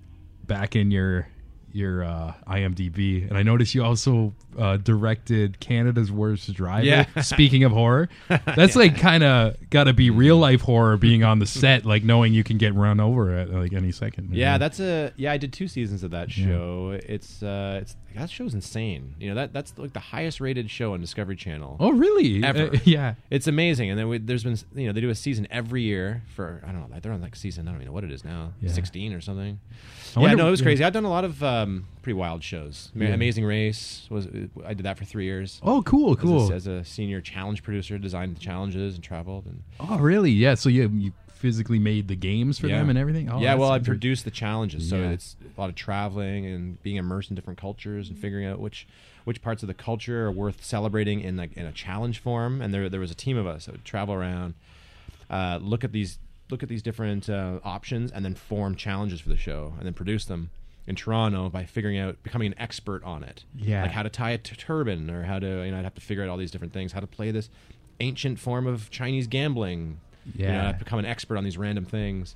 back 0.47 0.77
in 0.77 0.91
your 0.91 1.29
your 1.73 2.05
uh, 2.05 2.35
IMDb, 2.47 3.29
and 3.29 3.37
I 3.37 3.43
noticed 3.43 3.75
you 3.75 3.85
also 3.85 4.35
uh, 4.59 4.77
directed 4.79 5.61
Canada's 5.61 6.11
Worst 6.11 6.53
Driver. 6.55 6.87
Yeah. 6.87 7.07
Speaking 7.23 7.65
of 7.65 7.73
horror, 7.73 8.09
that's 8.29 8.77
like 8.77 8.99
kind 8.99 9.23
of 9.23 9.57
got 9.71 9.85
to 9.85 9.93
be 9.93 10.11
real 10.11 10.37
life 10.37 10.61
horror 10.63 10.97
being 10.97 11.25
on 11.25 11.39
the 11.39 11.47
set, 11.47 11.85
like 11.85 12.05
knowing 12.05 12.35
you 12.35 12.45
can 12.45 12.59
get 12.59 12.75
run 12.75 13.01
over 13.01 13.37
at 13.37 13.51
like 13.51 13.73
any 13.73 13.93
second. 13.93 14.35
Yeah, 14.35 14.59
that's 14.59 14.81
a 14.81 15.13
yeah. 15.17 15.33
I 15.33 15.37
did 15.37 15.53
two 15.53 15.69
seasons 15.69 16.03
of 16.03 16.11
that 16.13 16.31
show. 16.31 16.99
It's 17.05 17.43
uh, 17.43 17.81
it's 17.83 17.97
that 18.15 18.31
show's 18.31 18.55
insane. 18.55 19.15
You 19.21 19.29
know 19.29 19.35
that 19.37 19.53
that's 19.53 19.77
like 19.79 19.93
the 19.93 20.01
highest 20.01 20.41
rated 20.41 20.71
show 20.71 20.93
on 20.95 21.01
Discovery 21.01 21.37
Channel. 21.37 21.77
oh 21.81 21.91
really? 21.93 22.43
Ever. 22.43 22.75
Uh, 22.75 22.79
yeah. 22.85 23.15
It's 23.31 23.47
amazing, 23.47 23.91
and 23.91 23.99
then 23.99 24.09
we, 24.09 24.19
there's 24.19 24.45
been 24.45 24.57
you 24.75 24.87
know 24.87 24.93
they 24.93 25.01
do 25.01 25.11
a 25.11 25.15
season 25.15 25.47
every 25.51 25.83
year 25.83 26.23
for 26.35 26.63
I 26.67 26.73
don't 26.73 26.91
know 26.91 26.99
they're 27.01 27.13
on 27.13 27.21
like 27.21 27.37
season 27.37 27.69
I 27.69 27.71
don't 27.73 27.81
even 27.81 27.87
know 27.89 27.93
what 27.93 28.05
it 28.05 28.11
is 28.13 28.25
now 28.25 28.53
Yeah. 28.61 28.73
sixteen 28.73 29.13
or 29.13 29.21
something. 29.21 29.61
I 30.17 30.21
yeah, 30.21 30.27
wonder- 30.29 30.37
no, 30.43 30.49
it 30.49 30.51
was 30.53 30.61
yeah. 30.61 30.65
crazy. 30.65 30.85
I've 30.85 30.93
done 30.95 31.05
a 31.05 31.11
lot 31.11 31.25
of 31.25 31.43
um, 31.45 31.87
pretty 32.03 32.15
wild 32.15 32.43
shows. 32.43 32.91
Yeah. 32.95 33.09
Amazing 33.09 33.45
Race 33.45 34.07
was 34.11 34.27
I 34.65 34.75
did 34.75 34.85
that 34.85 34.97
for 34.99 35.05
three 35.05 35.25
years. 35.27 35.61
Oh, 35.63 35.83
cool, 35.83 36.13
As 36.13 36.19
a- 36.19 36.23
cool. 36.23 36.53
As 36.53 36.67
a, 36.67 36.85
senior 36.85 37.21
challenge 37.21 37.63
producer, 37.63 37.99
designed 37.99 38.35
the 38.37 38.41
challenges 38.41 38.95
and 38.95 39.05
traveled 39.05 39.45
and 39.47 39.63
Oh, 39.79 39.99
really? 39.99 40.31
Yeah. 40.31 40.55
So 40.55 40.69
you 40.71 40.91
you 40.95 41.13
physically 41.39 41.79
made 41.79 42.09
the 42.09 42.17
games 42.17 42.59
for 42.59 42.67
Yeah. 42.69 42.79
them 42.79 42.91
and 42.91 42.99
everything. 42.99 43.29
Oh, 43.31 43.41
yeah, 43.41 43.55
well, 43.55 43.71
I 43.71 43.79
produced 43.79 44.25
the 44.25 44.31
challenges, 44.31 44.89
so 44.89 44.97
Yeah. 45.01 45.11
it's 45.11 45.37
a 45.57 45.61
lot 45.61 45.71
of 45.71 45.77
traveling 45.77 46.45
and 46.47 46.83
being 46.83 46.97
immersed 46.97 47.31
in 47.31 47.37
different 47.37 47.59
cultures 47.59 48.09
and 48.09 48.19
figuring 48.19 48.45
out 48.47 48.61
which 48.61 48.87
which 49.25 49.43
parts 49.43 49.63
of 49.63 49.67
the 49.67 49.75
culture 49.75 50.25
are 50.27 50.33
worth 50.33 50.65
celebrating 50.65 51.21
in 51.21 51.37
like 51.37 51.53
in 51.55 51.67
a 51.67 51.73
challenge 51.73 52.19
form. 52.19 52.61
And 52.63 52.73
there 52.73 52.89
there 52.89 53.01
was 53.01 53.11
a 53.11 53.15
team 53.15 53.37
of 53.37 53.47
us 53.47 53.67
that 53.67 53.73
would 53.73 53.85
travel 53.85 54.15
around, 54.15 54.55
uh, 55.31 55.59
look 55.63 55.85
at 55.85 55.93
these 55.93 56.19
look 56.51 56.63
at 56.63 56.69
these 56.69 56.83
different 56.83 57.29
uh, 57.29 57.61
options, 57.63 58.11
and 58.11 58.25
then 58.25 58.35
form 58.35 58.75
challenges 58.75 59.21
for 59.21 59.29
the 59.29 59.37
show, 59.37 59.75
and 59.77 59.85
then 59.87 59.93
produce 59.93 60.25
them 60.25 60.49
in 60.87 60.97
Toronto 60.97 61.51
by 61.51 61.65
figuring 61.67 61.99
out 61.99 62.23
becoming 62.23 62.47
an 62.53 62.59
expert 62.59 63.05
on 63.05 63.23
it. 63.23 63.45
Yeah. 63.55 63.83
like 63.83 63.91
how 63.91 64.03
to 64.03 64.09
tie 64.09 64.31
a 64.31 64.39
t- 64.39 64.57
turban, 64.57 65.11
or 65.11 65.25
how 65.25 65.39
to 65.39 65.65
you 65.65 65.71
know 65.71 65.79
I'd 65.79 65.85
have 65.85 65.95
to 65.97 66.01
figure 66.01 66.23
out 66.25 66.31
all 66.31 66.39
these 66.39 66.51
different 66.51 66.73
things, 66.73 66.93
how 66.93 67.01
to 67.01 67.07
play 67.07 67.31
this 67.31 67.51
ancient 68.01 68.39
form 68.39 68.67
of 68.67 68.91
Chinese 68.91 69.27
gambling. 69.27 70.01
You 70.35 70.47
know, 70.47 70.53
Yeah. 70.53 70.69
I'd 70.71 70.79
become 70.79 70.99
an 70.99 71.07
expert 71.07 71.37
on 71.37 71.45
these 71.45 71.59
random 71.59 71.85
things 71.85 72.35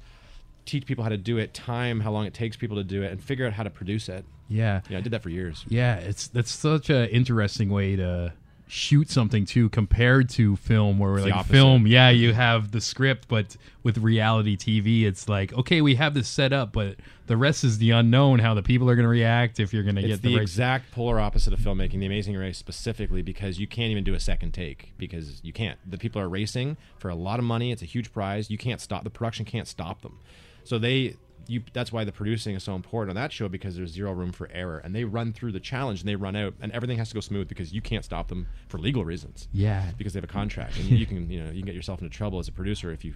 teach 0.65 0.87
people 0.87 1.03
how 1.03 1.11
to 1.11 1.17
do 1.17 1.39
it, 1.39 1.53
time 1.53 1.99
how 1.99 2.13
long 2.13 2.25
it 2.25 2.35
takes 2.35 2.57
people 2.57 2.77
to 2.77 2.85
do 2.85 3.03
it, 3.03 3.11
and 3.11 3.21
figure 3.23 3.45
out 3.47 3.53
how 3.53 3.65
to 3.65 3.71
produce 3.71 4.09
it. 4.09 4.25
Yeah. 4.49 4.81
Yeah, 4.89 4.99
I 4.99 5.01
did 5.01 5.13
that 5.13 5.21
for 5.23 5.29
years. 5.29 5.65
Yeah, 5.69 5.97
it's 5.97 6.29
that's 6.29 6.53
such 6.53 6.89
an 6.89 7.09
interesting 7.09 7.69
way 7.69 7.97
to 7.97 8.33
shoot 8.73 9.11
something 9.11 9.45
too 9.45 9.69
compared 9.69 10.31
to 10.31 10.57
film 10.57 10.99
where 10.99 11.21
the 11.21 11.29
like 11.29 11.45
film 11.45 11.87
yeah 11.87 12.09
you 12.09 12.31
mm-hmm. 12.31 12.39
have 12.39 12.71
the 12.71 12.81
script 12.81 13.29
but 13.29 13.55
with 13.83 13.99
reality 13.99 14.57
tv 14.57 15.03
it's 15.03 15.29
like 15.29 15.53
okay 15.53 15.83
we 15.83 15.95
have 15.95 16.15
this 16.15 16.27
set 16.27 16.55
up 16.55 16.73
but 16.73 16.97
the 17.27 17.37
rest 17.37 17.65
is 17.65 17.79
the 17.79 17.91
unknown 17.91 18.39
how 18.39 18.55
the 18.55 18.63
people 18.63 18.89
are 18.91 18.95
going 18.95 19.05
to 19.05 19.09
react 19.09 19.61
if 19.61 19.73
you're 19.73 19.83
going 19.83 19.97
to 19.97 20.03
get 20.03 20.23
the, 20.23 20.29
the, 20.29 20.35
right 20.37 20.43
exact 20.43 20.91
polar 20.91 21.21
opposite 21.21 21.53
of 21.53 21.61
filmmaking, 21.61 22.01
The 22.01 22.07
Amazing 22.07 22.37
Race 22.37 22.59
specifically, 22.59 23.23
because 23.23 23.59
you 23.59 23.67
can't 23.67 23.91
even 23.91 24.05
do 24.05 24.15
a 24.15 24.21
second 24.21 24.53
take 24.53 24.93
because 24.99 25.41
you 25.43 25.53
can't. 25.53 25.79
The 25.89 25.99
people 25.99 26.21
are 26.21 26.29
racing 26.29 26.77
for 26.99 27.09
a 27.09 27.15
lot 27.15 27.39
of 27.39 27.45
money. 27.45 27.73
It's 27.73 27.83
a 27.83 27.87
huge 27.87 28.13
prize. 28.13 28.51
You 28.51 28.59
can't 28.59 28.81
stop. 28.81 29.05
The 29.05 29.11
production 29.11 29.45
can't 29.45 29.69
stop 29.69 30.03
them. 30.03 30.19
So 30.65 30.79
they, 30.79 31.17
you. 31.49 31.63
That's 31.73 31.93
why 31.93 32.05
the 32.05 32.13
producing 32.13 32.55
is 32.55 32.63
so 32.63 32.75
important 32.75 33.11
on 33.11 33.23
that 33.23 33.33
show 33.33 33.49
because 33.49 33.77
there's 33.77 33.91
zero 33.93 34.13
room 34.13 34.33
for 34.33 34.49
error, 34.53 34.79
and 34.79 34.95
they 34.95 35.05
run 35.05 35.33
through 35.33 35.53
the 35.53 35.61
challenge 35.61 36.01
and 36.01 36.09
they 36.09 36.17
run 36.17 36.37
out, 36.37 36.55
and 36.61 36.73
everything 36.73 36.99
has 36.99 37.09
to 37.09 37.15
go 37.15 37.21
smooth 37.21 37.49
because 37.49 37.73
you 37.73 37.81
can't 37.81 38.05
stop 38.05 38.29
them 38.29 38.47
for 38.69 38.79
legal 38.79 39.05
reasons. 39.05 39.49
yeah 39.53 39.91
because 39.97 40.13
they 40.13 40.19
have 40.19 40.25
a 40.25 40.33
contract, 40.33 40.77
and 40.79 40.85
you 41.01 41.07
can 41.07 41.31
you 41.31 41.43
know 41.43 41.51
you 41.51 41.61
can 41.61 41.67
get 41.67 41.75
yourself 41.75 42.01
into 42.01 42.15
trouble 42.15 42.39
as 42.39 42.49
a 42.49 42.53
producer 42.53 42.91
if 42.91 43.05
you 43.05 43.15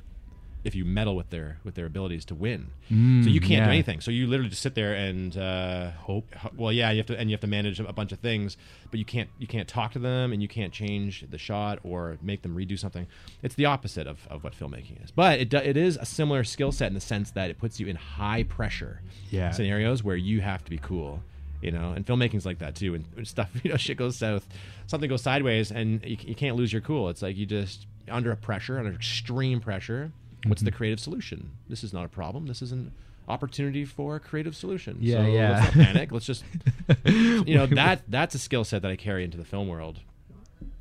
if 0.66 0.74
you 0.74 0.84
meddle 0.84 1.14
with 1.14 1.30
their 1.30 1.58
with 1.62 1.76
their 1.76 1.86
abilities 1.86 2.24
to 2.24 2.34
win. 2.34 2.66
so 2.88 2.94
you 3.30 3.40
can't 3.40 3.50
yeah. 3.52 3.64
do 3.66 3.70
anything. 3.70 4.00
So 4.00 4.10
you 4.10 4.26
literally 4.26 4.50
just 4.50 4.62
sit 4.62 4.74
there 4.74 4.92
and 4.94 5.36
uh, 5.36 5.92
Hope. 5.92 6.26
Well, 6.56 6.72
yeah, 6.72 6.90
you 6.90 6.98
have 6.98 7.06
to 7.06 7.16
and 7.18 7.30
you 7.30 7.34
have 7.34 7.40
to 7.42 7.46
manage 7.46 7.78
a 7.78 7.92
bunch 7.92 8.10
of 8.10 8.18
things, 8.18 8.56
but 8.90 8.98
you 8.98 9.04
can't 9.04 9.30
you 9.38 9.46
can't 9.46 9.68
talk 9.68 9.92
to 9.92 10.00
them 10.00 10.32
and 10.32 10.42
you 10.42 10.48
can't 10.48 10.72
change 10.72 11.24
the 11.30 11.38
shot 11.38 11.78
or 11.84 12.18
make 12.20 12.42
them 12.42 12.56
redo 12.56 12.76
something. 12.76 13.06
It's 13.42 13.54
the 13.54 13.66
opposite 13.66 14.08
of, 14.08 14.26
of 14.28 14.42
what 14.42 14.54
filmmaking 14.58 15.04
is. 15.04 15.12
But 15.12 15.38
it 15.38 15.54
it 15.54 15.76
is 15.76 15.96
a 15.96 16.04
similar 16.04 16.42
skill 16.42 16.72
set 16.72 16.88
in 16.88 16.94
the 16.94 17.00
sense 17.00 17.30
that 17.30 17.48
it 17.48 17.58
puts 17.58 17.78
you 17.78 17.86
in 17.86 17.96
high 17.96 18.42
pressure 18.42 19.00
Yeah. 19.30 19.52
scenarios 19.52 20.02
where 20.02 20.16
you 20.16 20.40
have 20.40 20.64
to 20.64 20.70
be 20.70 20.78
cool 20.78 21.22
you 21.62 21.70
know 21.70 21.92
and 21.92 22.04
filmmaking's 22.06 22.44
like 22.44 22.58
that 22.58 22.74
too 22.74 22.94
and, 22.94 23.04
and 23.16 23.26
stuff 23.26 23.50
you 23.62 23.70
know 23.70 23.76
shit 23.78 23.96
goes 23.96 24.16
south 24.16 24.46
something 24.86 25.08
goes 25.08 25.22
sideways 25.22 25.70
and 25.72 26.04
you, 26.04 26.16
you 26.20 26.34
can't 26.34 26.54
lose 26.54 26.70
your 26.70 26.82
cool 26.82 27.08
it's 27.08 27.22
like 27.22 27.34
you 27.34 27.46
just 27.46 27.86
under 28.10 28.30
a 28.30 28.36
pressure 28.36 28.78
under 28.78 28.92
extreme 28.92 29.58
pressure 29.58 30.12
what's 30.48 30.62
the 30.62 30.70
hmm. 30.70 30.76
creative 30.76 31.00
solution? 31.00 31.50
This 31.68 31.84
is 31.84 31.92
not 31.92 32.04
a 32.04 32.08
problem. 32.08 32.46
This 32.46 32.62
is 32.62 32.72
an 32.72 32.92
opportunity 33.28 33.84
for 33.84 34.16
a 34.16 34.20
creative 34.20 34.54
solution. 34.56 34.98
Yeah, 35.00 35.18
so 35.18 35.26
yeah. 35.26 35.50
let's 35.50 35.76
not 35.76 35.84
panic. 35.84 36.12
Let's 36.12 36.26
just 36.26 36.44
you 37.04 37.54
know 37.54 37.66
that 37.66 38.02
that's 38.08 38.34
a 38.34 38.38
skill 38.38 38.64
set 38.64 38.82
that 38.82 38.90
i 38.90 38.96
carry 38.96 39.24
into 39.24 39.36
the 39.36 39.44
film 39.44 39.68
world. 39.68 40.00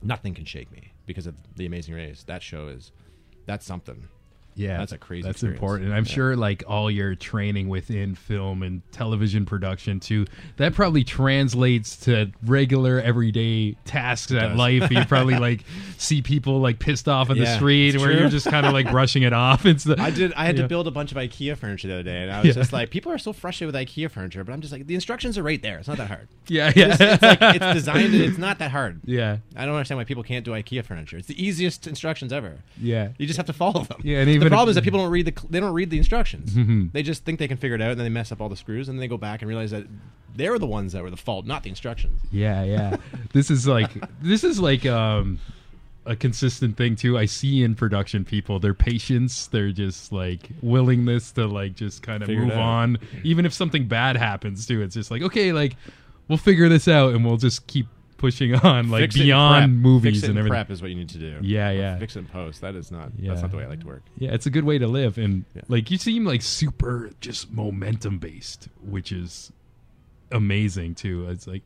Nothing 0.02 0.34
can 0.34 0.46
shake 0.46 0.72
me 0.72 0.94
because 1.06 1.28
of 1.28 1.36
the 1.56 1.66
amazing 1.66 1.96
race. 1.96 2.24
That 2.24 2.44
show 2.44 2.68
is 2.68 2.92
that's 3.46 3.66
something 3.66 4.08
Yeah, 4.58 4.78
That's 4.78 4.94
a 4.94 4.98
crazy 4.98 5.24
That's 5.24 5.36
experience. 5.36 5.58
important. 5.60 5.92
I'm 5.94 6.06
sure, 6.06 6.36
like 6.38 6.64
all 6.68 6.90
your 6.90 7.14
training 7.16 7.68
within 7.68 8.16
film 8.16 8.64
and 8.64 8.82
television 8.94 9.46
production 9.46 10.00
too, 10.00 10.26
that 10.58 10.74
probably 10.74 11.04
translates 11.04 11.98
to 12.06 12.32
regular 12.46 13.00
everyday 13.02 13.74
tasks 13.86 14.32
at 14.32 14.40
does. 14.50 14.58
life. 14.58 14.90
You 14.92 15.04
probably 15.06 15.36
like 15.40 15.66
see 15.98 16.22
people 16.22 16.60
like 16.60 16.80
pissed 16.80 17.08
off 17.10 17.30
in 17.30 17.38
the 17.38 17.46
street, 17.56 17.98
where 17.98 18.12
true. 18.12 18.20
you're 18.22 18.30
just 18.30 18.48
kind 18.50 18.66
of 18.66 18.72
like 18.74 18.90
brushing 18.90 19.24
it 19.24 19.34
off. 19.34 19.66
It's 19.66 19.84
the 19.84 20.00
I 20.00 20.10
did. 20.12 20.32
I 20.34 20.46
had 20.46 20.56
Yeah. 20.56 20.62
to 20.64 20.68
build 20.70 20.88
a 20.88 20.92
bunch 20.92 21.12
of 21.12 21.18
IKEA 21.18 21.58
furniture 21.58 21.88
the 21.90 21.96
other 21.96 22.04
day, 22.04 22.22
and 22.24 22.32
I 22.32 22.40
was 22.40 22.48
Yeah. 22.48 22.54
just 22.54 22.72
like, 22.72 22.90
people 22.92 23.12
are 23.12 23.18
so 23.18 23.34
frustrated 23.34 23.76
with 23.76 23.82
IKEA 23.88 24.10
furniture, 24.10 24.44
but 24.46 24.54
I'm 24.54 24.62
just 24.62 24.72
like, 24.72 24.88
the 24.88 24.96
instructions 24.96 25.38
are 25.38 25.44
right 25.44 25.62
there. 25.62 25.80
It's 25.80 25.88
not 25.90 25.98
that 25.98 26.08
hard. 26.08 26.28
yeah, 26.48 26.72
yeah, 26.76 26.96
It's 26.98 27.22
like 27.22 27.40
it's 27.42 27.74
designed. 27.74 28.16
It's 28.16 28.38
not 28.38 28.60
that 28.60 28.72
hard. 28.72 29.02
yeah, 29.06 29.38
I 29.56 29.66
don't 29.66 29.76
understand 29.76 29.98
why 29.98 30.06
people 30.06 30.24
can't 30.24 30.46
do 30.46 30.52
IKEA 30.52 30.86
furniture. 30.86 31.18
It's 31.18 31.28
the 31.28 31.44
easiest 31.44 31.88
instructions 31.88 32.32
ever. 32.32 32.60
yeah. 32.82 33.10
You 33.18 33.28
just 33.28 33.38
have 33.38 33.48
to 33.48 33.54
follow 33.54 33.84
them. 33.84 34.00
Yeah, 34.04 34.20
and 34.20 34.30
even 34.30 34.45
the 34.46 34.56
problem 34.56 34.70
is 34.70 34.76
that 34.76 34.84
people 34.84 35.00
don't 35.00 35.12
read 35.12 35.26
the 35.26 35.48
they 35.50 35.60
don't 35.60 35.74
read 35.74 35.90
the 35.90 35.98
instructions. 35.98 36.54
Mhm. 36.54 36.92
They 36.92 37.04
just 37.04 37.26
think 37.26 37.40
they 37.40 37.48
can 37.48 37.58
figure 37.58 37.76
it 37.76 37.82
out, 37.82 37.92
and 37.92 38.00
then 38.00 38.06
they 38.06 38.10
mess 38.10 38.32
up 38.32 38.42
all 38.42 38.50
the 38.50 38.56
screws, 38.56 38.90
and 38.90 38.98
then 38.98 39.02
they 39.02 39.08
go 39.08 39.18
back 39.18 39.42
and 39.42 39.50
realize 39.50 39.72
that 39.72 39.86
they're 40.36 40.60
the 40.60 40.68
ones 40.68 40.94
that 40.94 41.04
were 41.04 41.10
the 41.10 41.18
fault, 41.18 41.46
not 41.46 41.64
the 41.64 41.70
instructions. 41.70 42.22
Yeah, 42.32 42.64
yeah. 42.64 42.98
this 43.34 43.50
is 43.52 43.68
like 43.68 43.92
this 44.22 44.44
is 44.44 44.60
like 44.60 44.86
um 44.86 45.40
a 46.06 46.16
consistent 46.16 46.78
thing 46.78 46.96
too. 46.96 47.18
I 47.18 47.26
see 47.26 47.64
in 47.64 47.76
production 47.76 48.26
people 48.26 48.60
their 48.60 48.74
patience, 48.74 49.48
their 49.48 49.72
just 49.72 50.12
like 50.12 50.50
willingness 50.62 51.32
to 51.32 51.48
like 51.48 51.76
just 51.76 52.04
kind 52.04 52.22
of 52.22 52.28
Figure 52.28 52.46
move 52.46 52.58
on, 52.58 52.98
even 53.24 53.46
if 53.46 53.54
something 53.54 53.88
bad 53.88 54.16
happens 54.18 54.66
too. 54.66 54.82
It's 54.82 54.96
just 54.96 55.10
like 55.10 55.22
okay, 55.22 55.52
like 55.52 55.76
we'll 56.28 56.38
figure 56.38 56.70
this 56.70 56.88
out 56.88 57.14
and 57.14 57.26
we'll 57.26 57.38
just 57.38 57.68
keep 57.68 57.88
pushing 58.18 58.56
on, 58.56 58.90
like 58.90 59.02
Fix 59.04 59.16
beyond 59.18 59.74
prep. 59.74 59.82
movies 59.84 60.24
and 60.24 60.32
in 60.32 60.38
everything. 60.38 60.54
prep 60.56 60.72
is 60.72 60.82
what 60.82 60.90
you 60.90 60.96
need 60.98 61.10
to 61.10 61.18
do. 61.18 61.40
Yeah, 61.42 61.72
yeah. 61.72 61.98
Fix 61.98 62.16
in 62.16 62.26
post. 62.26 62.62
That 62.62 62.76
is 62.76 62.92
not. 62.92 63.12
Yeah. 63.18 63.30
That's 63.32 63.42
not 63.42 63.52
the 63.52 63.58
way 63.58 63.64
I 63.64 63.68
like 63.68 63.82
to 63.82 63.88
work. 63.88 64.04
Yeah, 64.18 64.34
it's 64.34 64.46
a 64.46 64.50
good 64.50 64.64
way 64.64 64.78
to 64.78 64.88
live, 64.88 65.18
and 65.18 65.46
Yeah. 65.56 65.62
like 65.68 65.92
you 65.92 65.98
seem 65.98 66.26
like 66.26 66.42
super 66.42 67.12
just 67.22 67.52
momentum 67.52 68.18
based, 68.20 68.70
which 68.82 69.12
is 69.12 69.52
amazing 70.32 70.96
too. 70.96 71.28
It's 71.30 71.48
like, 71.48 71.64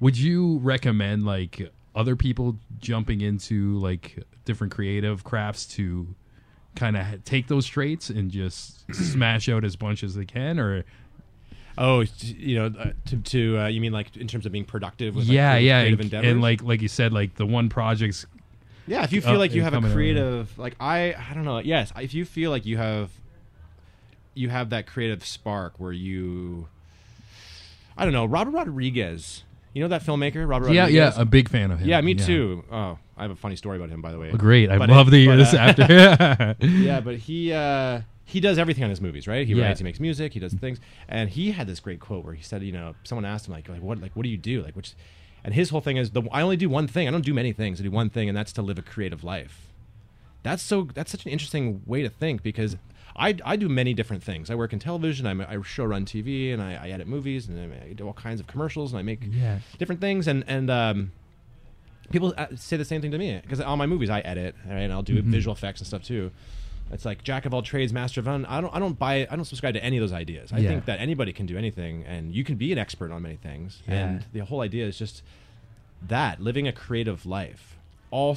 would 0.00 0.16
you 0.16 0.58
recommend 0.58 1.24
like 1.24 1.70
other 1.94 2.16
people 2.16 2.58
jumping 2.78 3.20
into 3.20 3.78
like 3.78 4.22
different 4.44 4.72
creative 4.72 5.24
crafts 5.24 5.66
to 5.66 6.14
kind 6.76 6.96
of 6.96 7.24
take 7.24 7.48
those 7.48 7.66
traits 7.66 8.08
and 8.08 8.30
just 8.30 8.84
smash 8.94 9.48
out 9.48 9.64
as 9.64 9.80
much 9.80 10.04
as 10.04 10.14
they 10.14 10.24
can, 10.24 10.58
or 10.58 10.84
Oh, 11.80 12.04
you 12.20 12.56
know, 12.58 12.66
uh, 12.78 12.90
to, 13.06 13.16
to 13.16 13.58
uh, 13.60 13.66
you 13.68 13.80
mean 13.80 13.92
like 13.92 14.16
in 14.16 14.26
terms 14.26 14.46
of 14.46 14.52
being 14.52 14.64
productive? 14.64 15.14
With, 15.14 15.26
like, 15.26 15.32
yeah, 15.32 15.52
creative- 15.52 15.66
yeah, 15.68 15.80
and, 15.80 16.00
endeavors? 16.00 16.30
and 16.32 16.42
like 16.42 16.62
like 16.62 16.82
you 16.82 16.88
said, 16.88 17.12
like 17.12 17.36
the 17.36 17.46
one 17.46 17.68
project's 17.68 18.26
Yeah, 18.88 19.04
if 19.04 19.12
you 19.12 19.20
feel 19.20 19.38
like 19.38 19.52
you 19.54 19.62
have 19.62 19.74
a 19.74 19.80
creative, 19.92 20.58
like 20.58 20.74
I, 20.80 21.14
I 21.14 21.34
don't 21.34 21.44
know. 21.44 21.58
Yes, 21.60 21.92
if 21.96 22.14
you 22.14 22.24
feel 22.24 22.50
like 22.50 22.66
you 22.66 22.76
have, 22.78 23.10
you 24.34 24.48
have 24.48 24.70
that 24.70 24.86
creative 24.88 25.24
spark 25.24 25.74
where 25.78 25.92
you, 25.92 26.66
I 27.96 28.04
don't 28.04 28.12
know, 28.12 28.24
Robert 28.26 28.50
Rodriguez. 28.52 29.44
You 29.74 29.82
know 29.82 29.88
that 29.88 30.02
filmmaker, 30.02 30.48
Robert. 30.48 30.66
Rodriguez? 30.66 30.92
Yeah, 30.92 31.12
yeah, 31.14 31.20
a 31.20 31.24
big 31.24 31.48
fan 31.48 31.70
of 31.70 31.78
him. 31.78 31.88
yeah, 31.88 32.00
me 32.00 32.14
too. 32.14 32.64
Oh, 32.72 32.98
I 33.16 33.22
have 33.22 33.30
a 33.30 33.36
funny 33.36 33.54
story 33.54 33.76
about 33.76 33.90
him, 33.90 34.00
by 34.02 34.10
the 34.10 34.18
way. 34.18 34.32
Great, 34.32 34.70
I'd 34.70 34.78
But 34.80 34.88
love 34.90 35.08
it- 35.08 35.10
to 35.12 35.16
hear 35.18 35.30
but, 35.32 35.36
this 35.36 35.54
uh, 35.54 35.58
after. 35.58 36.56
yeah, 36.66 37.00
but 37.00 37.16
he 37.16 37.52
uh, 37.52 38.00
he 38.28 38.40
does 38.40 38.58
everything 38.58 38.84
on 38.84 38.90
his 38.90 39.00
movies, 39.00 39.26
right? 39.26 39.46
He 39.46 39.54
Yeah. 39.54 39.64
writes, 39.64 39.80
he 39.80 39.84
makes 39.84 40.00
music, 40.00 40.34
he 40.34 40.40
does 40.40 40.52
things, 40.52 40.78
and 41.08 41.30
he 41.30 41.52
had 41.52 41.66
this 41.66 41.80
great 41.80 41.98
quote 41.98 42.24
where 42.24 42.34
he 42.34 42.42
said, 42.42 42.62
you 42.62 42.72
know, 42.72 42.94
someone 43.04 43.24
asked 43.24 43.46
him 43.48 43.54
like, 43.54 43.68
like 43.68 43.80
what, 43.82 43.98
like 44.00 44.14
what 44.14 44.24
do 44.24 44.28
you 44.28 44.36
do, 44.36 44.62
like 44.62 44.76
which, 44.76 44.94
and 45.44 45.54
his 45.54 45.70
whole 45.70 45.80
thing 45.80 45.96
is 45.96 46.10
the 46.10 46.22
I 46.30 46.42
only 46.42 46.56
do 46.56 46.68
one 46.68 46.86
thing. 46.86 47.08
I 47.08 47.10
don't 47.10 47.24
do 47.24 47.32
many 47.32 47.52
things. 47.52 47.80
I 47.80 47.84
do 47.84 47.90
one 47.90 48.10
thing, 48.10 48.28
and 48.28 48.36
that's 48.36 48.52
to 48.54 48.62
live 48.62 48.78
a 48.78 48.82
creative 48.82 49.24
life. 49.24 49.72
That's 50.42 50.62
so 50.62 50.88
that's 50.94 51.10
such 51.10 51.24
an 51.26 51.30
interesting 51.32 51.82
way 51.86 52.02
to 52.02 52.10
think 52.10 52.42
because. 52.42 52.76
I, 53.16 53.34
I 53.44 53.56
do 53.56 53.68
many 53.68 53.94
different 53.94 54.22
things. 54.22 54.48
I 54.48 54.54
work 54.54 54.72
in 54.72 54.78
television. 54.78 55.26
I'm, 55.26 55.40
I 55.40 55.60
show 55.62 55.84
run 55.86 56.04
TV, 56.04 56.52
and 56.52 56.62
I, 56.62 56.74
I 56.84 56.88
edit 56.90 57.08
movies, 57.08 57.48
and 57.48 57.72
I 57.74 57.92
do 57.94 58.06
all 58.06 58.12
kinds 58.12 58.38
of 58.38 58.46
commercials, 58.46 58.92
and 58.92 58.98
I 59.00 59.02
make 59.02 59.24
different 59.78 60.00
things. 60.00 60.28
And 60.28 60.44
and 60.46 60.70
um, 60.70 61.10
people 62.12 62.32
uh, 62.36 62.46
say 62.54 62.76
the 62.76 62.84
same 62.84 63.00
thing 63.00 63.10
to 63.10 63.18
me 63.18 63.40
because 63.42 63.60
all 63.60 63.76
my 63.76 63.86
movies 63.86 64.08
I 64.10 64.20
edit, 64.20 64.54
right, 64.68 64.80
and 64.82 64.92
I'll 64.92 65.02
do 65.02 65.16
Mm-hmm. 65.16 65.32
visual 65.32 65.52
effects 65.54 65.80
and 65.80 65.88
stuff 65.88 66.02
too. 66.04 66.30
It's 66.90 67.04
like 67.04 67.22
jack 67.22 67.44
of 67.46 67.52
all 67.52 67.62
trades, 67.62 67.92
master 67.92 68.20
of 68.20 68.26
none. 68.26 68.46
I 68.46 68.60
don't 68.60 68.74
I 68.74 68.78
don't 68.78 68.98
buy 68.98 69.26
I 69.30 69.36
don't 69.36 69.44
subscribe 69.44 69.74
to 69.74 69.84
any 69.84 69.96
of 69.98 70.00
those 70.02 70.12
ideas. 70.12 70.52
I 70.52 70.58
Yeah. 70.58 70.68
think 70.70 70.84
that 70.86 71.00
anybody 71.00 71.32
can 71.32 71.46
do 71.46 71.56
anything, 71.58 72.04
and 72.04 72.34
you 72.34 72.44
can 72.44 72.56
be 72.56 72.72
an 72.72 72.78
expert 72.78 73.10
on 73.12 73.22
many 73.22 73.36
things. 73.36 73.82
Yeah. 73.86 73.94
And 74.08 74.24
the 74.32 74.40
whole 74.40 74.60
idea 74.60 74.86
is 74.86 74.98
just 74.98 75.22
that 76.06 76.40
living 76.40 76.66
a 76.68 76.72
creative 76.72 77.26
life. 77.26 77.76
All 78.10 78.36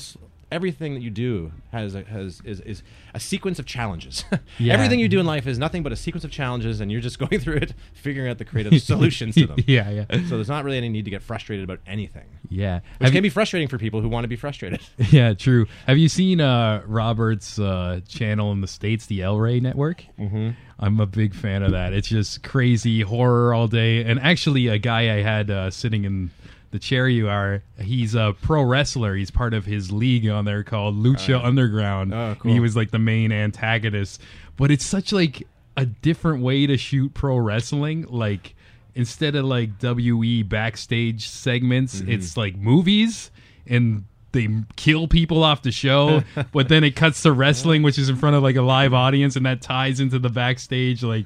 everything 0.52 0.94
that 0.94 1.02
you 1.02 1.10
do 1.10 1.52
has 1.72 1.96
a, 1.96 2.04
has 2.04 2.42
is, 2.44 2.60
is 2.62 2.84
a 3.14 3.20
sequence 3.20 3.58
of 3.60 3.66
challenges. 3.66 4.24
Yeah. 4.60 4.74
Everything 4.74 5.00
you 5.00 5.08
do 5.08 5.20
in 5.20 5.26
life 5.26 5.48
is 5.48 5.58
nothing 5.58 5.82
but 5.82 5.92
a 5.92 5.96
sequence 5.96 6.24
of 6.24 6.30
challenges, 6.32 6.82
and 6.82 6.92
you're 6.92 7.02
just 7.02 7.18
going 7.24 7.40
through 7.40 7.56
it, 7.58 7.74
figuring 7.94 8.30
out 8.30 8.38
the 8.38 8.46
creative 8.46 8.80
solutions 8.92 9.34
to 9.36 9.48
them. 9.48 9.58
yeah, 9.66 9.90
yeah, 9.90 10.06
So 10.28 10.36
there's 10.36 10.50
not 10.50 10.64
really 10.66 10.78
any 10.78 10.90
need 10.90 11.06
to 11.06 11.12
get 11.12 11.24
frustrated 11.24 11.64
about 11.64 11.80
anything, 11.88 12.26
yeah. 12.50 12.76
which 12.76 12.84
Have 13.02 13.08
can 13.10 13.16
you- 13.16 13.22
be 13.24 13.30
frustrating 13.30 13.68
for 13.68 13.78
people 13.78 14.02
who 14.02 14.10
want 14.10 14.24
to 14.26 14.28
be 14.28 14.36
frustrated. 14.36 14.82
Yeah, 15.10 15.34
true. 15.34 15.66
Have 15.88 15.98
you 15.98 16.10
seen 16.10 16.42
uh, 16.42 16.84
Robert's 16.86 17.58
uh, 17.58 18.02
channel 18.08 18.52
in 18.52 18.62
the 18.62 18.68
states, 18.68 19.06
the 19.08 19.22
El 19.24 19.38
Rey 19.40 19.60
Network? 19.60 20.06
Mm-hmm. 20.20 20.50
I'm 20.80 21.00
a 21.00 21.06
big 21.08 21.34
fan 21.34 21.64
of 21.64 21.72
that. 21.72 21.94
It's 21.94 22.08
just 22.08 22.44
crazy 22.44 23.02
horror 23.02 23.54
all 23.54 23.68
day. 23.68 24.04
And 24.04 24.20
actually, 24.20 24.68
a 24.68 24.78
guy 24.78 25.16
I 25.16 25.22
had 25.22 25.50
uh, 25.50 25.70
sitting 25.72 26.06
in 26.06 26.32
the 26.72 26.80
chair 26.80 27.08
you 27.08 27.28
are, 27.30 27.64
he's 27.80 28.16
a 28.16 28.34
pro 28.42 28.64
wrestler. 28.64 29.16
He's 29.16 29.30
part 29.32 29.54
of 29.54 29.66
his 29.66 29.92
league 29.92 30.28
on 30.28 30.46
there 30.46 30.64
called 30.64 30.96
Lucha 30.96 31.44
Underground. 31.44 32.14
Oh, 32.14 32.36
cool. 32.40 32.52
he 32.54 32.60
was 32.60 32.76
like 32.76 32.92
the 32.92 33.00
main 33.00 33.32
antagonist. 33.32 34.22
But 34.58 34.72
it's 34.72 34.86
such 34.86 35.12
like 35.12 35.48
a 35.78 35.86
different 35.86 36.42
way 36.44 36.66
to 36.68 36.78
shoot 36.78 37.14
pro 37.14 37.38
wrestling. 37.38 38.06
Like 38.10 38.56
instead 38.96 39.36
of 39.36 39.46
like 39.46 39.70
WE 39.82 40.44
backstage 40.44 41.28
segments, 41.30 42.02
Mm-hmm. 42.02 42.12
it's 42.12 42.36
like 42.38 42.56
movies 42.56 43.32
and 43.68 44.06
they 44.34 44.48
kill 44.78 45.10
people 45.10 45.44
off 45.44 45.62
the 45.62 45.72
show, 45.72 46.24
but 46.54 46.70
then 46.70 46.86
it 46.86 46.96
cuts 46.96 47.22
to 47.24 47.34
wrestling, 47.34 47.84
which 47.84 47.98
is 48.00 48.08
in 48.08 48.16
front 48.16 48.36
of 48.38 48.44
like 48.44 48.56
a 48.56 48.62
live 48.62 48.94
audience, 48.94 49.36
and 49.36 49.46
that 49.46 49.62
ties 49.62 50.00
into 50.00 50.20
the 50.20 50.30
backstage 50.30 51.04
like 51.04 51.26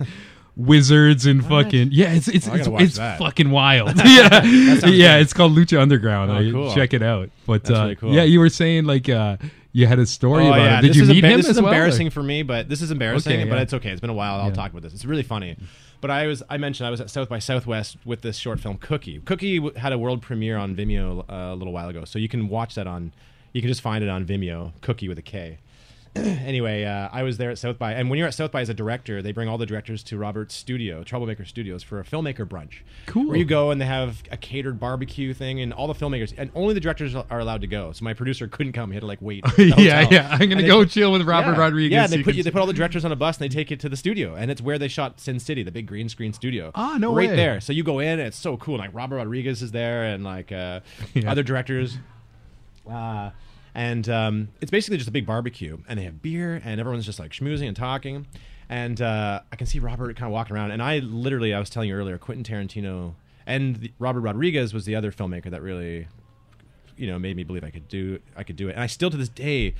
wizards 0.55 1.25
and 1.25 1.45
fucking 1.45 1.89
yeah, 1.91 2.13
it's 2.13 2.27
it's 2.27 2.47
Oh, 2.47 2.53
it's, 2.53 2.67
it's 2.67 2.97
that. 2.97 3.19
fucking 3.19 3.49
wild. 3.51 3.95
yeah, 4.05 4.43
yeah, 4.43 4.79
good. 4.83 5.21
it's 5.21 5.33
called 5.33 5.53
Lucha 5.55 5.79
Underground. 5.81 6.31
Oh, 6.31 6.51
cool. 6.51 6.73
Check 6.73 6.93
it 6.93 7.01
out. 7.03 7.29
But 7.45 7.63
That's 7.63 7.77
uh, 7.79 7.83
really 7.83 7.95
cool. 7.95 8.13
yeah, 8.13 8.23
you 8.23 8.39
were 8.39 8.49
saying 8.49 8.85
like 8.85 9.09
uh, 9.09 9.37
you 9.73 9.87
had 9.87 9.99
a 9.99 10.05
story 10.05 10.47
about 10.47 10.59
it. 10.59 10.61
Did 10.61 10.85
Oh, 10.85 10.87
this 10.87 10.97
you 10.97 11.03
is 11.03 11.09
meet 11.09 11.23
emba- 11.23 11.29
him 11.31 11.37
This 11.37 11.49
as 11.49 11.57
is 11.57 11.61
well, 11.61 11.71
or- 11.71 11.75
embarrassing 11.75 12.09
for 12.09 12.23
me, 12.23 12.43
but 12.43 12.69
this 12.69 12.81
is 12.81 12.91
embarrassing. 12.91 13.33
Okay, 13.41 13.49
But 13.49 13.55
yeah. 13.55 13.61
it's 13.61 13.73
okay. 13.73 13.89
It's 13.91 14.01
been 14.01 14.09
a 14.09 14.13
while. 14.13 14.39
I'll 14.39 14.47
Yeah. 14.47 14.53
talk 14.53 14.71
about 14.71 14.81
this. 14.83 14.93
It's 14.93 15.05
really 15.05 15.23
funny. 15.23 15.57
But 16.01 16.11
I 16.11 16.27
was 16.27 16.43
I 16.49 16.57
mentioned 16.57 16.87
I 16.87 16.91
was 16.91 17.01
at 17.01 17.09
South 17.09 17.29
by 17.29 17.39
Southwest 17.39 17.97
with 18.05 18.21
this 18.21 18.37
short 18.37 18.59
film 18.59 18.77
Cookie. 18.77 19.19
Cookie 19.25 19.57
w- 19.57 19.75
had 19.75 19.91
a 19.91 19.97
world 19.97 20.21
premiere 20.21 20.57
on 20.57 20.75
Vimeo 20.75 21.25
uh, 21.29 21.53
a 21.53 21.55
little 21.55 21.73
while 21.73 21.89
ago, 21.89 22.05
so 22.05 22.19
you 22.19 22.29
can 22.29 22.47
watch 22.47 22.75
that 22.75 22.87
on. 22.87 23.11
You 23.53 23.61
can 23.61 23.69
just 23.69 23.81
find 23.81 24.03
it 24.03 24.09
on 24.09 24.25
Vimeo. 24.25 24.73
Cookie 24.81 25.07
with 25.07 25.17
a 25.17 25.21
K. 25.23 25.57
anyway, 26.45 26.83
uh, 26.85 27.09
I 27.11 27.23
was 27.23 27.37
there 27.37 27.49
at 27.49 27.57
South 27.57 27.77
by, 27.77 27.93
and 27.93 28.09
when 28.09 28.17
you're 28.17 28.27
at 28.27 28.33
South 28.33 28.51
by 28.51 28.61
as 28.61 28.69
a 28.69 28.73
director, 28.73 29.21
they 29.21 29.33
bring 29.33 29.49
all 29.49 29.57
the 29.57 29.65
directors 29.65 30.01
to 30.03 30.17
Robert's 30.17 30.55
studio, 30.55 31.03
Troublemaker 31.03 31.43
Studios, 31.43 31.83
for 31.83 31.99
a 31.99 32.05
filmmaker 32.05 32.45
brunch. 32.47 32.79
Cool. 33.05 33.27
Where 33.27 33.35
you 33.37 33.43
go 33.43 33.69
and 33.71 33.81
they 33.81 33.85
have 33.85 34.23
a 34.31 34.37
catered 34.37 34.79
barbecue 34.79 35.33
thing, 35.33 35.59
and 35.59 35.73
all 35.73 35.87
the 35.87 35.93
filmmakers, 35.93 36.33
and 36.37 36.51
only 36.55 36.73
the 36.73 36.79
directors 36.79 37.15
are 37.15 37.39
allowed 37.39 37.61
to 37.61 37.67
go. 37.67 37.91
So 37.91 38.03
my 38.05 38.13
producer 38.13 38.47
couldn't 38.47 38.71
come; 38.73 38.91
he 38.91 38.95
had 38.95 39.01
to 39.01 39.07
like 39.07 39.21
wait. 39.21 39.43
yeah, 39.57 40.07
yeah. 40.09 40.29
I'm 40.31 40.39
gonna 40.49 40.57
And 40.59 40.67
go 40.67 40.79
put- 40.83 40.91
chill 40.91 41.11
with 41.11 41.23
Robert 41.23 41.51
yeah. 41.53 41.59
Rodriguez. 41.59 41.91
Yeah, 41.91 42.07
they 42.07 42.23
put 42.23 42.35
you, 42.35 42.43
they 42.43 42.51
put 42.51 42.61
all 42.61 42.67
the 42.67 42.73
directors 42.73 43.03
on 43.03 43.11
a 43.11 43.15
bus 43.17 43.37
and 43.37 43.49
they 43.49 43.53
take 43.53 43.69
it 43.71 43.81
to 43.81 43.89
the 43.89 43.97
studio, 43.97 44.35
and 44.35 44.49
it's 44.49 44.61
where 44.61 44.79
they 44.79 44.87
shot 44.87 45.19
Sin 45.19 45.39
City, 45.39 45.63
the 45.63 45.71
big 45.71 45.85
green 45.85 46.07
screen 46.07 46.31
studio. 46.31 46.71
Ah, 46.75 46.97
no 46.97 47.13
right 47.13 47.29
way. 47.29 47.35
there. 47.35 47.59
So 47.59 47.73
you 47.73 47.83
go 47.83 47.99
in, 47.99 48.19
and 48.19 48.21
it's 48.21 48.37
so 48.37 48.55
cool. 48.55 48.77
Like 48.77 48.91
Robert 48.93 49.17
Rodriguez 49.17 49.61
is 49.61 49.71
there, 49.71 50.05
and 50.05 50.23
like 50.23 50.51
uh, 50.53 50.79
Yeah. 51.13 51.29
other 51.29 51.43
directors. 51.43 51.97
Uh, 52.89 53.31
and 53.75 54.07
um, 54.09 54.47
it's 54.61 54.71
basically 54.71 54.97
just 54.97 55.09
a 55.09 55.11
big 55.11 55.25
barbecue, 55.27 55.77
and 55.87 55.99
they 55.99 56.03
have 56.05 56.21
beer, 56.21 56.59
and 56.63 56.79
everyone's 56.79 57.05
just 57.05 57.19
like 57.19 57.31
schmoozing 57.31 57.67
and 57.67 57.75
talking. 57.77 58.25
And 58.69 58.99
uh, 58.99 59.41
I 59.51 59.55
can 59.57 59.67
see 59.67 59.77
Robert 59.77 60.15
kind 60.15 60.25
of 60.27 60.33
walking 60.33 60.55
around, 60.55 60.71
and 60.71 60.81
I 60.81 60.97
literally, 60.99 61.53
I 61.53 61.59
was 61.59 61.69
telling 61.69 61.89
you 61.89 61.95
earlier, 61.95 62.17
Quentin 62.17 62.43
Tarantino 62.43 63.13
and 63.45 63.75
the, 63.75 63.91
Robert 63.99 64.21
Rodriguez 64.21 64.73
was 64.73 64.85
the 64.85 64.95
other 64.95 65.11
filmmaker 65.11 65.51
that 65.51 65.61
really, 65.61 66.07
you 66.97 67.05
know, 67.05 67.19
made 67.19 67.35
me 67.35 67.43
believe 67.43 67.63
I 67.63 67.69
could 67.69 67.87
do, 67.87 68.17
I 68.35 68.41
could 68.43 68.55
do 68.55 68.67
it. 68.69 68.71
And 68.71 68.81
I 68.81 68.87
still 68.87 69.11
to 69.11 69.17
this 69.17 69.29
day 69.29 69.75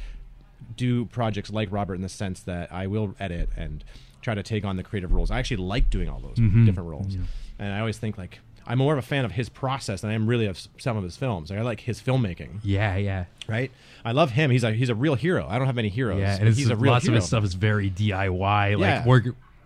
do 0.78 1.06
projects 1.06 1.50
like 1.50 1.72
Robert 1.72 1.96
in 1.96 2.02
the 2.02 2.10
sense 2.10 2.42
that 2.42 2.72
I 2.72 2.86
will 2.88 3.16
edit 3.20 3.50
and 3.58 3.84
try 4.22 4.36
to 4.36 4.44
take 4.44 4.64
on 4.66 4.76
the 4.78 4.84
creative 4.84 5.12
roles. 5.14 5.32
I 5.32 5.40
actually 5.40 5.58
like 5.58 5.90
doing 5.90 6.08
all 6.10 6.20
those 6.20 6.38
Mm-hmm. 6.38 6.66
different 6.66 6.90
roles, 6.90 7.16
and 7.58 7.74
I 7.74 7.80
always 7.80 7.98
think 7.98 8.18
like 8.20 8.40
I'm 8.68 8.78
more 8.80 8.94
of 8.94 9.00
a 9.00 9.08
fan 9.08 9.26
of 9.26 9.32
his 9.32 9.48
process 9.50 10.02
than 10.02 10.10
I 10.10 10.14
am 10.14 10.28
really 10.28 10.46
of 10.48 10.60
some 10.78 10.98
of 10.98 11.04
his 11.04 11.16
films. 11.18 11.50
Like, 11.50 11.60
I 11.60 11.62
like 11.62 11.80
his 11.82 12.02
filmmaking, 12.02 12.60
Yeah, 12.64 12.96
yeah, 12.96 13.26
right? 13.48 13.72
I 14.04 14.12
love 14.12 14.32
him. 14.32 14.50
He's 14.52 14.64
a 14.64 14.72
he's 14.72 14.90
a 14.90 14.96
real 14.96 15.16
hero. 15.16 15.46
I 15.48 15.58
don't 15.58 15.68
have 15.68 15.76
many 15.76 15.90
heroes. 15.90 16.20
yeah. 16.20 16.38
And 16.40 16.48
he's 16.54 16.70
a 16.70 16.76
real 16.76 16.92
lots 16.94 17.06
hero. 17.06 17.16
of 17.18 17.22
his 17.22 17.28
stuff 17.28 17.44
is 17.44 17.54
very 17.54 17.90
DIY. 17.92 18.78
Like 18.78 18.80
Yeah. 18.80 19.04
we're 19.06 19.24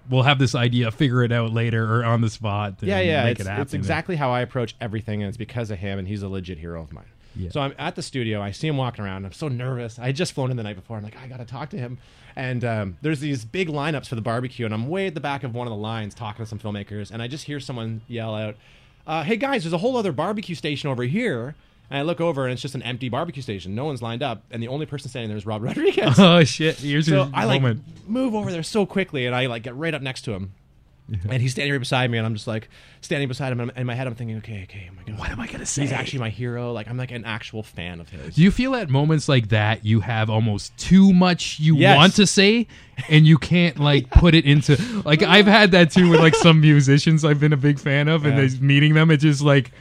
we'll 0.10 0.24
have 0.24 0.40
this 0.40 0.56
idea, 0.56 0.90
figure 0.92 1.24
it 1.24 1.32
out 1.32 1.54
later 1.54 1.96
or 1.96 2.04
on 2.04 2.22
the 2.22 2.30
spot. 2.30 2.76
Yeah, 2.82 3.00
yeah. 3.00 3.24
make 3.26 3.40
It's, 3.40 3.42
it 3.48 3.50
happen. 3.50 3.62
it's 3.62 3.74
exactly 3.74 4.16
how 4.16 4.32
I 4.32 4.42
approach 4.42 4.76
everything, 4.82 5.22
and 5.22 5.28
it's 5.30 5.38
because 5.38 5.70
of 5.72 5.78
him, 5.80 6.00
and 6.00 6.08
he's 6.08 6.24
a 6.24 6.28
legit 6.30 6.58
hero 6.58 6.82
of 6.82 6.92
mine. 6.92 7.06
Yeah. 7.36 7.52
So 7.52 7.62
I'm 7.62 7.74
at 7.78 7.96
the 7.96 8.02
studio. 8.02 8.42
I 8.42 8.52
see 8.52 8.68
him 8.68 8.76
walking 8.76 9.06
around. 9.06 9.24
I'm 9.26 9.32
so 9.34 9.48
nervous. 9.50 10.00
I 10.00 10.08
had 10.08 10.16
just 10.16 10.34
flown 10.34 10.50
in 10.52 10.58
the 10.58 10.64
night 10.64 10.76
before. 10.76 10.98
I'm 10.98 11.04
like, 11.04 11.16
I 11.16 11.28
got 11.28 11.38
to 11.38 11.46
talk 11.46 11.70
to 11.70 11.78
him. 11.78 12.00
And 12.36 12.66
um, 12.66 12.98
there's 13.02 13.20
these 13.20 13.46
big 13.46 13.68
lineups 13.70 14.08
for 14.08 14.16
the 14.16 14.22
barbecue, 14.22 14.66
and 14.66 14.74
I'm 14.74 14.88
way 14.88 15.08
at 15.08 15.14
the 15.14 15.20
back 15.22 15.44
of 15.44 15.54
one 15.54 15.68
of 15.68 15.72
the 15.72 15.78
lines 15.78 16.16
talking 16.16 16.44
to 16.44 16.50
some 16.50 16.58
filmmakers, 16.60 17.12
and 17.12 17.22
I 17.22 17.28
just 17.28 17.46
hear 17.46 17.60
someone 17.60 18.02
yell 18.08 18.34
out, 18.34 18.56
uh, 19.10 19.24
"Hey 19.24 19.36
guys, 19.36 19.63
there's 19.63 19.74
a 19.74 19.78
whole 19.80 19.98
other 19.98 20.13
barbecue 20.13 20.56
station 20.56 20.89
over 20.89 21.04
here." 21.04 21.56
And 21.92 21.98
I 21.98 22.02
look 22.04 22.21
over, 22.21 22.46
and 22.46 22.54
it's 22.54 22.62
just 22.62 22.75
an 22.75 22.84
empty 22.84 23.10
barbecue 23.10 23.42
station. 23.42 23.73
No 23.73 23.86
one's 23.86 24.02
lined 24.04 24.21
up, 24.21 24.44
and 24.52 24.62
the 24.62 24.67
only 24.67 24.86
person 24.86 25.10
standing 25.10 25.27
there 25.29 25.38
is 25.38 25.46
Rob 25.48 25.63
Rodriguez. 25.63 26.19
Oh 26.19 26.44
shit! 26.44 26.77
Here's 26.77 27.08
So 27.08 27.15
your 27.23 27.29
I 27.34 27.46
like 27.46 27.62
moment. 27.63 27.84
move 28.08 28.36
over 28.36 28.52
there 28.52 28.62
so 28.63 28.86
quickly, 28.86 29.25
and 29.25 29.36
I 29.36 29.48
like 29.48 29.63
get 29.63 29.75
right 29.75 29.94
up 29.94 30.02
next 30.04 30.21
to 30.21 30.34
him, 30.34 30.54
and 31.30 31.42
he's 31.42 31.52
standing 31.52 31.72
right 31.72 31.80
beside 31.80 32.10
me, 32.12 32.18
and 32.18 32.26
I'm 32.28 32.34
just 32.36 32.48
like 32.48 32.70
standing 33.02 33.28
beside 33.28 33.52
him, 33.52 33.60
and 33.60 33.72
in 33.76 33.86
my 33.88 33.96
head 33.96 34.08
I'm 34.08 34.16
thinking, 34.16 34.38
okay, 34.38 34.64
okay, 34.64 34.90
oh 34.92 34.96
my 34.96 35.04
god, 35.04 35.20
What 35.20 35.30
am 35.32 35.40
I 35.40 35.48
gonna 35.48 35.66
say? 35.66 35.82
He's 35.84 35.92
actually 35.92 36.20
my 36.20 36.30
hero. 36.30 36.72
Like 36.74 36.88
I'm 36.88 36.98
like 36.98 37.12
an 37.12 37.26
actual 37.26 37.64
fan 37.64 38.00
of 38.00 38.10
his. 38.10 38.36
Do 38.36 38.42
you 38.44 38.52
feel 38.52 38.76
at 38.76 38.90
moments 38.90 39.28
like 39.30 39.50
that 39.50 39.86
you 39.86 40.02
have 40.02 40.30
almost 40.30 40.78
too 40.78 41.12
much 41.14 41.60
you 41.60 41.76
Yes. 41.76 41.96
want 41.98 42.16
to 42.16 42.28
say 42.28 42.68
and 43.10 43.26
you 43.26 43.38
can't 43.38 43.80
like 43.80 44.10
put 44.12 44.36
it 44.36 44.46
into 44.46 44.76
like 45.06 45.24
I've 45.24 45.48
had 45.48 45.72
that 45.72 45.92
too 45.92 46.10
with 46.10 46.20
like 46.20 46.36
some 46.36 46.62
musicians 46.62 47.24
I've 47.26 47.40
been 47.40 47.54
a 47.54 47.58
big 47.58 47.80
fan 47.80 48.08
of 48.08 48.26
and 48.26 48.38
Yeah. 48.52 48.60
meeting 48.60 48.94
them 48.94 49.10
it's 49.12 49.24
just 49.24 49.42
like 49.42 49.72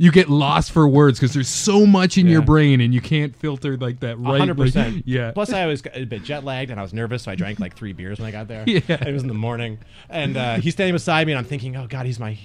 you 0.00 0.12
get 0.12 0.28
lost 0.30 0.70
for 0.70 0.86
words 0.88 1.18
because 1.18 1.34
there's 1.34 1.48
so 1.48 1.84
much 1.84 2.16
in 2.16 2.28
your 2.28 2.40
brain 2.40 2.80
and 2.80 2.94
you 2.94 3.00
can't 3.00 3.34
filter 3.34 3.76
like 3.76 3.98
that 4.00 4.16
right 4.18 4.38
hundred 4.38 4.56
like- 4.58 4.68
percent. 4.68 5.02
yeah 5.06 5.32
Plus, 5.32 5.52
I 5.52 5.66
was 5.66 5.82
a 5.92 6.04
bit 6.04 6.22
jet 6.22 6.44
lagged 6.44 6.70
and 6.70 6.78
I 6.78 6.82
was 6.84 6.94
nervous, 6.94 7.24
so 7.24 7.32
I 7.32 7.34
drank 7.34 7.58
like 7.58 7.74
three 7.76 7.92
beers 7.92 8.18
when 8.20 8.28
I 8.28 8.30
got 8.30 8.46
there. 8.48 8.64
Yeah. 8.68 9.04
It 9.06 9.12
was 9.12 9.22
in 9.22 9.28
the 9.28 9.34
morning, 9.34 9.78
and 10.08 10.36
uh, 10.36 10.54
he's 10.56 10.74
standing 10.74 10.94
beside 10.94 11.26
me, 11.26 11.32
and 11.32 11.38
I'm 11.38 11.44
thinking, 11.44 11.76
oh 11.76 11.86
god, 11.88 12.06
he's 12.06 12.20
my, 12.20 12.38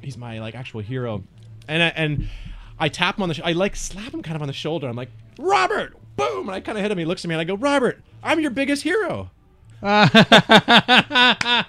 he's 0.00 0.16
my 0.16 0.38
like 0.40 0.54
actual 0.54 0.80
hero, 0.80 1.22
and 1.68 1.82
I, 1.82 1.88
and 1.88 2.28
I 2.78 2.88
tap 2.88 3.16
him 3.18 3.22
on 3.24 3.28
the, 3.28 3.34
sh- 3.34 3.40
I 3.44 3.52
like 3.52 3.76
slap 3.76 4.14
him 4.14 4.22
kind 4.22 4.34
of 4.36 4.40
on 4.42 4.48
the 4.48 4.54
shoulder. 4.54 4.88
I'm 4.88 4.96
like, 4.96 5.10
Robert, 5.38 5.94
boom, 6.16 6.48
and 6.48 6.50
I 6.52 6.60
kind 6.60 6.78
of 6.78 6.82
hit 6.82 6.90
him. 6.90 6.96
He 6.98 7.04
looks 7.04 7.24
at 7.24 7.28
me, 7.28 7.34
and 7.34 7.40
I 7.40 7.44
go, 7.44 7.54
Robert, 7.56 8.00
I'm 8.22 8.40
your 8.40 8.50
biggest 8.50 8.82
hero. 8.82 9.30
I 9.80 11.64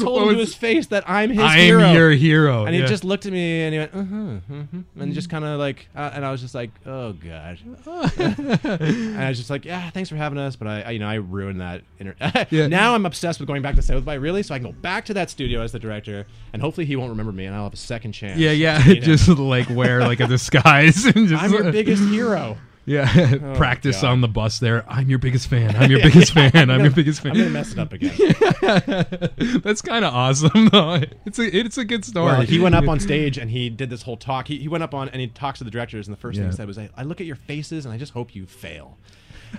told 0.00 0.22
him 0.22 0.28
to 0.30 0.34
his 0.40 0.54
face 0.54 0.86
that 0.88 1.08
I'm 1.08 1.30
his 1.30 1.38
I 1.38 1.58
hero. 1.58 1.82
am 1.82 1.94
your 1.94 2.10
hero 2.10 2.64
And 2.64 2.74
he 2.74 2.80
yeah. 2.80 2.86
just 2.86 3.04
looked 3.04 3.26
at 3.26 3.32
me 3.32 3.62
and 3.62 3.72
he 3.74 3.78
went, 3.78 3.94
uh-huh, 3.94 4.54
uh-huh, 4.54 5.02
and 5.02 5.14
just 5.14 5.30
kind 5.30 5.44
of 5.44 5.58
like, 5.58 5.88
uh, 5.94 6.10
and 6.14 6.24
I 6.24 6.30
was 6.30 6.40
just 6.40 6.54
like, 6.54 6.70
oh 6.86 7.12
god. 7.12 7.58
and 8.18 9.18
I 9.18 9.28
was 9.28 9.38
just 9.38 9.50
like, 9.50 9.64
yeah, 9.64 9.90
thanks 9.90 10.08
for 10.08 10.16
having 10.16 10.38
us, 10.38 10.56
but 10.56 10.68
I, 10.68 10.82
I 10.82 10.90
you 10.92 10.98
know, 10.98 11.08
I 11.08 11.14
ruined 11.14 11.60
that. 11.60 11.82
Inter- 11.98 12.16
Yeah. 12.50 12.66
Now 12.66 12.94
I'm 12.94 13.06
obsessed 13.06 13.38
with 13.38 13.46
going 13.46 13.62
back 13.62 13.76
to 13.76 13.82
South 13.82 14.04
by, 14.04 14.14
really, 14.14 14.42
so 14.42 14.54
I 14.54 14.58
can 14.58 14.66
go 14.66 14.72
back 14.72 15.04
to 15.06 15.14
that 15.14 15.30
studio 15.30 15.62
as 15.62 15.72
the 15.72 15.78
director, 15.78 16.26
and 16.52 16.62
hopefully 16.62 16.86
he 16.86 16.96
won't 16.96 17.10
remember 17.10 17.32
me, 17.32 17.44
and 17.44 17.54
I'll 17.54 17.64
have 17.64 17.74
a 17.74 17.76
second 17.76 18.12
chance. 18.12 18.38
yeah 18.38 18.50
yeah 18.50 18.80
just 19.00 19.28
like 19.28 19.68
wear 19.70 20.00
like 20.00 20.20
a 20.20 20.26
disguise 20.26 21.04
and 21.04 21.28
just 21.28 21.42
I'm 21.42 21.52
your 21.52 21.70
biggest 21.70 22.02
hero. 22.04 22.56
Yeah 22.90 23.08
oh, 23.42 23.54
practice 23.54 24.02
God. 24.02 24.10
on 24.10 24.20
the 24.20 24.28
bus 24.28 24.58
there 24.58 24.84
I'm 24.88 25.08
your 25.08 25.18
biggest 25.18 25.46
fan 25.48 25.76
I'm 25.80 25.90
your 25.90 26.00
biggest 26.00 26.32
fan 26.32 26.70
I'm 26.70 26.80
your 26.80 26.90
biggest 26.90 27.20
fan. 27.20 27.32
I'm 27.32 27.38
gonna 27.38 27.50
mess 27.50 27.72
it 27.72 27.78
up 27.78 27.92
again. 27.92 28.12
that's 29.62 29.82
kind 29.82 30.04
of 30.04 30.12
awesome 30.12 30.68
though 30.68 31.00
it's 31.24 31.38
a 31.38 31.56
it's 31.56 31.78
a 31.78 31.84
good 31.84 32.04
story 32.04 32.32
Well, 32.32 32.40
he 32.42 32.58
went 32.58 32.74
up 32.74 32.88
on 32.88 32.98
stage 33.00 33.38
and 33.38 33.50
he 33.50 33.70
did 33.70 33.90
this 33.90 34.02
whole 34.02 34.16
talk. 34.16 34.48
He, 34.48 34.58
he 34.58 34.68
went 34.68 34.82
up 34.82 34.94
on 34.94 35.08
and 35.10 35.20
he 35.20 35.28
talks 35.28 35.58
to 35.58 35.64
the 35.64 35.70
directors, 35.70 36.06
and 36.06 36.16
the 36.16 36.20
first 36.20 36.38
thing 36.38 36.46
he 36.48 36.54
said 36.54 36.66
was, 36.66 36.78
I, 36.78 36.88
"I 36.96 37.02
look 37.02 37.20
at 37.20 37.26
your 37.26 37.36
faces 37.36 37.84
and 37.84 37.94
I 37.94 37.98
just 37.98 38.12
hope 38.12 38.34
you 38.34 38.46
fail." 38.46 38.98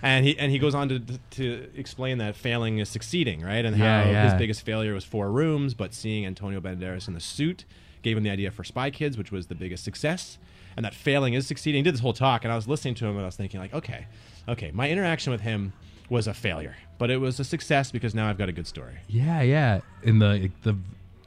And 0.01 0.25
he 0.25 0.37
and 0.37 0.51
he 0.51 0.59
goes 0.59 0.73
on 0.75 0.89
to 0.89 0.99
to 1.31 1.69
explain 1.75 2.17
that 2.19 2.35
failing 2.35 2.79
is 2.79 2.89
succeeding, 2.89 3.41
right? 3.41 3.63
And 3.65 3.77
Yeah, 3.77 4.03
how 4.03 4.09
yeah. 4.09 4.23
his 4.25 4.33
biggest 4.35 4.63
failure 4.65 4.93
was 4.93 5.03
four 5.03 5.31
rooms, 5.31 5.73
but 5.73 5.93
seeing 5.93 6.25
Antonio 6.25 6.59
Banderas 6.61 7.07
in 7.07 7.13
the 7.13 7.19
suit 7.19 7.65
gave 8.01 8.17
him 8.17 8.23
the 8.23 8.29
idea 8.29 8.51
for 8.51 8.63
Spy 8.63 8.89
Kids, 8.89 9.17
which 9.17 9.31
was 9.31 9.47
the 9.47 9.55
biggest 9.55 9.83
success. 9.83 10.37
And 10.77 10.85
that 10.85 10.93
failing 10.93 11.33
is 11.33 11.45
succeeding. 11.47 11.79
He 11.79 11.83
did 11.83 11.93
this 11.93 12.01
whole 12.01 12.13
talk, 12.13 12.43
and 12.43 12.51
I 12.51 12.55
was 12.55 12.67
listening 12.67 12.95
to 12.95 13.05
him, 13.05 13.11
and 13.15 13.21
I 13.21 13.25
was 13.25 13.35
thinking, 13.35 13.59
like, 13.59 13.73
okay, 13.73 14.07
okay, 14.47 14.71
my 14.71 14.89
interaction 14.89 15.31
with 15.31 15.41
him 15.41 15.73
was 16.09 16.27
a 16.27 16.33
failure, 16.33 16.75
but 16.97 17.09
it 17.09 17.17
was 17.17 17.39
a 17.39 17.43
success 17.43 17.91
because 17.91 18.13
now 18.15 18.29
I've 18.29 18.37
got 18.37 18.49
a 18.49 18.51
good 18.51 18.67
story. 18.67 18.95
Yeah, 19.07 19.41
yeah. 19.41 19.79
And 20.03 20.21
the 20.21 20.49
the 20.63 20.75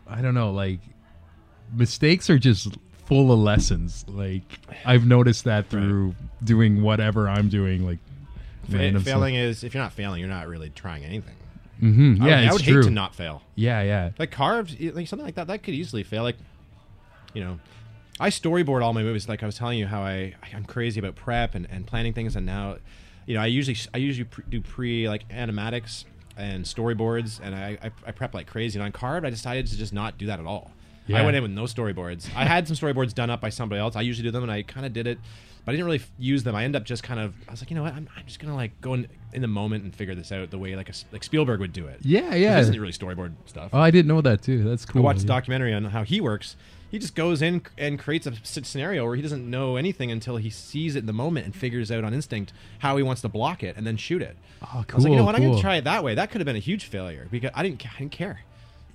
I 0.07 0.21
don't 0.23 0.35
know, 0.35 0.51
like 0.53 0.81
mistakes 1.75 2.29
are 2.31 2.39
just 2.39 2.77
full 3.07 3.33
of 3.33 3.39
lessons. 3.39 4.05
Like 4.09 4.43
I've 4.85 5.07
noticed 5.07 5.45
that 5.45 5.69
through 5.69 6.15
doing 6.43 6.83
whatever 6.83 7.29
I'm 7.29 7.49
doing. 7.49 7.87
Like 7.87 7.99
Fa- 8.71 8.99
failing 9.01 9.35
is 9.35 9.65
if 9.65 9.75
you're 9.75 9.83
not 9.83 9.93
failing, 9.93 10.21
you're 10.21 10.29
not 10.29 10.49
really 10.49 10.71
trying 10.71 11.05
anything. 11.05 11.35
Mm-hmm. 11.83 12.23
I 12.23 12.27
Yeah, 12.29 12.35
would, 12.37 12.45
it's 12.45 12.51
I 12.51 12.53
would 12.55 12.63
hate 12.63 12.83
to 12.85 12.91
not 12.91 13.15
fail. 13.15 13.43
yeah, 13.57 13.83
yeah. 13.83 14.11
Like 14.19 14.31
carved, 14.31 14.81
like 14.95 15.09
something 15.09 15.27
like 15.27 15.35
that, 15.35 15.49
that 15.49 15.63
could 15.63 15.75
easily 15.75 16.03
fail. 16.03 16.23
Like, 16.23 16.37
you 17.35 17.43
know, 17.43 17.59
I 18.21 18.31
storyboard 18.31 18.83
all 18.83 18.93
my 18.93 19.03
movies. 19.03 19.29
Like 19.29 19.43
I 19.43 19.47
was 19.47 19.57
telling 19.57 19.79
you 19.79 19.87
how 19.87 20.03
I 20.03 20.35
I'm 20.53 20.65
crazy 20.65 21.01
about 21.01 21.17
prep 21.17 21.55
and, 21.55 21.67
and 21.71 21.87
planning 21.87 22.13
things, 22.13 22.37
and 22.37 22.47
now, 22.47 22.77
you 23.27 23.35
know, 23.35 23.41
I 23.41 23.47
usually 23.47 23.77
I 23.93 23.99
usually 23.99 24.25
pre- 24.25 24.45
do 24.49 24.61
pre 24.61 25.09
like 25.09 25.29
animatics 25.29 26.05
and 26.37 26.65
storyboards, 26.65 27.41
and 27.43 27.55
I, 27.55 27.79
I 27.83 27.91
I 28.07 28.13
prep 28.13 28.35
like 28.35 28.47
crazy. 28.47 28.79
And 28.79 28.85
on 28.85 28.93
carved, 28.93 29.27
I 29.27 29.31
decided 29.31 29.67
to 29.67 29.77
just 29.77 29.93
not 29.93 30.19
do 30.19 30.27
that 30.27 30.39
at 30.39 30.47
all. 30.47 30.71
Yeah. 31.07 31.21
I 31.21 31.25
went 31.25 31.37
in 31.37 31.43
with 31.43 31.53
no 31.53 31.65
storyboards. 31.65 32.35
I 32.35 32.45
had 32.45 32.67
some 32.67 32.77
storyboards 32.77 33.15
done 33.15 33.29
up 33.29 33.41
by 33.41 33.51
somebody 33.51 33.79
else. 33.81 33.95
I 33.95 34.01
usually 34.01 34.27
do 34.27 34.31
them, 34.31 34.43
and 34.43 34.51
I 34.51 34.63
kind 34.63 34.87
of 34.87 34.93
did 34.95 35.07
it, 35.07 35.19
but 35.65 35.73
I 35.73 35.75
didn't 35.75 35.85
really 35.85 35.99
f- 35.99 36.11
use 36.19 36.45
them. 36.45 36.55
I 36.55 36.65
end 36.65 36.77
up 36.77 36.85
just 36.85 37.03
kind 37.03 37.21
of. 37.21 37.35
I 37.47 37.51
was 37.51 37.61
like, 37.61 37.71
you 37.71 37.77
know 37.77 37.83
what? 37.83 37.95
I'm, 37.95 38.09
I'm 38.17 38.25
just 38.27 38.39
gonna 38.39 38.55
like 38.55 38.81
go 38.81 38.95
in, 38.95 39.09
in 39.33 39.43
the 39.43 39.49
moment 39.49 39.85
and 39.85 39.95
figure 39.95 40.15
this 40.15 40.33
out 40.33 40.51
the 40.51 40.59
way 40.59 40.77
like 40.77 40.89
a 40.89 40.95
like 41.13 41.25
Spielberg 41.25 41.61
would 41.61 41.73
do 41.73 41.87
it. 41.89 41.99
Yeah, 42.03 42.35
He 42.35 42.45
yeah. 42.45 42.57
doesn't 42.57 42.81
really 42.81 42.93
storyboard 42.93 43.35
stuff. 43.47 43.71
Oh, 43.73 43.81
I 43.81 43.91
didn't 43.91 44.09
know 44.09 44.21
that 44.21 44.41
too. 44.41 44.65
That's 44.65 44.87
cool. 44.87 45.03
I 45.03 45.05
watched 45.05 45.21
a 45.21 45.23
yeah. 45.25 45.29
documentary 45.29 45.75
on 45.75 45.85
how 45.85 46.05
he 46.05 46.21
works. 46.21 46.57
He 46.95 47.01
just 47.01 47.17
goes 47.17 47.43
in 47.43 47.61
and 47.77 47.99
creates 47.99 48.25
a 48.25 48.35
scenario 48.45 49.05
where 49.05 49.17
he 49.17 49.21
doesn't 49.23 49.51
know 49.51 49.75
anything 49.75 50.13
until 50.13 50.37
he 50.37 50.49
sees 50.49 50.95
it 50.95 51.01
in 51.01 51.07
the 51.07 51.13
moment 51.13 51.45
and 51.45 51.53
figures 51.53 51.91
out 51.91 52.05
on 52.05 52.15
instinct 52.15 52.53
how 52.79 52.97
he 52.97 53.03
wants 53.03 53.21
to 53.23 53.29
block 53.29 53.65
it 53.65 53.77
and 53.77 53.85
then 53.85 53.97
shoot 53.97 54.23
it. 54.23 54.37
Oh, 54.63 54.85
I 54.89 54.95
was 54.95 55.03
like, 55.03 55.11
you 55.11 55.17
know 55.17 55.23
cool, 55.23 55.27
what? 55.27 55.35
I'm 55.35 55.43
gonna 55.43 55.61
try 55.61 55.75
it 55.75 55.83
that 55.85 56.05
way. 56.05 56.15
That 56.15 56.31
could 56.31 56.41
have 56.41 56.47
been 56.47 56.55
a 56.55 56.61
huge 56.61 56.85
failure 56.85 57.27
because 57.33 57.51
I 57.53 57.65
didn't. 57.65 57.85
I 57.85 57.99
didn't 57.99 58.13
care 58.13 58.43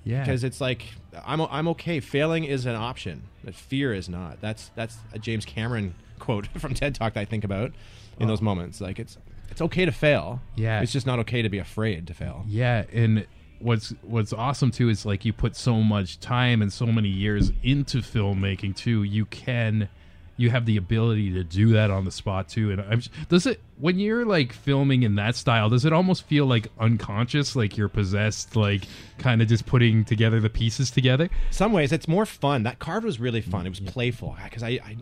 Yeah. 0.06 0.22
because 0.24 0.46
it's 0.46 0.62
like 0.62 0.84
I'm 1.26 1.42
I'm 1.42 1.68
okay. 1.70 2.00
Failing 2.00 2.46
is 2.46 2.66
an 2.66 2.76
option, 2.76 3.24
but 3.44 3.54
fear 3.54 3.94
is 3.94 4.08
not. 4.08 4.40
That's 4.40 4.72
that's 4.76 4.96
a 5.12 5.20
James 5.20 5.44
Cameron 5.44 5.94
quote 6.20 6.48
from 6.58 6.74
TED 6.74 6.96
Talk 6.96 7.16
that 7.16 7.20
I 7.20 7.26
think 7.26 7.44
about 7.44 7.74
in 8.18 8.30
those 8.30 8.42
moments. 8.42 8.80
Like 8.80 8.98
it's 8.98 9.18
it's 9.52 9.62
okay 9.62 9.84
to 9.84 9.92
fail. 9.92 10.40
Yeah. 10.56 10.80
it's 10.82 10.94
just 10.94 11.06
not 11.06 11.20
okay 11.20 11.42
to 11.42 11.50
be 11.50 11.58
afraid 11.58 12.08
to 12.08 12.14
fail. 12.14 12.46
Yeah, 12.48 12.86
and 12.94 13.28
what's 13.60 13.90
what's 14.02 14.34
awesome 14.34 14.72
too 14.72 14.90
is 14.90 15.06
like 15.06 15.26
you 15.26 15.34
put 15.34 15.56
so 15.56 15.82
much 15.82 16.20
time 16.20 16.62
and 16.62 16.72
so 16.72 16.86
many 16.88 17.10
years 17.10 17.52
into 17.64 18.00
filmmaking 18.00 18.76
too. 18.76 19.04
You 19.04 19.26
can 19.26 19.90
you 20.38 20.50
have 20.50 20.66
the 20.66 20.78
ability 20.78 21.34
to 21.34 21.44
do 21.44 21.74
that 21.74 21.92
on 21.92 22.06
the 22.06 22.12
spot 22.12 22.48
too. 22.48 22.72
And 22.72 22.80
I'm, 22.82 23.02
does 23.28 23.46
it 23.46 23.60
when 23.78 24.00
you're 24.00 24.26
like 24.26 24.54
filming 24.54 25.04
in 25.04 25.16
that 25.16 25.36
style? 25.36 25.70
Does 25.70 25.84
it 25.84 25.92
almost 25.92 26.24
feel 26.24 26.46
like 26.46 26.70
unconscious, 26.80 27.58
like 27.58 27.76
you're 27.76 27.90
possessed, 27.90 28.56
like 28.56 28.84
kind 29.18 29.42
of 29.42 29.50
just 29.50 29.66
putting 29.66 30.06
together 30.06 30.40
the 30.40 30.50
pieces 30.50 30.92
together? 30.92 31.30
some 31.52 31.74
ways 31.74 31.92
it's 31.92 32.08
more 32.08 32.26
fun 32.26 32.64
that 32.64 32.80
carved 32.80 33.06
was 33.06 33.20
really 33.20 33.42
fun 33.42 33.64
mm, 33.64 33.68
it 33.68 33.70
was 33.70 33.80
playful 33.82 34.38
because 34.46 34.64
I, 34.64 34.70
I 34.70 34.98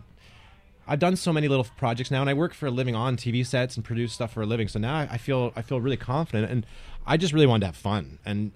i've 0.88 0.98
done 0.98 1.14
so 1.16 1.32
many 1.32 1.46
little 1.48 1.66
projects 1.76 2.10
now 2.10 2.20
and 2.20 2.28
i 2.30 2.34
work 2.34 2.52
for 2.54 2.66
a 2.66 2.70
living 2.70 2.94
on 2.94 3.16
tv 3.16 3.44
sets 3.46 3.76
and 3.76 3.84
produce 3.84 4.12
stuff 4.12 4.32
for 4.32 4.42
a 4.42 4.46
living 4.46 4.66
so 4.68 4.78
now 4.78 4.96
i, 4.96 5.08
I 5.12 5.18
feel 5.18 5.52
i 5.54 5.62
feel 5.62 5.80
really 5.80 5.96
confident 5.96 6.50
and 6.50 6.66
i 7.06 7.16
just 7.16 7.32
really 7.32 7.46
wanted 7.46 7.60
to 7.60 7.66
have 7.66 7.76
fun 7.76 8.18
and 8.24 8.52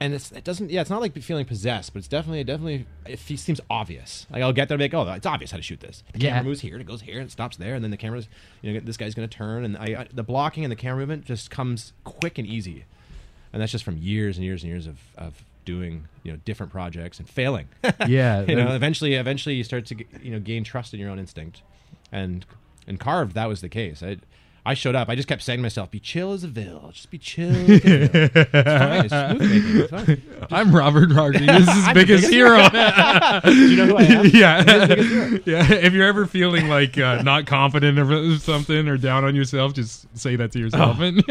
and 0.00 0.14
it's, 0.14 0.32
it 0.32 0.42
doesn't 0.42 0.70
yeah 0.70 0.80
it's 0.80 0.90
not 0.90 1.00
like 1.00 1.16
feeling 1.22 1.44
possessed 1.44 1.92
but 1.92 1.98
it's 2.00 2.08
definitely 2.08 2.42
definitely 2.42 2.86
it 3.06 3.20
seems 3.20 3.60
obvious. 3.70 4.26
Like 4.30 4.42
i'll 4.42 4.52
get 4.52 4.68
there 4.68 4.74
and 4.74 4.80
be 4.90 4.96
like 4.96 5.08
oh 5.08 5.12
it's 5.12 5.26
obvious 5.26 5.52
how 5.52 5.58
to 5.58 5.62
shoot 5.62 5.78
this. 5.78 6.02
The 6.12 6.18
Yeah. 6.18 6.30
camera 6.30 6.44
moves 6.44 6.60
here 6.60 6.72
and 6.74 6.80
it 6.82 6.86
goes 6.88 7.02
here 7.02 7.20
and 7.20 7.28
it 7.28 7.30
stops 7.30 7.56
there 7.56 7.74
and 7.76 7.84
then 7.84 7.92
the 7.92 7.96
camera's 7.96 8.26
you 8.62 8.72
know 8.72 8.80
this 8.80 8.96
guy's 8.96 9.14
going 9.14 9.28
to 9.28 9.36
turn 9.36 9.64
and 9.64 9.76
I, 9.76 10.00
I 10.00 10.06
the 10.12 10.24
blocking 10.24 10.64
and 10.64 10.72
the 10.72 10.76
camera 10.76 10.98
movement 10.98 11.24
just 11.26 11.50
comes 11.52 11.92
quick 12.02 12.36
and 12.36 12.48
easy. 12.48 12.84
And 13.52 13.60
that's 13.62 13.70
just 13.70 13.84
from 13.84 13.96
years 13.96 14.38
and 14.38 14.44
years 14.44 14.62
and 14.64 14.70
years 14.72 14.86
of, 14.88 14.98
of 15.16 15.44
doing 15.64 16.08
you 16.22 16.32
know 16.32 16.38
different 16.44 16.72
projects 16.72 17.18
and 17.18 17.28
failing. 17.28 17.68
Yeah, 18.06 18.42
you 18.42 18.56
know, 18.56 18.74
eventually, 18.74 19.14
eventually 19.14 19.54
you 19.54 19.64
start 19.64 19.86
to 19.86 20.04
you 20.22 20.30
know 20.32 20.40
gain 20.40 20.64
trust 20.64 20.92
in 20.94 21.00
your 21.00 21.10
own 21.10 21.18
instinct, 21.18 21.62
and 22.10 22.44
and 22.86 22.98
carved 22.98 23.34
that 23.34 23.48
was 23.48 23.60
the 23.60 23.68
case. 23.68 24.02
I 24.02 24.18
I 24.64 24.74
showed 24.74 24.94
up. 24.94 25.08
I 25.08 25.16
just 25.16 25.26
kept 25.26 25.42
saying 25.42 25.58
to 25.58 25.62
myself, 25.62 25.90
"Be 25.90 25.98
chill 25.98 26.32
as 26.32 26.44
a 26.44 26.48
vill. 26.48 26.90
Just 26.94 27.10
be 27.10 27.18
chill." 27.18 27.50
As 27.50 27.68
a 27.84 29.02
it's 29.04 29.12
fine. 29.12 29.36
It's 29.40 29.44
smooth. 29.66 29.80
It's 29.80 29.90
fine. 29.90 30.22
I'm 30.52 30.74
Robert 30.74 31.10
Rodriguez's 31.10 31.66
biggest, 31.92 31.94
biggest 31.94 32.28
hero. 32.30 32.58
Do 33.44 33.68
you 33.70 33.76
know 33.76 33.86
who 33.86 33.96
I 33.96 34.02
am? 34.02 34.26
yeah, 34.26 34.62
yeah. 35.44 35.72
If 35.72 35.92
you're 35.92 36.06
ever 36.06 36.26
feeling 36.26 36.68
like 36.68 36.96
uh, 36.96 37.22
not 37.22 37.46
confident 37.46 37.98
or 37.98 38.38
something 38.38 38.86
or 38.86 38.96
down 38.96 39.24
on 39.24 39.34
yourself, 39.34 39.72
just 39.74 40.06
say 40.16 40.36
that 40.36 40.52
to 40.52 40.58
yourself. 40.60 41.00
And 41.00 41.24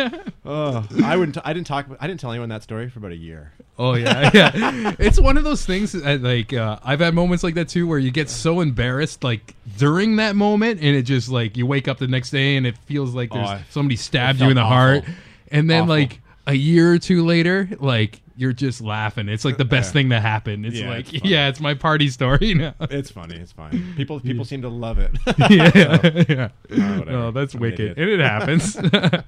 Oh, 0.45 0.86
I 1.03 1.15
wouldn't. 1.15 1.38
I 1.45 1.53
didn't 1.53 1.67
talk. 1.67 1.86
I 2.01 2.07
didn't 2.07 2.19
tell 2.19 2.32
anyone 2.32 2.49
that 2.49 2.63
story 2.63 2.89
for 2.89 2.99
about 2.99 3.11
a 3.11 3.17
year. 3.17 3.53
oh 3.79 3.93
yeah, 3.93 4.29
yeah. 4.34 4.93
It's 4.99 5.19
one 5.19 5.38
of 5.38 5.43
those 5.45 5.65
things. 5.65 5.93
That, 5.93 6.21
like 6.21 6.51
uh, 6.51 6.79
I've 6.84 6.99
had 6.99 7.13
moments 7.13 7.43
like 7.45 7.53
that 7.53 7.69
too, 7.69 7.88
where 7.88 7.99
you 7.99 8.11
get 8.11 8.29
so 8.29 8.59
embarrassed 8.59 9.23
like 9.23 9.55
during 9.77 10.17
that 10.17 10.36
moment, 10.36 10.82
and 10.82 10.95
it 10.97 11.03
just 11.03 11.29
like 11.29 11.55
you 11.55 11.65
wake 11.65 11.88
up 11.88 11.97
the 11.99 12.07
next 12.07 12.32
day 12.32 12.57
and 12.57 12.65
it 12.67 12.75
feels 12.79 13.13
like 13.13 13.20
there's 13.30 13.49
Oh, 13.49 13.59
somebody 13.69 13.95
stabbed 13.97 14.39
you 14.39 14.49
in 14.49 14.55
the 14.55 14.61
felt 14.61 14.72
heart, 14.74 14.97
awful. 15.03 15.13
and 15.51 15.69
then 15.69 15.82
Awful. 15.84 15.95
like. 15.95 16.19
a 16.47 16.53
year 16.55 16.91
or 16.91 16.97
two 16.97 17.24
later, 17.24 17.69
like 17.80 18.19
you're 18.36 18.51
just 18.51 18.82
laughing. 18.82 19.30
It's 19.30 19.45
like 19.45 19.57
the 19.57 19.63
best 19.63 19.89
Yeah. 19.89 19.93
thing 19.93 20.09
that 20.09 20.24
happened. 20.24 20.65
It's 20.65 20.76
Yeah, 20.80 20.89
like, 20.89 21.13
it's 21.13 21.19
funny. 21.22 21.32
yeah, 21.32 21.49
it's 21.49 21.59
my 21.59 21.76
party 21.76 22.07
story 22.09 22.53
now. 22.55 22.74
It's 22.82 23.11
funny. 23.11 23.36
It's 23.36 23.51
fine. 23.51 23.93
People 23.95 24.19
people 24.19 24.43
seem 24.43 24.63
to 24.63 24.67
love 24.67 24.97
it. 24.97 25.11
yeah, 25.51 26.24
yeah. 26.28 26.49
Oh, 26.72 26.99
whatever. 26.99 27.11
No, 27.11 27.32
that's 27.32 27.53
I'm 27.53 27.59
an 27.59 27.61
wicked, 27.61 27.91
idiot. 27.91 27.97
and 27.99 28.09
it 28.09 28.19
happens. 28.19 28.76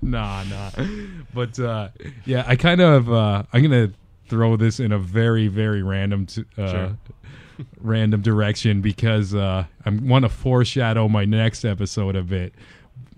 nah, 0.02 0.44
nah. 0.46 0.72
But 1.36 1.60
uh, 1.60 1.89
yeah, 2.26 2.46
I 2.48 2.56
kind 2.56 2.82
of 2.82 3.12
uh, 3.14 3.44
I'm 3.54 3.62
gonna 3.62 3.91
throw 4.28 4.58
this 4.58 4.80
in 4.80 4.91
a 4.91 4.98
very, 4.98 5.48
very 5.48 5.84
random, 5.84 6.26
t- 6.26 6.46
uh, 6.58 6.72
Sure. 6.72 6.98
random 7.80 8.22
direction 8.22 8.82
because 8.82 9.36
uh, 9.36 9.66
I 9.86 9.89
want 9.89 10.24
to 10.26 10.30
foreshadow 10.30 11.08
my 11.08 11.26
next 11.26 11.64
episode 11.64 12.16
a 12.16 12.24
bit. 12.24 12.54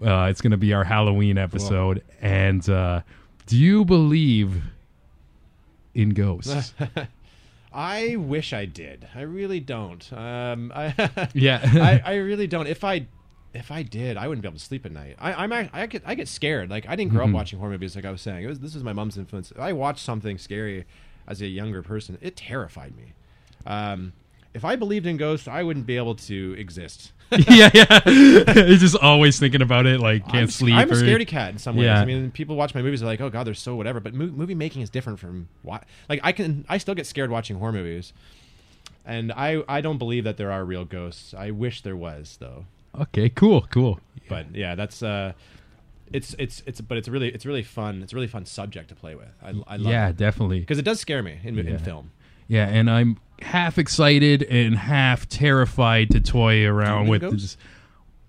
Uh, 0.03 0.27
it's 0.29 0.41
gonna 0.41 0.57
be 0.57 0.73
our 0.73 0.83
Halloween 0.83 1.37
episode, 1.37 2.03
and 2.21 2.67
uh, 2.69 3.01
do 3.45 3.57
you 3.57 3.85
believe 3.85 4.61
in 5.93 6.09
ghosts? 6.09 6.73
I 7.73 8.15
wish 8.15 8.53
I 8.53 8.65
did. 8.65 9.07
I 9.13 9.21
really 9.21 9.59
don't. 9.59 10.11
Um, 10.13 10.71
I, 10.75 11.29
Yeah. 11.33 11.59
I, 12.05 12.13
I 12.13 12.15
really 12.15 12.47
don't. 12.47 12.67
If 12.67 12.83
I, 12.83 13.07
if 13.53 13.69
I 13.71 13.83
did, 13.83 14.15
I 14.17 14.27
wouldn't 14.27 14.41
be 14.43 14.47
able 14.47 14.57
to 14.57 14.63
sleep 14.63 14.85
at 14.85 14.91
night. 14.93 15.15
I, 15.19 15.33
I'm, 15.33 15.51
I 15.51 15.85
get, 15.87 16.03
I 16.05 16.15
get 16.15 16.27
scared. 16.27 16.69
Like 16.69 16.87
I 16.87 16.95
didn't 16.95 17.11
grow 17.11 17.25
Mm-hmm. 17.25 17.35
up 17.35 17.39
watching 17.39 17.59
horror 17.59 17.71
movies. 17.71 17.95
Like 17.95 18.05
I 18.05 18.11
was 18.11 18.21
saying, 18.21 18.43
it 18.43 18.47
was 18.47 18.59
this 18.59 18.73
was 18.75 18.83
my 18.83 18.93
mom's 18.93 19.17
influence. 19.17 19.51
If 19.51 19.59
I 19.59 19.73
watched 19.73 19.99
something 20.05 20.37
scary 20.37 20.85
as 21.27 21.41
a 21.41 21.47
younger 21.47 21.81
person, 21.81 22.17
it 22.21 22.35
terrified 22.37 22.95
me. 22.95 23.13
Um, 23.65 24.13
if 24.53 24.63
I 24.63 24.75
believed 24.77 25.05
in 25.05 25.17
ghosts, 25.17 25.47
I 25.49 25.63
wouldn't 25.63 25.85
be 25.85 25.97
able 25.97 26.15
to 26.15 26.55
exist. 26.57 27.11
yeah, 27.49 27.69
yeah. 27.73 28.01
You're 28.09 28.77
just 28.77 28.95
always 28.97 29.39
thinking 29.39 29.61
about 29.61 29.85
it, 29.85 29.99
like 29.99 30.23
can't 30.25 30.35
I'm, 30.35 30.47
sleep. 30.47 30.75
I'm 30.75 30.89
a 30.89 30.93
scaredy 30.93 31.27
cat 31.27 31.51
in 31.51 31.57
some 31.57 31.75
ways. 31.75 31.85
Yeah. 31.85 31.99
I 31.99 32.05
mean, 32.05 32.31
people 32.31 32.55
watch 32.55 32.75
my 32.75 32.81
movies 32.81 33.01
are 33.01 33.07
like, 33.07 33.19
"Oh 33.21 33.29
God, 33.29 33.45
they're 33.47 33.53
so 33.53 33.75
whatever." 33.75 33.99
But 33.99 34.13
mo- 34.13 34.27
movie 34.27 34.55
making 34.55 34.81
is 34.83 34.89
different 34.89 35.19
from 35.19 35.49
what. 35.63 35.83
like 36.07 36.19
I 36.23 36.31
can 36.31 36.65
I 36.69 36.77
still 36.77 36.93
get 36.95 37.07
scared 37.07 37.31
watching 37.31 37.57
horror 37.57 37.71
movies, 37.71 38.13
and 39.05 39.31
I 39.31 39.63
I 39.67 39.81
don't 39.81 39.97
believe 39.97 40.23
that 40.25 40.37
there 40.37 40.51
are 40.51 40.63
real 40.63 40.85
ghosts. 40.85 41.33
I 41.33 41.51
wish 41.51 41.81
there 41.81 41.97
was 41.97 42.37
though. 42.39 42.65
Okay, 42.99 43.29
cool, 43.29 43.61
cool. 43.71 43.99
But 44.29 44.55
yeah, 44.55 44.75
that's 44.75 45.01
uh, 45.03 45.33
it's 46.13 46.35
it's 46.37 46.61
it's 46.65 46.81
but 46.81 46.97
it's 46.97 47.07
really 47.07 47.29
it's 47.29 47.45
really 47.45 47.63
fun. 47.63 48.03
It's 48.03 48.13
a 48.13 48.15
really 48.15 48.27
fun 48.27 48.45
subject 48.45 48.89
to 48.89 48.95
play 48.95 49.15
with. 49.15 49.29
I 49.41 49.49
I 49.67 49.77
love 49.77 49.91
yeah, 49.91 50.09
it 50.09 50.17
definitely. 50.17 50.59
because 50.59 50.77
it 50.77 50.85
does 50.85 50.99
scare 50.99 51.23
me 51.23 51.39
in, 51.43 51.55
Yeah. 51.55 51.63
in 51.63 51.79
film. 51.79 52.11
Yeah, 52.47 52.67
and 52.67 52.89
I'm 52.89 53.17
half 53.41 53.77
excited 53.77 54.43
and 54.43 54.77
half 54.77 55.27
terrified 55.27 56.11
to 56.11 56.19
toy 56.19 56.65
around 56.65 57.07
with 57.07 57.21
this. 57.21 57.57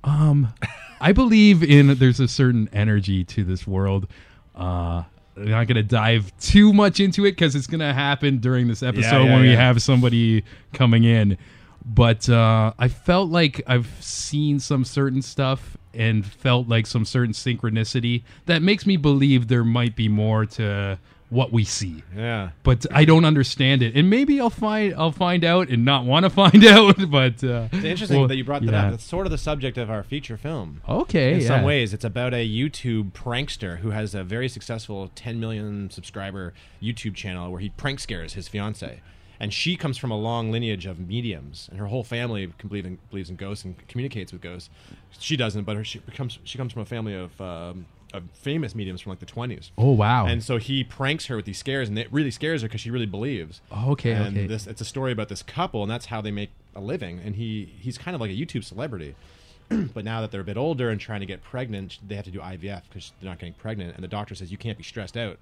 Um, 0.05 0.53
I 1.01 1.13
believe 1.13 1.63
in 1.63 1.99
there's 1.99 2.21
a 2.21 2.29
certain 2.29 2.69
energy 2.73 3.25
to 3.25 3.45
this 3.45 3.67
world. 3.67 4.07
Uh, 4.55 5.03
I'm 5.37 5.51
not 5.51 5.67
gonna 5.67 5.83
dive 5.83 6.33
too 6.39 6.73
much 6.73 7.01
into 7.01 7.27
it 7.27 7.33
because 7.33 7.55
it's 7.55 7.67
gonna 7.67 7.93
happen 7.93 8.39
during 8.39 8.69
this 8.69 8.83
episode 8.83 9.25
yeah, 9.25 9.35
when 9.35 9.43
we 9.43 9.53
have 9.53 9.83
somebody 9.83 10.45
coming 10.73 11.05
in. 11.05 11.37
But 11.85 12.29
uh, 12.29 12.73
I 12.79 12.89
felt 12.89 13.31
like 13.31 13.63
I've 13.67 13.89
seen 14.01 14.59
some 14.59 14.85
certain 14.85 15.23
stuff 15.23 15.77
and 15.95 16.27
felt 16.27 16.69
like 16.69 16.87
some 16.87 17.05
certain 17.05 17.33
synchronicity 17.33 18.23
that 18.47 18.61
makes 18.61 18.87
me 18.87 18.97
believe 18.97 19.49
there 19.49 19.65
might 19.65 19.95
be 19.95 20.09
more 20.09 20.47
to 20.47 20.99
what 21.29 21.53
we 21.53 21.65
see 21.65 22.05
Yeah. 22.15 22.51
but 22.63 22.87
I 22.93 23.05
don't 23.05 23.25
understand 23.25 23.83
it, 23.83 23.97
and 23.97 24.09
maybe 24.09 24.41
I'll 24.41 24.51
find 24.51 24.95
I'll 24.95 25.13
find 25.13 25.45
out 25.45 25.69
and 25.69 25.85
not 25.85 26.05
want 26.05 26.25
to 26.25 26.31
find 26.43 26.65
out. 26.65 27.11
But 27.11 27.43
uh, 27.43 27.69
It's 27.73 27.85
interesting 27.85 28.19
well, 28.19 28.29
that 28.29 28.37
you 28.37 28.45
brought 28.45 28.63
that 28.65 28.73
yeah. 28.73 28.85
up. 28.87 28.91
That's 28.93 29.05
sort 29.05 29.27
of 29.27 29.31
the 29.33 29.39
subject 29.39 29.77
of 29.77 29.91
our 29.91 30.03
feature 30.03 30.37
film. 30.37 30.83
Okay, 30.89 31.35
in 31.35 31.41
yeah. 31.41 31.47
some 31.47 31.63
ways 31.65 31.93
it's 31.93 32.05
about 32.05 32.33
a 32.33 32.47
youtube 32.49 33.13
prankster 33.13 33.79
who 33.79 33.91
has 33.91 34.15
a 34.15 34.23
very 34.23 34.49
successful 34.49 35.11
10 35.15 35.41
million 35.41 35.91
subscriber 35.91 36.53
youtube 36.83 37.15
channel 37.15 37.51
where 37.51 37.61
he 37.61 37.71
prank 37.71 38.01
scares 38.01 38.35
his 38.35 38.49
fiance 38.49 39.01
and 39.39 39.53
she 39.53 39.77
comes 39.77 39.99
from 39.99 40.11
a 40.11 40.17
long 40.17 40.51
lineage 40.51 40.87
of 40.87 40.99
mediums 40.99 41.69
and 41.71 41.79
her 41.79 41.87
whole 41.87 42.05
family 42.05 42.53
can 42.59 42.69
believe 42.69 42.87
in, 42.87 42.99
believes 43.11 43.31
in 43.31 43.37
ghosts 43.37 43.65
and 43.65 43.87
communicates 43.89 44.33
with 44.33 44.41
ghosts 44.41 44.71
she 45.19 45.37
doesn't 45.37 45.65
but 45.65 45.77
her, 45.77 45.85
she 45.85 45.99
comes 46.15 46.39
she 46.45 46.59
comes 46.59 46.73
from 46.73 46.83
a 46.83 46.87
family 46.87 47.15
of, 47.15 47.39
um, 47.41 47.87
of 48.13 48.25
famous 48.33 48.75
mediums 48.75 49.01
from 49.01 49.11
like 49.11 49.19
the 49.19 49.27
20s 49.27 49.71
Oh 49.77 49.91
wow! 49.91 50.27
and 50.27 50.43
so 50.43 50.59
he 50.59 50.85
pranks 50.85 51.27
her 51.27 51.37
with 51.37 51.45
these 51.45 51.59
scares, 51.59 51.89
and 51.89 51.99
it 51.99 52.13
really 52.13 52.31
scares 52.31 52.63
her 52.63 52.69
because 52.69 52.81
she 52.81 52.91
really 52.91 53.07
believes. 53.07 53.61
Oh, 53.71 53.93
okay, 53.93 54.13
and 54.13 54.37
okay. 54.37 54.47
This 54.47 54.67
it's 54.67 54.81
a 54.81 54.85
story 54.85 55.13
about 55.13 55.29
this 55.29 55.43
couple, 55.43 55.83
and 55.83 55.91
that's 55.91 56.07
how 56.07 56.21
they 56.21 56.31
make 56.31 56.51
a 56.75 56.81
living. 56.81 57.21
And 57.25 57.37
he 57.37 57.75
he's 57.81 57.99
kind 57.99 58.15
of 58.15 58.21
like 58.21 58.31
a 58.31 58.35
YouTube 58.35 58.65
celebrity. 58.65 59.15
but 59.69 60.05
now 60.05 60.21
that 60.21 60.31
they're 60.31 60.43
a 60.43 60.45
bit 60.45 60.57
older 60.57 60.91
and 60.91 61.01
trying 61.01 61.21
to 61.21 61.27
get 61.27 61.43
pregnant, 61.43 61.99
they 62.07 62.15
have 62.15 62.25
to 62.25 62.31
do 62.31 62.39
IVF 62.39 62.83
because 62.89 63.13
they're 63.21 63.29
not 63.29 63.41
getting 63.41 63.55
pregnant. 63.55 63.95
And 63.97 64.05
the 64.05 64.09
doctor 64.09 64.35
says 64.37 64.53
you 64.53 64.59
can't 64.59 64.79
be 64.79 64.85
stressed 64.85 65.17
out. 65.17 65.39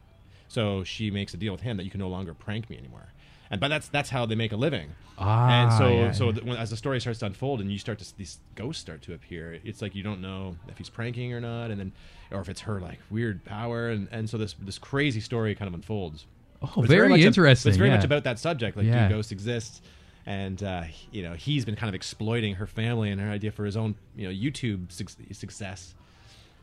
So 0.48 0.84
she 0.84 1.10
makes 1.10 1.34
a 1.34 1.36
deal 1.36 1.52
with 1.52 1.62
him 1.62 1.76
that 1.76 1.84
you 1.84 1.90
can 1.90 2.00
no 2.00 2.08
longer 2.08 2.32
prank 2.32 2.70
me 2.70 2.78
anymore. 2.78 3.08
And 3.50 3.60
but 3.60 3.68
that's 3.68 3.88
that's 3.88 4.10
how 4.10 4.26
they 4.26 4.34
make 4.34 4.52
a 4.52 4.56
living. 4.56 4.90
Ah, 5.18 5.62
and 5.62 5.72
so 5.72 5.88
yeah, 5.88 6.12
so 6.12 6.30
yeah. 6.30 6.40
when, 6.42 6.56
as 6.56 6.70
the 6.70 6.76
story 6.76 7.00
starts 7.00 7.20
to 7.20 7.26
unfold 7.26 7.60
and 7.60 7.70
you 7.70 7.78
start 7.78 7.98
to 7.98 8.16
these 8.16 8.38
ghosts 8.54 8.80
start 8.80 9.02
to 9.02 9.14
appear, 9.14 9.60
it's 9.64 9.82
like 9.82 9.94
you 9.94 10.02
don't 10.02 10.20
know 10.20 10.56
if 10.68 10.78
he's 10.78 10.88
pranking 10.88 11.32
or 11.32 11.40
not, 11.40 11.70
and 11.70 11.78
then 11.78 11.92
or 12.30 12.40
if 12.40 12.48
it's 12.48 12.62
her 12.62 12.80
like 12.80 12.98
weird 13.10 13.44
power, 13.44 13.90
and, 13.90 14.08
and 14.10 14.28
so 14.28 14.38
this 14.38 14.54
this 14.60 14.78
crazy 14.78 15.20
story 15.20 15.54
kind 15.54 15.68
of 15.68 15.74
unfolds. 15.74 16.26
oh, 16.62 16.72
it's 16.78 16.88
very, 16.88 17.08
much 17.08 17.20
a- 17.20 17.26
interesting. 17.26 17.68
it's 17.68 17.78
very 17.78 17.90
yeah. 17.90 17.96
much 17.96 18.04
about 18.04 18.24
that 18.24 18.38
subject, 18.38 18.76
like 18.76 18.86
do 18.86 19.08
ghosts 19.08 19.32
exist? 19.32 19.82
And 20.26 20.62
uh, 20.62 20.84
you 21.12 21.22
know 21.22 21.34
he's 21.34 21.66
been 21.66 21.76
kind 21.76 21.88
of 21.88 21.94
exploiting 21.94 22.54
her 22.54 22.66
family 22.66 23.10
and 23.10 23.20
her 23.20 23.28
idea 23.28 23.52
for 23.52 23.66
his 23.66 23.76
own 23.76 23.94
you 24.16 24.26
know 24.26 24.34
YouTube 24.34 24.90
suc- 24.90 25.10
success, 25.32 25.94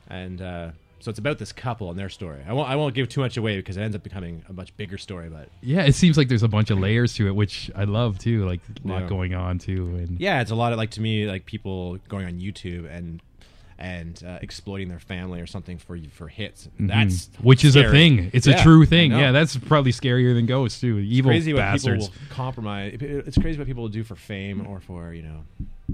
and 0.10 0.42
uh, 0.42 0.72
so 1.02 1.10
it's 1.10 1.20
about 1.20 1.38
this 1.39 1.52
couple 1.52 1.89
and 1.89 1.99
their 1.99 2.10
story. 2.10 2.39
I 2.47 2.54
won't 2.54 2.70
I 2.70 2.76
won't 2.76 2.95
give 2.95 3.10
too 3.10 3.20
much 3.22 3.36
away 3.38 3.58
because 3.58 3.76
it 3.78 3.82
ends 3.82 3.95
up 3.95 4.04
becoming 4.04 4.43
a 4.47 4.54
much 4.54 4.76
bigger 4.78 4.97
story, 4.97 5.30
but 5.30 5.49
yeah, 5.62 5.82
it 5.84 5.95
seems 5.95 6.18
like 6.18 6.28
there's 6.30 6.43
a 6.43 6.47
bunch 6.47 6.70
of 6.70 6.80
layers 6.80 7.14
to 7.16 7.28
it, 7.28 7.36
which 7.36 7.70
I 7.76 7.84
love 7.86 8.20
too. 8.20 8.45
Like 8.45 8.62
a 8.84 8.88
lot 8.88 9.02
Yeah. 9.04 9.10
going 9.10 9.34
on 9.34 9.58
too, 9.60 9.88
and 9.97 10.20
Yeah, 10.20 10.41
it's 10.41 10.52
a 10.52 10.56
lot 10.56 10.72
of 10.72 10.78
like 10.78 10.91
to 10.91 11.02
me 11.02 11.26
like 11.28 11.45
people 11.45 11.97
going 12.08 12.26
on 12.26 12.34
YouTube 12.39 12.89
and 12.89 13.22
and 13.80 14.22
uh, 14.24 14.38
exploiting 14.43 14.89
their 14.89 14.99
family 14.99 15.41
or 15.41 15.47
something 15.47 15.80
for 15.80 15.97
for 16.14 16.28
hits. 16.28 16.70
That's 16.80 17.26
Mhm. 17.30 17.43
which 17.43 17.66
is 17.66 17.76
a 17.76 17.80
scary. 17.80 17.91
thing. 17.97 18.30
It's 18.32 18.45
Yeah, 18.45 18.60
a 18.60 18.64
true 18.64 18.84
I 18.84 18.86
thing. 18.86 19.10
know. 19.10 19.20
Yeah, 19.20 19.32
that's 19.32 19.58
probably 19.58 19.91
scarier 19.91 20.36
than 20.36 20.45
ghosts 20.45 20.80
too. 20.80 20.99
Evil 20.99 21.32
crazy 21.32 21.52
what 21.52 21.62
bastards. 21.62 22.10
people 22.10 22.22
will 22.30 22.36
compromise. 22.36 22.97
It's 23.02 23.39
crazy 23.39 23.58
what 23.58 23.66
people 23.66 23.82
will 23.82 23.89
do 23.89 24.04
for 24.04 24.16
fame 24.16 24.68
or 24.68 24.80
for 24.82 25.14
you 25.16 25.24
know, 25.24 25.43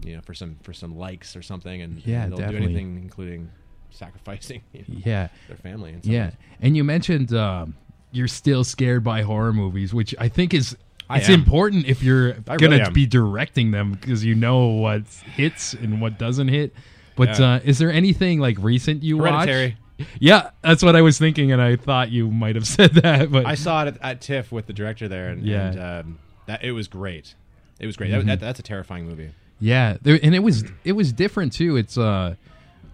you 0.04 0.16
know, 0.16 0.22
for 0.22 0.34
some 0.34 0.58
for 0.64 0.74
some 0.74 0.98
likes 0.98 1.38
or 1.38 1.42
something, 1.42 1.82
and 1.82 2.06
Yeah, 2.06 2.24
and 2.24 2.32
they'll 2.34 2.40
definitely. 2.40 2.68
do 2.68 2.74
anything, 2.74 3.00
including 3.02 3.50
sacrificing 3.92 4.62
you 4.74 4.84
know, 4.88 5.00
Yeah, 5.06 5.28
their 5.48 5.58
family. 5.58 5.96
Some 6.02 6.12
yeah. 6.12 6.26
ways. 6.26 6.34
And 6.62 6.78
you 6.78 6.84
mentioned 6.84 7.34
um, 7.34 7.76
you're 8.12 8.28
still 8.28 8.64
scared 8.64 9.04
by 9.04 9.22
horror 9.22 9.54
movies, 9.54 9.94
which 9.94 10.14
I 10.20 10.30
think 10.30 10.54
is. 10.54 10.76
I 11.10 11.20
It's 11.20 11.30
am. 11.30 11.36
important 11.36 11.86
if 11.86 12.04
you're 12.04 12.36
I 12.50 12.58
gonna 12.58 12.78
really 12.80 12.92
be 12.92 13.06
directing 13.06 13.72
them 13.72 13.94
because 13.94 14.26
you 14.26 14.36
know 14.36 14.68
what 14.68 15.04
hits 15.36 15.74
and 15.74 16.02
what 16.02 16.20
doesn't 16.20 16.50
hit. 16.50 16.74
But 17.16 17.40
Yeah. 17.40 17.54
uh, 17.54 17.60
is 17.64 17.78
there 17.80 17.92
anything 17.92 18.40
like 18.40 18.58
recent 18.60 19.04
you 19.04 19.18
Hereditary. 19.20 19.78
watched? 20.00 20.12
Yeah, 20.20 20.50
that's 20.62 20.84
what 20.84 20.96
I 20.96 21.02
was 21.02 21.18
thinking, 21.18 21.52
and 21.52 21.60
I 21.62 21.76
thought 21.78 22.12
you 22.12 22.30
might 22.30 22.56
have 22.56 22.68
said 22.78 22.94
that. 22.96 23.32
But 23.32 23.46
I 23.46 23.56
saw 23.56 23.84
it 23.86 23.88
at, 23.88 23.98
at 24.04 24.22
TIFF 24.22 24.52
with 24.52 24.68
the 24.68 24.74
director 24.74 25.08
there, 25.08 25.30
and, 25.30 25.44
Yeah. 25.44 25.68
and 25.70 25.80
um, 25.80 26.20
that 26.46 26.64
it 26.64 26.74
was 26.74 26.88
great. 26.90 27.36
It 27.80 27.86
was 27.88 27.96
great. 27.96 28.12
Mm-hmm. 28.12 28.28
That, 28.28 28.40
that, 28.42 28.46
that's 28.46 28.60
a 28.60 28.64
terrifying 28.64 29.08
movie. 29.08 29.30
Yeah, 29.60 29.98
there, 30.02 30.20
and 30.22 30.36
it 30.36 30.40
was 30.44 30.66
it 30.84 30.92
was 30.92 31.12
different 31.14 31.54
too. 31.54 31.78
It's 31.78 31.98
uh, 31.98 32.36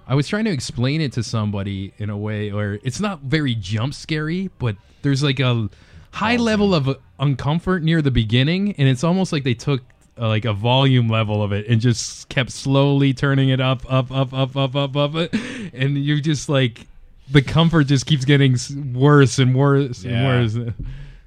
I 0.08 0.16
was 0.16 0.28
trying 0.28 0.46
to 0.46 0.52
explain 0.52 1.02
it 1.02 1.14
to 1.14 1.24
somebody 1.24 1.94
in 1.98 2.10
a 2.10 2.18
way 2.18 2.52
where 2.52 2.74
it's 2.84 3.00
not 3.00 3.22
very 3.22 3.56
jump 3.56 3.94
scary, 3.94 4.50
but 4.60 4.76
there's 5.02 5.24
like 5.24 5.40
a 5.40 5.70
high 6.12 6.36
level 6.36 6.76
of 6.76 6.98
uncomfort 7.20 7.82
near 7.84 8.02
the 8.02 8.12
beginning, 8.12 8.74
and 8.78 8.88
it's 8.88 9.04
almost 9.04 9.32
like 9.32 9.44
they 9.44 9.54
took 9.54 9.82
uh, 10.20 10.28
like 10.28 10.46
a 10.46 10.54
volume 10.54 11.08
level 11.10 11.42
of 11.42 11.52
it 11.52 11.68
and 11.68 11.82
just 11.82 12.30
kept 12.30 12.52
slowly 12.52 13.14
turning 13.14 13.50
it 13.50 13.60
up, 13.60 13.82
up, 13.92 14.12
up, 14.12 14.34
up, 14.34 14.56
up, 14.56 14.76
up, 14.76 14.96
up, 14.98 15.34
and 15.74 15.98
you 15.98 16.22
just 16.22 16.50
like 16.50 16.86
the 17.32 17.42
comfort 17.42 17.86
just 17.86 18.06
keeps 18.06 18.26
getting 18.26 18.58
worse 18.94 19.40
and 19.40 19.56
worse 19.56 20.04
Yeah. 20.04 20.12
and 20.12 20.54
worse. 20.66 20.74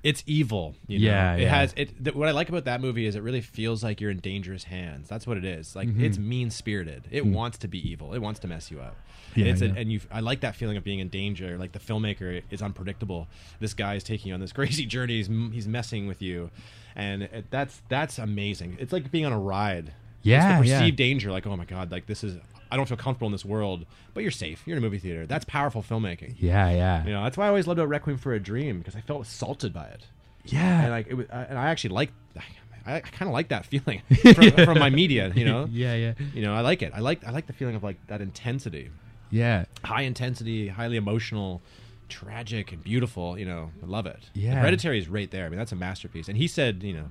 It's 0.07 0.23
evil. 0.27 0.75
You 0.87 0.99
know? 1.01 1.05
Yeah, 1.07 1.35
it 1.35 1.43
yeah. 1.43 1.49
has 1.55 1.75
it. 1.77 2.03
Th- 2.05 2.15
what 2.15 2.29
I 2.29 2.31
like 2.31 2.49
about 2.49 2.65
that 2.67 2.81
movie 2.81 3.07
is 3.07 3.17
it 3.17 3.23
really 3.23 3.41
feels 3.41 3.83
like 3.83 4.01
you're 4.01 4.11
in 4.11 4.21
dangerous 4.21 4.65
hands. 4.65 5.09
That's 5.09 5.27
what 5.27 5.37
it 5.37 5.45
is. 5.45 5.75
Like 5.75 5.89
Mm-hmm. 5.89 6.05
it's 6.05 6.17
mean 6.19 6.51
spirited. 6.51 7.09
It 7.11 7.27
wants 7.27 7.59
to 7.59 7.69
be 7.69 7.79
evil. 7.91 8.15
It 8.15 8.21
wants 8.21 8.39
to 8.41 8.47
mess 8.49 8.71
you 8.71 8.81
up. 8.81 8.97
Yeah, 9.35 9.47
it's 9.47 9.63
a, 9.63 9.67
and 9.67 9.91
you. 9.93 10.01
I 10.11 10.21
like 10.21 10.41
that 10.41 10.55
feeling 10.57 10.77
of 10.77 10.85
being 10.85 11.01
in 11.01 11.09
danger. 11.09 11.59
Like 11.59 11.73
the 11.73 11.79
filmmaker 11.79 12.43
is 12.51 12.63
unpredictable. 12.63 13.27
This 13.61 13.75
guy 13.75 13.95
is 13.97 14.05
taking 14.05 14.29
you 14.29 14.35
on 14.35 14.41
this 14.41 14.53
crazy 14.53 14.87
journey. 14.95 15.17
He's, 15.17 15.29
he's 15.53 15.69
messing 15.69 16.07
with 16.07 16.23
you, 16.23 16.51
and 16.95 17.25
it, 17.25 17.47
that's 17.51 17.83
that's 17.89 18.19
amazing. 18.19 18.77
It's 18.81 18.93
like 18.93 19.11
being 19.11 19.27
on 19.27 19.33
a 19.33 19.39
ride. 19.39 19.93
Yeah, 20.23 20.61
it's 20.61 20.63
the 20.63 20.69
yeah. 20.71 20.79
perceived 20.79 20.97
danger. 20.97 21.31
Like 21.33 21.47
oh 21.47 21.57
my 21.57 21.65
god, 21.67 21.91
like 21.91 22.07
this 22.07 22.23
is. 22.25 22.39
I 22.71 22.77
don't 22.77 22.87
feel 22.89 22.97
comfortable 22.97 23.27
in 23.27 23.33
this 23.33 23.45
world, 23.45 23.87
but 24.15 24.23
you're 24.23 24.31
safe. 24.33 24.63
You're 24.67 24.77
in 24.77 24.83
a 24.83 24.87
movie 24.87 24.99
theater. 24.99 25.27
That's 25.27 25.45
powerful 25.45 25.83
filmmaking. 25.83 26.35
Yeah, 26.39 26.71
yeah, 26.71 27.05
You 27.05 27.13
know, 27.13 27.23
that's 27.25 27.37
why 27.37 27.47
I 27.47 27.49
always 27.49 27.67
loved 27.67 27.79
about 27.79 27.89
Requiem 27.89 28.19
for 28.19 28.33
a 28.33 28.41
Dream 28.41 28.79
because 28.79 28.97
I 28.97 29.01
felt 29.01 29.23
assaulted 29.23 29.73
by 29.73 29.87
it 29.87 30.07
yeah. 30.53 30.83
and 30.83 30.91
like 30.91 31.07
it 31.09 31.15
was, 31.15 31.27
I- 31.33 31.45
and 31.45 31.59
I 31.59 31.69
actually 31.69 31.91
like 31.91 32.13
I, 32.87 32.97
I 32.97 33.01
kind 33.01 33.29
of 33.29 33.33
like 33.33 33.49
that 33.49 33.67
feeling 33.67 34.03
from, 34.35 34.51
from 34.53 34.79
my 34.79 34.91
media. 34.91 35.33
You 35.35 35.45
know, 35.45 35.69
yeah, 35.71 35.95
yeah, 35.95 36.15
you 36.35 36.43
know, 36.43 36.55
I 36.55 36.61
like 36.61 36.83
it. 36.83 36.93
I 36.95 37.01
like 37.01 37.27
I 37.27 37.31
like 37.31 37.47
the 37.47 37.53
feeling 37.53 37.75
of 37.75 37.83
like 37.83 38.05
that 38.07 38.21
intensity, 38.21 38.91
yeah. 39.31 39.65
high 39.85 40.03
intensity, 40.03 40.69
highly 40.69 40.97
emotional 40.97 41.63
tragic 42.09 42.73
and 42.73 42.83
beautiful. 42.83 43.39
You 43.39 43.47
know, 43.47 43.71
I 43.83 43.87
love 43.87 44.07
it. 44.07 44.31
Yeah. 44.35 44.55
Hereditary 44.61 44.99
is 44.99 45.09
right 45.09 45.31
there. 45.31 45.47
I 45.47 45.49
mean, 45.49 45.59
that's 45.59 45.73
a 45.73 45.77
masterpiece. 45.77 46.29
And 46.29 46.37
he 46.37 46.47
said, 46.47 46.83
you 46.83 46.95
know, 46.95 47.07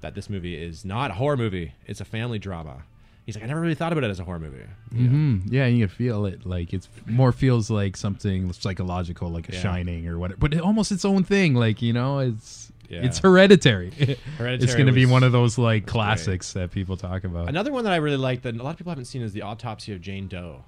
that 0.00 0.14
this 0.14 0.28
movie 0.28 0.62
is 0.62 0.84
not 0.84 1.10
a 1.10 1.14
horror 1.14 1.36
movie; 1.36 1.72
it's 1.86 2.00
a 2.00 2.04
family 2.04 2.38
drama. 2.38 2.82
He's 3.26 3.36
like, 3.36 3.44
I 3.44 3.46
never 3.46 3.60
really 3.60 3.74
thought 3.74 3.90
about 3.92 4.04
it 4.04 4.10
as 4.10 4.20
a 4.20 4.24
horror 4.24 4.38
movie. 4.38 4.58
You 4.92 5.08
hmm 5.08 5.38
Yeah, 5.48 5.66
you 5.66 5.86
can 5.86 5.94
feel 5.96 6.26
it. 6.26 6.44
Like 6.44 6.74
it's 6.74 6.88
more 7.06 7.32
feels 7.32 7.70
like 7.70 7.96
something 7.96 8.52
psychological, 8.52 9.30
like 9.30 9.48
a 9.48 9.52
Yeah. 9.52 9.60
Shining 9.60 10.06
or 10.08 10.18
whatever. 10.18 10.38
But 10.38 10.54
it, 10.54 10.60
almost 10.60 10.92
its 10.92 11.04
own 11.06 11.24
thing. 11.24 11.54
Like 11.54 11.80
you 11.80 11.92
know, 11.94 12.18
it's 12.18 12.70
Yeah. 12.90 13.02
it's 13.02 13.18
hereditary. 13.20 13.90
Hereditary 14.38 14.54
it's 14.62 14.74
going 14.74 14.86
to 14.88 14.92
be 14.92 15.06
was- 15.06 15.12
one 15.12 15.22
of 15.22 15.32
those 15.32 15.56
like 15.56 15.86
classics 15.86 16.52
that 16.52 16.70
people 16.70 16.96
talk 16.98 17.24
about. 17.24 17.48
Another 17.48 17.72
one 17.72 17.84
that 17.84 17.92
I 17.94 17.96
really 17.96 18.18
like 18.18 18.42
that 18.42 18.54
a 18.56 18.62
lot 18.62 18.70
of 18.72 18.76
people 18.76 18.90
haven't 18.90 19.06
seen 19.06 19.22
is 19.22 19.32
the 19.32 19.40
Autopsy 19.42 19.92
of 19.94 20.00
Jane 20.02 20.28
Doe. 20.28 20.64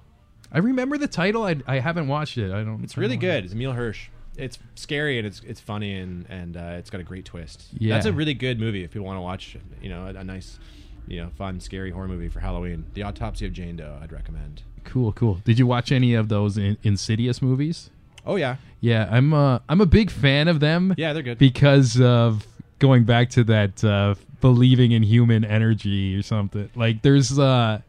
I 0.51 0.57
remember 0.59 0.97
the 0.97 1.07
title. 1.09 1.43
I, 1.43 1.57
I 1.67 1.79
haven't 1.79 2.07
watched 2.07 2.37
it. 2.39 2.51
I 2.51 2.63
don't. 2.63 2.83
It's 2.83 2.97
I 2.97 3.01
really 3.01 3.17
don't- 3.17 3.21
good. 3.21 3.43
It's 3.45 3.53
Emile 3.53 3.73
Hirsch. 3.73 4.07
It's 4.35 4.57
scary 4.75 5.17
and 5.17 5.25
it's 5.27 5.41
it's 5.45 5.59
funny 5.59 5.95
and 5.95 6.25
and 6.29 6.57
uh, 6.57 6.75
it's 6.79 6.89
got 6.89 7.01
a 7.01 7.03
great 7.03 7.25
twist. 7.25 7.65
Yeah. 7.77 7.93
that's 7.95 8.05
a 8.07 8.13
really 8.13 8.33
good 8.33 8.59
movie 8.59 8.83
if 8.83 8.91
people 8.91 9.05
want 9.05 9.17
to 9.17 9.21
watch. 9.21 9.57
You 9.81 9.89
know, 9.89 10.05
a, 10.05 10.09
a 10.19 10.23
nice, 10.23 10.59
you 11.07 11.21
know, 11.23 11.29
fun, 11.37 11.59
scary 11.59 11.91
horror 11.91 12.07
movie 12.07 12.29
for 12.29 12.39
Halloween. 12.39 12.85
The 12.93 13.03
Autopsy 13.03 13.45
of 13.45 13.53
Jane 13.53 13.75
Doe. 13.77 13.97
I'd 14.01 14.11
recommend. 14.11 14.63
Cool, 14.83 15.11
cool. 15.13 15.35
Did 15.43 15.57
you 15.59 15.67
watch 15.67 15.91
any 15.91 16.13
of 16.13 16.29
those 16.29 16.57
in, 16.57 16.77
Insidious 16.83 17.41
movies? 17.41 17.89
Oh 18.25 18.35
yeah, 18.35 18.57
Yeah, 18.81 19.07
I'm. 19.09 19.33
Uh, 19.33 19.59
I'm 19.69 19.79
a 19.81 19.85
big 19.85 20.11
fan 20.11 20.47
of 20.47 20.59
them. 20.59 20.93
yeah, 20.97 21.13
they're 21.13 21.23
good. 21.23 21.37
because 21.37 21.99
of 22.01 22.45
going 22.79 23.05
back 23.05 23.29
to 23.31 23.43
that 23.45 23.83
uh, 23.83 24.15
believing 24.41 24.91
in 24.91 25.01
human 25.03 25.43
energy 25.45 26.15
or 26.15 26.21
something. 26.21 26.69
Like 26.75 27.01
there's 27.01 27.39
uh 27.39 27.81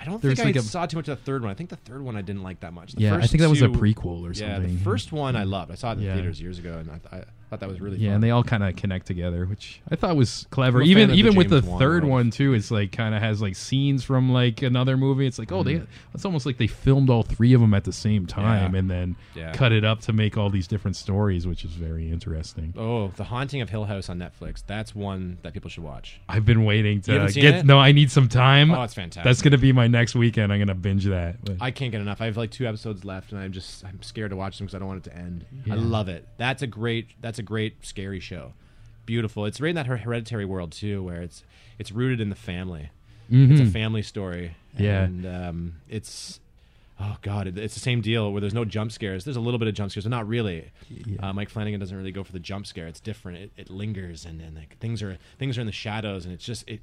I 0.00 0.04
don't 0.04 0.20
think 0.20 0.38
I 0.40 0.44
like 0.44 0.56
a- 0.56 0.62
saw 0.62 0.84
too 0.86 0.96
much 0.96 1.08
of 1.08 1.18
the 1.18 1.24
third 1.24 1.42
one. 1.42 1.50
I 1.50 1.54
think 1.54 1.70
the 1.70 1.76
third 1.76 2.02
one 2.02 2.16
I 2.16 2.22
didn't 2.22 2.42
like 2.42 2.60
that 2.60 2.72
much. 2.72 2.92
The 2.92 3.02
yeah, 3.02 3.16
I 3.16 3.26
think 3.26 3.40
that 3.40 3.48
was 3.48 3.62
a 3.62 3.68
prequel 3.68 4.22
or 4.28 4.34
something. 4.34 4.62
Yeah, 4.62 4.68
the 4.68 4.76
first 4.84 5.10
one 5.12 5.36
I 5.36 5.44
loved. 5.44 5.70
I 5.72 5.74
saw 5.76 5.92
it 5.92 5.98
in 5.98 6.00
Yeah. 6.02 6.14
theaters 6.14 6.40
years 6.40 6.58
ago, 6.58 6.78
and 6.78 6.90
I, 6.90 7.16
I 7.16 7.24
thought 7.52 7.60
that 7.60 7.68
was 7.68 7.80
really 7.80 7.98
yeah, 7.98 8.08
fun. 8.08 8.14
and 8.16 8.24
they 8.24 8.30
all 8.30 8.42
kind 8.42 8.62
of 8.64 8.74
connect 8.76 9.06
together, 9.06 9.44
which 9.46 9.80
I 9.90 9.96
thought 9.96 10.16
was 10.16 10.46
clever. 10.50 10.78
I'm 10.78 10.84
a 10.84 10.86
fan 10.86 10.90
Even 10.90 11.02
of 11.04 11.10
the 11.10 11.16
even 11.18 11.34
with 11.36 11.50
the 11.50 11.60
James 11.60 11.70
Wan 11.70 11.78
third 11.78 12.04
one 12.04 12.30
too, 12.30 12.54
it's 12.54 12.70
like 12.70 12.92
kind 12.92 13.14
of 13.14 13.20
has 13.20 13.42
like 13.42 13.56
scenes 13.56 14.02
from 14.04 14.32
like 14.32 14.62
another 14.62 14.96
movie. 14.96 15.26
It's 15.26 15.38
like 15.38 15.52
oh, 15.52 15.62
Mm-hmm. 15.62 15.78
they 15.80 15.86
it's 16.14 16.24
almost 16.24 16.46
like 16.46 16.56
they 16.56 16.66
filmed 16.66 17.10
all 17.10 17.22
three 17.22 17.52
of 17.52 17.60
them 17.60 17.74
at 17.74 17.84
the 17.84 17.92
same 17.92 18.26
time 18.26 18.72
Yeah. 18.72 18.78
and 18.78 18.90
then 18.90 19.16
Yeah. 19.34 19.52
cut 19.52 19.70
it 19.72 19.84
up 19.84 20.00
to 20.02 20.12
make 20.12 20.36
all 20.38 20.48
these 20.50 20.66
different 20.66 20.96
stories, 20.96 21.46
which 21.46 21.64
is 21.64 21.72
very 21.72 22.10
interesting. 22.10 22.74
Oh, 22.76 23.08
The 23.16 23.24
Haunting 23.24 23.60
of 23.60 23.68
Hill 23.70 23.84
House 23.84 24.08
on 24.08 24.18
Netflix. 24.18 24.62
That's 24.66 24.94
one 24.94 25.38
that 25.42 25.52
people 25.52 25.68
should 25.70 25.84
watch. 25.84 26.20
I've 26.28 26.46
been 26.46 26.64
waiting 26.64 27.00
to 27.02 27.12
haven't 27.12 27.28
seen 27.32 27.42
get. 27.42 27.54
it? 27.56 27.66
No, 27.66 27.78
I 27.78 27.92
need 27.92 28.10
some 28.10 28.28
time. 28.28 28.70
Oh, 28.72 28.82
it's 28.82 28.94
fantastic. 28.94 29.24
That's 29.24 29.42
gonna 29.42 29.58
be 29.58 29.72
my 29.72 29.86
next 29.88 30.14
weekend. 30.14 30.52
I'm 30.52 30.58
gonna 30.58 30.74
binge 30.74 31.04
that. 31.04 31.44
But- 31.44 31.56
I 31.60 31.70
can't 31.70 31.92
get 31.92 32.00
enough. 32.00 32.20
I 32.20 32.24
have 32.26 32.36
like 32.36 32.50
two 32.50 32.66
episodes 32.66 33.04
left, 33.04 33.32
and 33.32 33.40
I'm 33.40 33.52
just 33.52 33.84
I'm 33.84 34.00
scared 34.02 34.30
to 34.30 34.36
watch 34.36 34.56
them 34.58 34.66
because 34.66 34.74
I 34.74 34.78
don't 34.78 34.88
want 34.88 35.06
it 35.06 35.10
to 35.10 35.16
end. 35.16 35.44
I 35.70 35.74
love 35.74 36.08
it. 36.08 36.26
That's 36.38 36.62
a 36.62 36.66
great 36.66 37.08
that's 37.20 37.38
a 37.38 37.41
great 37.42 37.84
scary 37.84 38.20
show. 38.20 38.52
Beautiful. 39.06 39.44
It's 39.46 39.60
right 39.60 39.70
in 39.70 39.76
that 39.76 39.86
hereditary 39.86 40.44
world 40.44 40.72
too, 40.72 41.02
where 41.02 41.20
it's 41.22 41.42
it's 41.78 41.90
rooted 41.92 42.20
in 42.20 42.28
the 42.30 42.36
family. 42.36 42.90
It's 43.30 43.60
a 43.60 43.64
Mhm. 43.64 43.72
family 43.72 44.02
story. 44.02 44.56
Yeah. 44.78 45.02
and 45.04 45.26
um, 45.26 45.74
it's 45.88 46.40
oh 47.00 47.16
god, 47.22 47.46
it, 47.48 47.58
it's 47.58 47.74
the 47.74 47.80
same 47.80 48.00
deal 48.00 48.30
where 48.32 48.40
there's 48.40 48.54
no 48.54 48.64
jump 48.64 48.92
scares. 48.92 49.24
There's 49.24 49.36
a 49.36 49.40
little 49.40 49.58
bit 49.58 49.68
of 49.68 49.74
jump 49.74 49.90
scares, 49.90 50.04
but 50.04 50.10
not 50.10 50.26
really. 50.28 50.70
Yeah. 50.88 51.28
Uh, 51.28 51.32
Mike 51.32 51.48
Flanagan 51.50 51.80
doesn't 51.80 51.96
really 51.96 52.12
go 52.12 52.22
for 52.24 52.32
the 52.32 52.38
jump 52.40 52.66
scare. 52.66 52.86
It's 52.86 53.00
different. 53.00 53.38
It, 53.38 53.50
it 53.56 53.70
lingers, 53.70 54.24
and 54.24 54.38
then 54.40 54.54
like 54.54 54.78
things 54.78 55.02
are 55.02 55.18
things 55.38 55.58
are 55.58 55.60
in 55.62 55.66
the 55.66 55.72
shadows, 55.72 56.24
and 56.24 56.32
it's 56.32 56.44
just 56.44 56.68
it. 56.68 56.80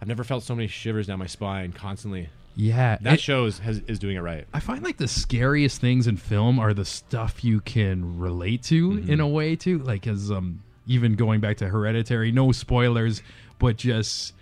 I've 0.00 0.08
never 0.08 0.24
felt 0.24 0.42
so 0.42 0.54
many 0.54 0.68
shivers 0.68 1.06
down 1.08 1.18
my 1.18 1.26
spine 1.26 1.72
constantly. 1.72 2.28
yeah, 2.54 2.98
That 3.02 3.14
it- 3.14 3.20
shows 3.20 3.58
has, 3.60 3.78
is 3.86 3.98
doing 3.98 4.16
it 4.16 4.20
right. 4.20 4.46
I 4.52 4.60
find 4.60 4.82
like 4.84 4.96
the 4.96 5.08
scariest 5.08 5.80
things 5.80 6.06
in 6.06 6.16
film 6.16 6.58
are 6.58 6.72
the 6.74 6.84
stuff 6.84 7.44
you 7.44 7.60
can 7.60 8.18
relate 8.18 8.62
to 8.64 8.90
Mm-hmm. 8.92 9.10
in 9.12 9.20
a 9.20 9.28
way 9.28 9.56
too. 9.56 9.78
Like 9.78 10.06
as 10.06 10.30
um 10.30 10.62
even 10.86 11.14
going 11.14 11.40
back 11.40 11.58
to 11.58 11.68
Hereditary, 11.68 12.32
no 12.32 12.50
spoilers, 12.52 13.22
but 13.58 13.76
just 13.76 14.32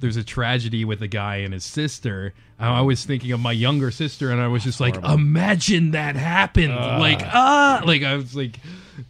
there's 0.00 0.16
a 0.16 0.24
tragedy 0.24 0.84
with 0.84 1.00
a 1.00 1.08
guy 1.08 1.36
and 1.36 1.54
his 1.54 1.64
sister. 1.64 2.34
I 2.58 2.80
was 2.82 3.04
thinking 3.04 3.32
of 3.32 3.40
my 3.40 3.50
younger 3.52 3.90
sister, 3.90 4.30
and 4.30 4.40
I 4.40 4.46
was 4.48 4.62
just 4.62 4.78
like, 4.80 4.94
horrible. 4.96 5.14
imagine 5.14 5.92
that 5.92 6.14
happened. 6.16 6.74
like 6.74 7.20
ah, 7.22 7.82
like 7.84 8.02
I 8.04 8.14
was 8.16 8.36
like, 8.36 8.58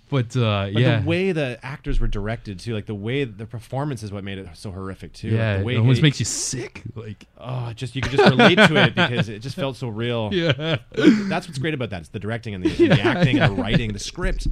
but 0.09 0.37
uh, 0.37 0.69
yeah, 0.71 1.01
the 1.01 1.07
way 1.07 1.33
the 1.33 1.59
actors 1.63 2.01
were 2.01 2.07
directed 2.09 2.61
too, 2.61 2.75
like 2.75 2.87
the 2.87 2.95
way 2.95 3.25
the 3.25 3.47
performance 3.47 4.03
is 4.03 4.13
what 4.13 4.25
made 4.25 4.39
it 4.39 4.49
so 4.55 4.71
horrific 4.71 5.13
too. 5.13 5.29
yeah, 5.29 5.51
like 5.53 5.59
the 5.61 5.65
way 5.65 5.75
it 5.75 5.79
almost 5.79 6.03
makes 6.03 6.19
you 6.19 6.25
sick. 6.25 6.83
Like 6.95 7.27
oh, 7.39 7.73
just 7.73 7.97
you 7.97 8.03
could 8.03 8.13
just 8.13 8.29
relate 8.31 8.57
to 8.57 8.77
it 8.77 8.95
because 8.95 9.29
it 9.29 9.41
just 9.41 9.57
felt 9.57 9.77
so 9.77 9.89
real. 10.03 10.31
yeah, 10.33 10.79
That's 10.93 11.47
what's 11.49 11.59
great 11.59 11.75
about 11.75 11.91
that. 11.91 12.01
It's 12.01 12.09
the 12.11 12.19
directing 12.21 12.55
and 12.55 12.65
the, 12.65 12.71
and 12.85 12.93
the 12.93 13.01
acting 13.03 13.39
and 13.39 13.57
the 13.57 13.63
writing, 13.63 13.93
the 13.93 13.99
script. 13.99 14.49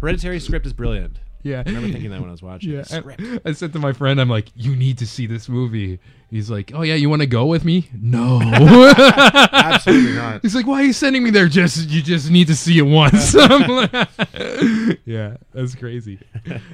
Hereditary 0.00 0.40
script 0.40 0.66
is 0.66 0.72
brilliant. 0.72 1.18
Yeah. 1.42 1.62
I 1.64 1.68
remember 1.68 1.88
thinking 1.90 2.10
that 2.10 2.20
when 2.20 2.28
I 2.28 2.32
was 2.32 2.42
watching. 2.42 2.72
Yeah, 2.72 2.84
and 2.90 3.40
I 3.44 3.52
said 3.52 3.72
to 3.72 3.78
my 3.78 3.92
friend, 3.92 4.20
I'm 4.20 4.28
like, 4.28 4.50
"You 4.54 4.74
need 4.76 4.98
to 4.98 5.06
see 5.06 5.26
this 5.26 5.48
movie." 5.48 5.98
He's 6.30 6.50
like, 6.50 6.72
"Oh 6.74 6.82
yeah, 6.82 6.94
you 6.94 7.08
want 7.08 7.22
to 7.22 7.26
go 7.26 7.46
with 7.46 7.64
me?" 7.64 7.88
No. 7.94 8.40
Absolutely 8.98 10.12
not. 10.14 10.42
He's 10.42 10.54
like, 10.54 10.66
"Why 10.66 10.82
are 10.82 10.84
you 10.84 10.92
sending 10.92 11.22
me 11.22 11.30
there? 11.30 11.48
Just 11.48 11.88
you 11.88 12.02
just 12.02 12.30
need 12.30 12.46
to 12.48 12.54
see 12.56 12.78
it 12.78 12.82
once." 12.82 13.34
Like- 13.68 13.92
yeah, 15.04 15.36
that's 15.52 15.74
crazy. 15.74 16.18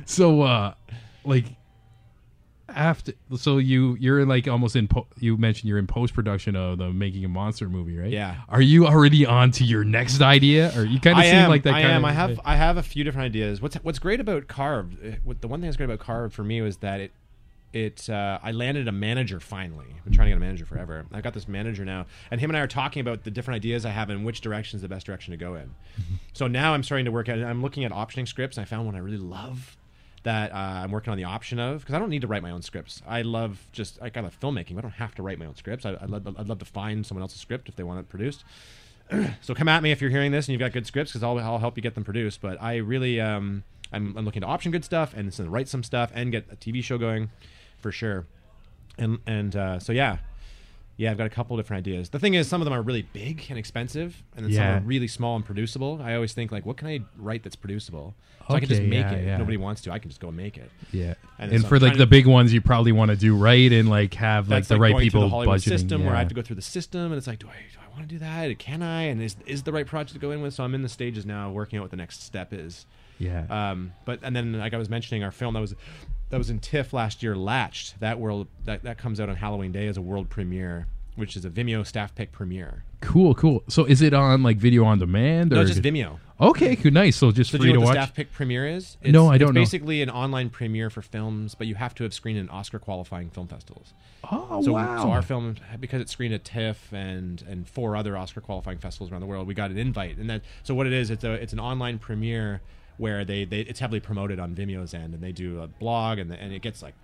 So, 0.06 0.42
uh, 0.42 0.74
like, 1.24 1.44
after, 2.74 3.12
so 3.36 3.58
you 3.58 3.96
you're 4.00 4.26
like 4.26 4.48
almost 4.48 4.76
in. 4.76 4.88
Po- 4.88 5.06
you 5.18 5.36
mentioned 5.36 5.68
you're 5.68 5.78
in 5.78 5.86
post 5.86 6.14
production 6.14 6.56
of 6.56 6.78
the 6.78 6.92
making 6.92 7.24
a 7.24 7.28
monster 7.28 7.68
movie, 7.68 7.96
right? 7.96 8.10
Yeah. 8.10 8.36
Are 8.48 8.60
you 8.60 8.86
already 8.86 9.24
on 9.24 9.50
to 9.52 9.64
your 9.64 9.84
next 9.84 10.20
idea, 10.20 10.72
or 10.76 10.84
you 10.84 11.00
kind 11.00 11.18
of 11.18 11.24
seem 11.24 11.34
am. 11.34 11.48
like 11.50 11.62
that? 11.62 11.74
I 11.74 11.82
kind 11.82 11.94
am. 11.94 12.04
Of, 12.04 12.10
I 12.10 12.12
have. 12.12 12.40
I 12.44 12.56
have 12.56 12.76
a 12.76 12.82
few 12.82 13.04
different 13.04 13.26
ideas. 13.26 13.62
What's 13.62 13.76
What's 13.76 13.98
great 13.98 14.20
about 14.20 14.48
Carved? 14.48 14.98
What 15.24 15.40
the 15.40 15.48
one 15.48 15.60
thing 15.60 15.68
that's 15.68 15.76
great 15.76 15.86
about 15.86 16.00
Carved 16.00 16.34
for 16.34 16.44
me 16.44 16.60
was 16.60 16.78
that 16.78 17.00
it. 17.00 17.12
It. 17.72 18.08
Uh, 18.08 18.38
I 18.40 18.52
landed 18.52 18.86
a 18.86 18.92
manager 18.92 19.40
finally. 19.40 19.86
I've 19.96 20.04
been 20.04 20.12
trying 20.12 20.26
to 20.26 20.30
get 20.30 20.36
a 20.36 20.40
manager 20.40 20.64
forever. 20.64 21.06
I've 21.12 21.24
got 21.24 21.34
this 21.34 21.48
manager 21.48 21.84
now, 21.84 22.06
and 22.30 22.40
him 22.40 22.50
and 22.50 22.56
I 22.56 22.60
are 22.60 22.68
talking 22.68 23.00
about 23.00 23.24
the 23.24 23.32
different 23.32 23.56
ideas 23.56 23.84
I 23.84 23.90
have 23.90 24.10
and 24.10 24.24
which 24.24 24.40
direction 24.40 24.76
is 24.76 24.82
the 24.82 24.88
best 24.88 25.06
direction 25.06 25.32
to 25.32 25.36
go 25.36 25.56
in. 25.56 25.74
So 26.34 26.46
now 26.46 26.74
I'm 26.74 26.84
starting 26.84 27.06
to 27.06 27.10
work 27.10 27.28
at. 27.28 27.42
I'm 27.42 27.62
looking 27.62 27.84
at 27.84 27.90
optioning 27.90 28.28
scripts. 28.28 28.56
And 28.58 28.64
I 28.64 28.68
found 28.68 28.86
one 28.86 28.94
I 28.94 29.00
really 29.00 29.16
love 29.16 29.76
that 30.24 30.52
uh, 30.52 30.56
I'm 30.56 30.90
working 30.90 31.10
on 31.10 31.16
the 31.16 31.24
option 31.24 31.58
of 31.58 31.80
because 31.80 31.94
I 31.94 31.98
don't 31.98 32.10
need 32.10 32.22
to 32.22 32.26
write 32.26 32.42
my 32.42 32.50
own 32.50 32.62
scripts. 32.62 33.02
I 33.06 33.22
love 33.22 33.68
just 33.72 33.98
I 34.02 34.10
love 34.20 34.38
filmmaking. 34.40 34.74
but 34.74 34.78
I 34.78 34.82
don't 34.82 34.90
have 34.92 35.14
to 35.16 35.22
write 35.22 35.38
my 35.38 35.46
own 35.46 35.54
scripts. 35.54 35.86
I, 35.86 35.92
I'd, 36.00 36.10
love, 36.10 36.26
I'd 36.38 36.48
love 36.48 36.58
to 36.58 36.64
find 36.64 37.06
someone 37.06 37.22
else's 37.22 37.40
script 37.40 37.68
if 37.68 37.76
they 37.76 37.82
want 37.82 38.00
it 38.00 38.08
produced. 38.08 38.44
so 39.42 39.54
come 39.54 39.68
at 39.68 39.82
me 39.82 39.92
if 39.92 40.00
you're 40.00 40.10
hearing 40.10 40.32
this 40.32 40.48
and 40.48 40.52
you've 40.52 40.60
got 40.60 40.72
good 40.72 40.86
scripts 40.86 41.12
because 41.12 41.22
I'll, 41.22 41.38
I'll 41.38 41.58
help 41.58 41.76
you 41.76 41.82
get 41.82 41.94
them 41.94 42.04
produced. 42.04 42.40
But 42.40 42.60
I 42.60 42.76
really 42.76 43.20
um, 43.20 43.64
I'm, 43.92 44.16
I'm 44.16 44.24
looking 44.24 44.42
to 44.42 44.48
option 44.48 44.72
good 44.72 44.84
stuff 44.84 45.14
and 45.14 45.32
write 45.52 45.68
some 45.68 45.82
stuff 45.82 46.10
and 46.14 46.32
get 46.32 46.46
a 46.50 46.56
TV 46.56 46.82
show 46.82 46.98
going 46.98 47.30
for 47.78 47.92
sure. 47.92 48.26
And 48.98 49.18
and 49.26 49.54
uh, 49.54 49.78
so 49.78 49.92
yeah. 49.92 50.18
Yeah, 50.96 51.10
I've 51.10 51.18
got 51.18 51.26
a 51.26 51.30
couple 51.30 51.56
different 51.56 51.78
ideas. 51.86 52.08
The 52.10 52.20
thing 52.20 52.34
is, 52.34 52.46
some 52.46 52.60
of 52.60 52.66
them 52.66 52.72
are 52.74 52.80
really 52.82 53.02
big 53.02 53.46
and 53.48 53.58
expensive, 53.58 54.22
and 54.36 54.44
then 54.46 54.52
some 54.52 54.64
are 54.64 54.80
really 54.86 55.08
small 55.08 55.34
and 55.34 55.44
producible. 55.44 56.00
I 56.02 56.14
always 56.14 56.32
think 56.34 56.52
like, 56.52 56.64
what 56.64 56.76
can 56.76 56.86
I 56.86 57.00
write 57.16 57.42
that's 57.42 57.56
producible? 57.56 58.14
So 58.48 58.54
I 58.54 58.60
can 58.60 58.68
just 58.68 58.80
Okay, 58.80 58.88
make 58.90 59.00
yeah, 59.06 59.12
it. 59.12 59.26
yeah. 59.26 59.32
If 59.32 59.38
nobody 59.40 59.56
wants 59.56 59.80
to, 59.82 59.90
I 59.90 59.98
can 59.98 60.10
just 60.10 60.20
go 60.20 60.28
and 60.28 60.36
make 60.36 60.56
it. 60.56 60.70
Yeah, 60.92 61.14
And 61.38 61.50
and, 61.50 61.62
so 61.62 61.68
for 61.68 61.76
I'm 61.76 61.82
like 61.82 61.90
trying 61.92 61.98
the 61.98 62.04
to- 62.04 62.10
big 62.10 62.26
ones, 62.26 62.52
you 62.52 62.60
probably 62.60 62.92
want 62.92 63.10
to 63.10 63.16
do 63.16 63.34
right 63.36 63.72
and 63.72 63.88
like 63.88 64.14
have 64.14 64.48
like 64.48 64.58
That's 64.58 64.68
the 64.68 64.78
right 64.78 64.92
going 64.92 65.02
people 65.02 65.22
through 65.22 65.28
the 65.28 65.30
Hollywood 65.30 65.58
budgeting. 65.60 65.68
system 65.68 66.02
where 66.04 66.10
I 66.12 66.16
yeah. 66.16 66.18
have 66.20 66.28
to 66.28 66.34
go 66.34 66.42
through 66.42 66.56
the 66.56 66.62
system, 66.62 67.06
and 67.06 67.14
it's 67.14 67.26
like, 67.26 67.38
do 67.40 67.48
I 67.48 67.54
do 67.72 67.78
I 67.84 67.88
want 67.96 68.08
to 68.08 68.14
do 68.14 68.18
that? 68.20 68.56
Can 68.60 68.82
I? 68.82 69.02
And 69.04 69.20
is 69.22 69.34
is 69.46 69.62
the 69.64 69.72
right 69.72 69.86
project 69.86 70.12
to 70.12 70.18
go 70.20 70.30
in 70.30 70.42
with? 70.42 70.54
So 70.54 70.62
I'm 70.62 70.74
in 70.76 70.82
the 70.82 70.88
stages 70.88 71.24
now, 71.26 71.50
working 71.50 71.78
out 71.78 71.82
what 71.82 71.90
the 71.90 71.96
next 71.96 72.22
step 72.22 72.52
is. 72.52 72.86
yeah, 73.18 73.46
Um, 73.48 73.92
but 74.04 74.20
and 74.22 74.34
then 74.36 74.52
like 74.52 74.74
I 74.74 74.78
was 74.78 74.88
mentioning, 74.90 75.24
our 75.24 75.30
film 75.32 75.54
that 75.54 75.60
was 75.60 75.74
that 76.34 76.38
was 76.38 76.50
in 76.50 76.58
TIFF 76.58 76.92
last 76.92 77.22
year, 77.22 77.36
Latched. 77.36 78.00
That 78.00 78.18
world 78.18 78.48
that 78.64 78.82
that 78.82 78.98
comes 78.98 79.20
out 79.20 79.28
on 79.28 79.36
Halloween 79.36 79.70
Day 79.70 79.86
as 79.86 79.96
a 79.96 80.02
world 80.02 80.28
premiere, 80.30 80.88
which 81.14 81.36
is 81.36 81.44
a 81.44 81.50
Vimeo 81.50 81.86
staff 81.86 82.12
pick 82.16 82.32
premiere. 82.32 82.82
cool, 83.00 83.36
cool. 83.36 83.62
So 83.68 83.84
is 83.84 84.02
it 84.02 84.12
on 84.12 84.42
like 84.42 84.56
video 84.56 84.84
on 84.84 84.98
demand 84.98 85.52
or 85.52 85.56
No, 85.56 85.64
just 85.64 85.80
Vimeo. 85.80 86.18
Okay, 86.40 86.74
cool, 86.74 86.90
nice. 86.90 87.14
So 87.14 87.30
just 87.30 87.52
So 87.52 87.58
do 87.58 87.62
free 87.62 87.68
you 87.68 87.74
to 87.74 87.78
know 87.78 87.86
what 87.86 87.92
the 87.92 88.00
watch. 88.00 88.08
staff 88.08 88.16
pick 88.16 88.32
premiere 88.32 88.66
is? 88.66 88.96
No, 89.04 89.28
I 89.30 89.38
don't 89.38 89.50
it's 89.50 89.54
know. 89.54 89.60
Basically, 89.60 90.02
an 90.02 90.10
online 90.10 90.50
premiere 90.50 90.90
for 90.90 91.02
films, 91.02 91.54
but 91.54 91.68
you 91.68 91.76
have 91.76 91.94
to 91.94 92.02
have 92.02 92.12
screened 92.12 92.40
in 92.40 92.48
Oscar 92.48 92.80
qualifying 92.80 93.30
film 93.30 93.46
festivals. 93.46 93.94
oh 94.28 94.60
So, 94.60 94.72
wow! 94.72 95.04
so 95.04 95.10
our 95.12 95.22
film, 95.22 95.54
because 95.78 96.00
it's 96.00 96.10
screened 96.10 96.34
at 96.34 96.42
TIFF 96.42 96.92
and 96.92 97.44
and 97.48 97.68
four 97.68 97.94
other 97.94 98.16
Oscar 98.16 98.40
qualifying 98.40 98.78
festivals 98.78 99.12
around 99.12 99.20
the 99.20 99.28
world, 99.28 99.46
we 99.46 99.54
got 99.54 99.70
an 99.70 99.78
invite. 99.78 100.16
And 100.16 100.28
that 100.30 100.42
so 100.64 100.74
what 100.74 100.88
it 100.88 100.92
is, 100.92 101.10
it's 101.10 101.22
a 101.22 101.34
it's 101.34 101.52
an 101.52 101.60
online 101.60 102.00
premiere 102.00 102.60
where 102.96 103.24
they, 103.24 103.44
they 103.44 103.60
it's 103.60 103.80
heavily 103.80 104.00
promoted 104.00 104.38
on 104.38 104.54
Vimeo's 104.54 104.94
end, 104.94 105.14
and 105.14 105.22
they 105.22 105.32
do 105.32 105.60
a 105.60 105.66
blog, 105.66 106.18
and 106.18 106.30
and 106.32 106.52
it 106.52 106.62
gets 106.62 106.82
like 106.82 106.94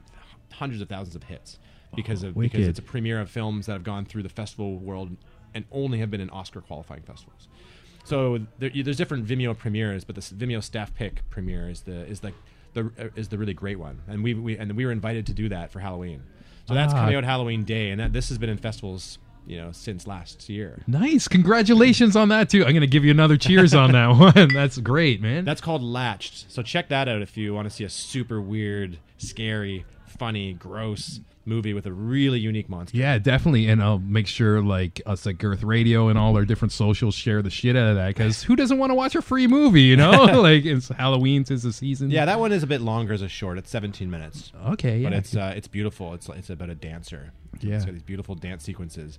hundreds 0.53 0.82
of 0.82 0.88
thousands 0.88 1.14
of 1.16 1.24
hits 1.24 1.59
because 1.97 2.22
of 2.22 2.36
because 2.36 2.66
it's 2.68 2.78
a 2.78 2.82
premiere 2.82 3.20
of 3.20 3.30
films 3.30 3.66
that 3.66 3.72
have 3.72 3.84
gone 3.84 4.05
through 4.05 4.22
the 4.22 4.28
festival 4.28 4.76
world 4.78 5.16
and 5.55 5.64
only 5.72 5.99
have 5.99 6.11
been 6.11 6.20
in 6.20 6.30
Oscar 6.30 6.61
qualifying 6.61 7.03
festivals. 7.03 7.49
So 8.05 8.38
there, 8.59 8.70
there's 8.74 8.97
different 8.97 9.26
Vimeo 9.26 9.57
premieres, 9.57 10.05
but 10.05 10.14
this 10.14 10.32
Vimeo 10.32 10.62
staff 10.62 10.95
pick 10.95 11.28
premiere 11.30 11.68
is 11.68 11.82
the 11.82 12.07
is 12.07 12.22
like 12.24 12.34
the 12.72 12.91
is 13.16 13.28
the 13.28 13.38
really 13.38 13.55
great 13.55 13.78
one, 13.78 14.01
and 14.09 14.22
we, 14.22 14.34
we 14.34 14.57
and 14.57 14.72
we 14.72 14.84
were 14.86 14.93
invited 14.93 15.26
to 15.26 15.32
do 15.34 15.49
that 15.49 15.70
for 15.70 15.80
Halloween. 15.80 16.22
So 16.68 16.74
that's 16.74 16.95
Ah. 16.95 17.01
coming 17.01 17.16
out 17.16 17.24
Halloween 17.24 17.64
day, 17.64 17.91
and 17.91 18.01
that, 18.01 18.12
this 18.12 18.28
has 18.28 18.38
been 18.38 18.49
in 18.51 18.59
festivals 18.59 19.18
you 19.47 19.57
know, 19.57 19.72
since 19.72 20.07
last 20.07 20.49
year. 20.49 20.82
Nice. 20.86 21.28
Congratulations 21.28 22.16
on 22.16 22.28
that 22.28 22.51
too. 22.51 22.64
I'm 22.64 22.72
gonna 22.74 22.86
give 22.86 23.05
you 23.05 23.11
another 23.11 23.36
cheers 23.36 23.74
on 23.74 23.93
that 23.93 24.09
one. 24.36 24.49
That's 24.55 24.78
great, 24.78 25.20
man. 25.20 25.45
That's 25.45 25.61
called 25.61 25.82
Latched. 25.82 26.51
So 26.51 26.62
check 26.62 26.88
that 26.88 27.09
out 27.09 27.22
if 27.22 27.36
you 27.36 27.55
want 27.55 27.68
to 27.68 27.74
see 27.74 27.84
a 27.84 27.91
super 27.91 28.41
weird, 28.41 28.99
scary, 29.18 29.84
funny, 30.20 30.52
gross 30.52 31.18
movie 31.46 31.72
with 31.72 31.86
a 31.86 31.92
really 31.92 32.38
unique 32.38 32.68
monster. 32.68 32.94
yeah, 32.94 33.16
definitely. 33.18 33.68
And 33.68 33.82
I'll 33.82 33.98
make 33.98 34.26
sure 34.26 34.60
like 34.60 35.00
us 35.06 35.26
at 35.26 35.38
Girth 35.38 35.62
Radio 35.62 36.08
and 36.08 36.18
all 36.18 36.36
our 36.36 36.44
different 36.44 36.72
socials 36.72 37.14
share 37.14 37.40
the 37.40 37.48
shit 37.48 37.74
out 37.74 37.88
of 37.88 37.96
that 37.96 38.08
because 38.08 38.42
who 38.42 38.54
doesn't 38.54 38.76
want 38.76 38.90
to 38.90 38.94
watch 38.94 39.14
a 39.14 39.22
free 39.22 39.46
movie? 39.46 39.80
You 39.80 39.96
know, 39.96 40.10
like 40.42 40.66
it's 40.66 40.88
Halloween, 40.88 41.44
tis 41.44 41.62
the 41.62 41.72
season. 41.72 42.10
Yeah, 42.10 42.26
that 42.26 42.38
one 42.38 42.52
is 42.52 42.62
a 42.62 42.66
bit 42.66 42.82
longer 42.82 43.14
as 43.14 43.22
a 43.22 43.28
short. 43.28 43.56
It's 43.56 43.70
17 43.70 44.10
minutes. 44.10 44.52
Okay. 44.72 44.98
Yeah. 44.98 45.08
But 45.08 45.16
it's 45.16 45.34
uh, 45.34 45.54
it's 45.56 45.68
beautiful. 45.68 46.12
It's 46.12 46.28
it's 46.28 46.50
about 46.50 46.68
a 46.68 46.74
dancer. 46.74 47.32
Yeah. 47.62 47.76
It's 47.76 47.86
got 47.86 47.94
these 47.94 48.02
beautiful 48.02 48.34
dance 48.34 48.62
sequences. 48.62 49.18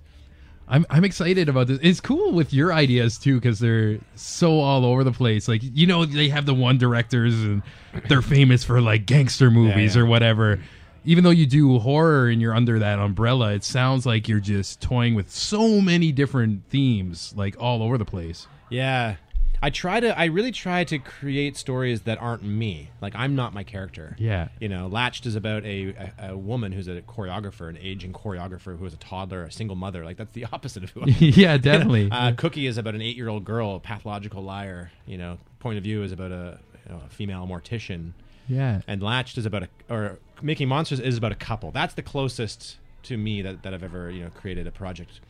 I'm 0.68 0.86
I'm 0.88 1.04
excited 1.04 1.48
about 1.48 1.66
this. 1.66 1.80
It's 1.82 2.00
cool 2.00 2.32
with 2.32 2.54
your 2.54 2.72
ideas 2.72 3.18
too 3.18 3.40
because 3.40 3.58
they're 3.58 3.98
so 4.14 4.60
all 4.60 4.84
over 4.84 5.02
the 5.02 5.10
place. 5.10 5.48
Like 5.48 5.62
you 5.64 5.88
know, 5.88 6.04
they 6.04 6.28
have 6.28 6.46
the 6.46 6.54
one 6.54 6.78
directors 6.78 7.34
and 7.34 7.64
they're 8.08 8.22
famous 8.22 8.62
for 8.62 8.80
like 8.80 9.04
gangster 9.04 9.50
movies 9.50 9.96
yeah. 9.96 10.02
or 10.02 10.06
whatever. 10.06 10.60
Even 11.04 11.24
though 11.24 11.30
you 11.30 11.46
do 11.46 11.78
horror 11.78 12.28
and 12.28 12.40
you're 12.40 12.54
under 12.54 12.78
that 12.78 12.98
umbrella, 12.98 13.52
it 13.52 13.64
sounds 13.64 14.06
like 14.06 14.28
you're 14.28 14.40
just 14.40 14.80
toying 14.80 15.14
with 15.14 15.30
so 15.30 15.80
many 15.80 16.12
different 16.12 16.64
themes, 16.68 17.34
like 17.36 17.56
all 17.58 17.82
over 17.82 17.98
the 17.98 18.04
place. 18.04 18.46
Yeah. 18.70 19.16
I 19.64 19.70
try 19.70 20.00
to 20.00 20.18
I 20.18 20.24
really 20.24 20.50
try 20.50 20.82
to 20.82 20.98
create 20.98 21.56
stories 21.56 22.02
that 22.02 22.20
aren't 22.20 22.42
me. 22.42 22.90
Like 23.00 23.14
I'm 23.14 23.36
not 23.36 23.54
my 23.54 23.62
character. 23.62 24.16
Yeah. 24.18 24.48
You 24.60 24.68
know, 24.68 24.88
Latched 24.88 25.24
is 25.24 25.36
about 25.36 25.64
a, 25.64 25.94
a, 26.18 26.30
a 26.30 26.36
woman 26.36 26.72
who's 26.72 26.88
a 26.88 27.00
choreographer, 27.02 27.68
an 27.68 27.78
aging 27.80 28.12
choreographer 28.12 28.76
who 28.76 28.84
is 28.86 28.92
a 28.92 28.96
toddler, 28.96 29.44
a 29.44 29.52
single 29.52 29.76
mother. 29.76 30.04
Like 30.04 30.16
that's 30.16 30.32
the 30.32 30.46
opposite 30.52 30.82
of 30.82 30.90
who 30.90 31.02
I 31.02 31.04
am. 31.04 31.14
yeah, 31.20 31.56
definitely. 31.58 32.08
Uh, 32.10 32.32
Cookie 32.32 32.66
is 32.66 32.76
about 32.76 32.96
an 32.96 33.02
eight-year-old 33.02 33.44
girl, 33.44 33.76
a 33.76 33.80
pathological 33.80 34.42
liar. 34.42 34.90
You 35.06 35.18
know, 35.18 35.38
Point 35.60 35.78
of 35.78 35.84
View 35.84 36.02
is 36.02 36.10
about 36.10 36.32
a, 36.32 36.58
you 36.88 36.94
know, 36.94 37.00
a 37.06 37.08
female 37.08 37.46
mortician, 37.46 38.14
yeah. 38.48 38.80
and 38.86 39.02
Latched 39.02 39.38
is 39.38 39.46
about 39.46 39.64
a 39.64 39.68
or 39.88 40.18
Making 40.42 40.68
Monsters 40.68 41.00
is 41.00 41.16
about 41.16 41.32
a 41.32 41.36
couple. 41.36 41.70
That's 41.70 41.94
the 41.94 42.02
closest 42.02 42.76
to 43.04 43.16
me 43.16 43.42
that, 43.42 43.62
that 43.62 43.74
I've 43.74 43.82
ever 43.84 44.10
you 44.10 44.24
know 44.24 44.30
created 44.30 44.66
a 44.66 44.70
project 44.72 45.20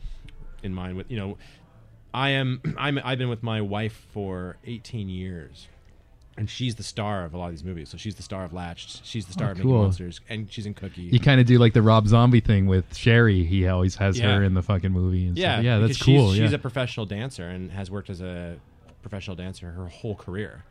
in 0.63 0.73
mind 0.73 0.97
with. 0.97 1.09
You 1.11 1.17
know, 1.17 1.37
I 2.13 2.29
am 2.29 2.61
I'm 2.77 2.99
I've 3.03 3.17
been 3.17 3.29
with 3.29 3.43
my 3.43 3.61
wife 3.61 4.05
for 4.11 4.57
18 4.65 5.09
years. 5.09 5.67
And 6.35 6.49
she's 6.49 6.73
the 6.73 6.81
star 6.83 7.25
of 7.25 7.35
a 7.35 7.37
lot 7.37 7.45
of 7.45 7.51
these 7.51 7.63
movies. 7.63 7.89
So 7.89 7.97
she's 7.99 8.15
the 8.15 8.23
star 8.23 8.43
of 8.43 8.53
Latched. 8.53 9.05
She's 9.05 9.27
the 9.27 9.33
star 9.33 9.49
Oh, 9.49 9.51
of 9.51 9.57
Making 9.57 9.69
cool. 9.71 9.83
Monsters, 9.83 10.19
and 10.29 10.51
she's 10.51 10.65
in 10.65 10.73
Cookie. 10.73 11.03
You 11.03 11.19
kind 11.19 11.39
of 11.39 11.45
do 11.45 11.59
like 11.59 11.73
the 11.73 11.83
Rob 11.83 12.07
Zombie 12.07 12.39
thing 12.39 12.65
with 12.65 12.89
Sheri. 12.91 13.45
He 13.47 13.67
always 13.67 13.93
has 13.97 14.17
Yeah. 14.17 14.33
her 14.37 14.43
in 14.43 14.55
the 14.55 14.63
fucking 14.63 14.91
movie. 14.91 15.27
And 15.27 15.37
Yeah, 15.37 15.57
stuff. 15.57 15.63
yeah, 15.63 15.77
that's 15.77 16.01
cool. 16.01 16.31
She's, 16.31 16.39
yeah. 16.39 16.45
she's 16.47 16.53
a 16.53 16.57
professional 16.57 17.05
dancer 17.05 17.47
and 17.47 17.69
has 17.71 17.91
worked 17.91 18.09
as 18.09 18.19
a 18.19 18.55
professional 19.03 19.35
dancer 19.35 19.69
her 19.73 19.85
whole 19.85 20.15
career, 20.15 20.63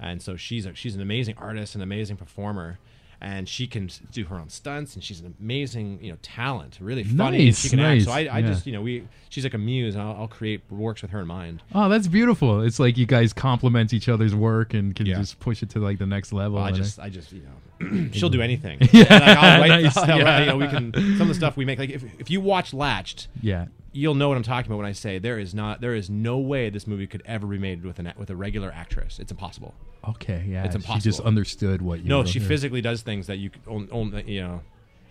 and 0.00 0.20
so 0.22 0.34
she's 0.36 0.66
a, 0.66 0.74
she's 0.74 0.94
an 0.96 1.02
amazing 1.02 1.36
artist, 1.38 1.74
an 1.76 1.82
amazing 1.82 2.16
performer, 2.16 2.78
and 3.20 3.46
she 3.48 3.66
can 3.66 3.90
do 4.12 4.24
her 4.24 4.36
own 4.36 4.48
stunts, 4.48 4.94
and 4.94 5.04
she's 5.04 5.20
an 5.20 5.34
amazing 5.40 5.98
you 6.02 6.10
know 6.10 6.16
talent, 6.22 6.78
really 6.80 7.04
funny. 7.04 7.36
and 7.36 7.46
Nice, 7.46 7.58
she 7.60 7.68
can 7.68 7.78
nice, 7.78 8.02
act. 8.02 8.04
So 8.06 8.12
I, 8.12 8.18
I 8.36 8.38
yeah. 8.38 8.46
just 8.46 8.66
you 8.66 8.72
know 8.72 8.80
we 8.82 9.06
she's 9.28 9.44
like 9.44 9.52
a 9.54 9.58
muse, 9.58 9.94
and 9.94 10.02
I'll, 10.02 10.16
I'll 10.22 10.28
create 10.28 10.62
works 10.70 11.02
with 11.02 11.10
her 11.10 11.20
in 11.20 11.26
mind. 11.26 11.62
Oh, 11.74 11.88
that's 11.90 12.08
beautiful. 12.08 12.62
It's 12.62 12.80
like 12.80 12.96
you 12.96 13.04
guys 13.06 13.32
complement 13.34 13.92
each 13.92 14.08
other's 14.08 14.34
work 14.34 14.72
and 14.74 14.94
can 14.96 15.04
Yeah. 15.06 15.18
just 15.18 15.38
push 15.38 15.62
it 15.62 15.68
to 15.70 15.80
like 15.80 15.98
the 15.98 16.06
next 16.06 16.32
level. 16.32 16.56
Well, 16.56 16.64
I 16.64 16.72
just 16.72 16.98
I 16.98 17.10
just 17.10 17.30
you 17.32 17.42
know 17.42 18.08
she'll 18.12 18.30
do 18.30 18.40
anything. 18.42 18.78
Yeah, 18.92 19.02
Like, 19.10 19.22
I'll 19.38 19.60
write- 19.60 19.82
nice, 19.82 19.96
I'll- 19.98 20.18
yeah. 20.18 20.40
you 20.40 20.46
know, 20.46 20.56
we 20.56 20.68
can 20.68 20.92
some 20.92 21.22
of 21.22 21.28
the 21.28 21.34
stuff 21.34 21.56
we 21.58 21.64
make 21.66 21.78
like 21.78 21.90
if 21.90 22.02
if 22.18 22.30
you 22.30 22.40
watch 22.40 22.72
Latched. 22.72 23.28
yeah. 23.42 23.66
You'll 23.92 24.14
know 24.14 24.28
what 24.28 24.36
I'm 24.36 24.42
talking 24.42 24.70
about 24.70 24.78
when 24.78 24.86
I 24.86 24.92
say 24.92 25.18
there 25.18 25.38
is 25.38 25.54
not 25.54 25.80
there 25.80 25.94
is 25.94 26.08
no 26.10 26.38
way 26.38 26.70
this 26.70 26.86
movie 26.86 27.06
could 27.06 27.22
ever 27.26 27.46
be 27.46 27.58
made 27.58 27.84
with 27.84 27.98
an 27.98 28.12
with 28.16 28.30
a 28.30 28.36
regular 28.36 28.72
actress. 28.72 29.18
It's 29.18 29.30
impossible. 29.32 29.74
Okay, 30.08 30.44
yeah. 30.48 30.64
It's 30.64 30.74
impossible. 30.74 31.00
She 31.00 31.04
just 31.04 31.20
understood 31.20 31.82
what 31.82 32.00
you 32.00 32.08
No, 32.08 32.24
she 32.24 32.38
there. 32.38 32.48
physically 32.48 32.80
does 32.80 33.02
things 33.02 33.26
that 33.26 33.36
you 33.38 33.50
only, 33.66 34.22
you 34.30 34.40
know. 34.42 34.62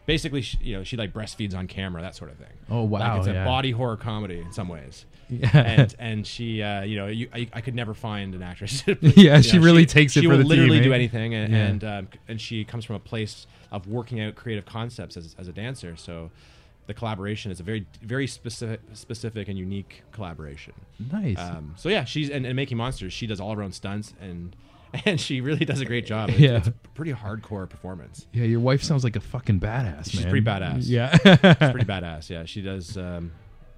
Basically, 0.05 0.41
she, 0.41 0.57
you 0.61 0.75
know, 0.75 0.83
she 0.83 0.97
like 0.97 1.13
breastfeeds 1.13 1.53
on 1.55 1.67
camera, 1.67 2.01
that 2.01 2.15
sort 2.15 2.31
of 2.31 2.37
thing. 2.37 2.47
Oh, 2.67 2.81
wow, 2.81 3.11
Like 3.11 3.19
it's 3.19 3.27
a 3.27 3.45
body 3.45 3.69
horror 3.69 3.95
comedy 3.97 4.39
in 4.39 4.51
some 4.51 4.67
ways. 4.67 5.05
Yeah. 5.29 5.51
and 5.53 5.95
and 5.99 6.25
she, 6.25 6.63
uh, 6.63 6.81
you 6.81 6.97
know, 6.97 7.05
you, 7.05 7.29
I, 7.31 7.47
I 7.53 7.61
could 7.61 7.75
never 7.75 7.93
find 7.93 8.33
an 8.33 8.41
actress. 8.41 8.83
Yeah, 9.01 9.37
You 9.37 9.43
she 9.43 9.57
know, 9.59 9.63
really 9.65 9.85
takes 9.85 10.17
it 10.17 10.21
She 10.21 10.25
for 10.25 10.31
will 10.31 10.37
the 10.39 10.45
literally 10.45 10.77
team, 10.79 10.83
do 10.85 10.91
eh? 10.93 10.95
anything, 10.95 11.35
and 11.35 11.53
Yeah. 11.53 11.65
and, 11.67 11.83
um, 11.83 12.07
and 12.27 12.41
she 12.41 12.65
comes 12.65 12.85
from 12.85 12.95
a 12.95 12.99
place 12.99 13.45
of 13.71 13.85
working 13.85 14.19
out 14.19 14.33
creative 14.33 14.65
concepts 14.65 15.15
as, 15.15 15.35
as 15.37 15.47
a 15.47 15.53
dancer. 15.53 15.95
So 15.95 16.31
the 16.89 16.93
collaboration 16.95 17.51
is 17.51 17.59
a 17.59 17.63
very 17.63 17.85
very 18.01 18.25
specific 18.25 18.81
specific 18.93 19.47
and 19.47 19.57
unique 19.57 20.01
collaboration. 20.11 20.73
nice. 21.11 21.37
Um, 21.39 21.75
so 21.77 21.87
yeah, 21.87 22.03
she's 22.03 22.29
and, 22.31 22.45
and 22.45 22.55
making 22.55 22.77
monsters. 22.77 23.13
She 23.13 23.27
does 23.27 23.39
all 23.39 23.55
her 23.55 23.61
own 23.61 23.71
stunts 23.71 24.13
and 24.19 24.55
and 25.05 25.21
she 25.21 25.39
really 25.39 25.65
does 25.65 25.81
a 25.81 25.85
great 25.85 26.07
job. 26.07 26.29
It's, 26.31 26.39
Yeah. 26.39 26.57
it's 26.57 26.67
a 26.67 26.71
pretty 26.95 27.13
hardcore 27.13 27.69
performance. 27.69 28.25
yeah, 28.33 28.45
your 28.45 28.59
wife 28.59 28.81
sounds 28.81 29.03
like 29.03 29.15
a 29.15 29.19
fucking 29.21 29.59
badass, 29.59 30.09
She's 30.09 30.21
man. 30.21 30.29
pretty 30.31 30.45
badass. 30.45 30.81
Yeah. 30.87 31.11
She's 31.15 31.71
pretty 31.71 31.85
badass. 31.95 32.27
Yeah, 32.31 32.45
she 32.45 32.61
does 32.63 32.97
um, 32.97 33.31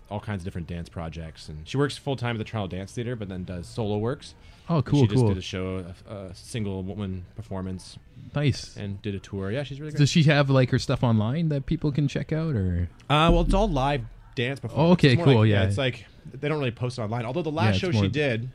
all 0.09 0.21
kinds 0.21 0.39
of 0.41 0.45
different 0.45 0.67
dance 0.67 0.87
projects, 0.87 1.49
and 1.49 1.67
she 1.67 1.75
works 1.75 1.97
full 1.97 2.15
time 2.15 2.35
at 2.37 2.39
the 2.39 2.45
Toronto 2.45 2.73
Dance 2.77 2.93
Theater, 2.93 3.17
but 3.17 3.27
then 3.27 3.43
does 3.43 3.67
solo 3.67 3.97
works. 3.97 4.35
Oh, 4.77 4.81
cool, 4.81 5.01
she 5.01 5.07
just 5.07 5.25
did 5.25 5.37
a 5.37 5.41
show, 5.41 5.85
a, 6.09 6.13
a 6.13 6.35
single 6.35 6.83
woman 6.83 7.25
performance, 7.35 7.97
nice. 8.35 8.75
and 8.77 9.01
did 9.01 9.15
a 9.15 9.19
tour. 9.19 9.51
Yeah, 9.51 9.63
she's 9.63 9.79
really 9.79 9.91
great. 9.91 9.99
Does 9.99 10.09
she 10.09 10.23
have 10.23 10.49
like 10.49 10.69
her 10.71 10.79
stuff 10.79 11.03
online 11.03 11.49
that 11.49 11.65
people 11.65 11.91
can 11.91 12.07
check 12.07 12.31
out 12.31 12.55
or 12.55 12.89
Uh, 13.09 13.29
well, 13.31 13.41
it's 13.41 13.53
all 13.53 13.69
live 13.69 14.01
dance 14.35 14.59
performance. 14.59 14.93
okay, 14.93 15.15
cool, 15.15 15.39
like- 15.41 15.49
yeah. 15.49 15.63
it's 15.63 15.77
like 15.77 16.05
they 16.33 16.47
don't 16.47 16.59
really 16.59 16.71
post 16.71 16.97
it 16.97 17.01
online. 17.01 17.25
Although 17.25 17.41
the 17.41 17.51
last 17.51 17.75
it's 17.75 17.79
show 17.79 17.91
she 17.91 18.07
did, 18.07 18.49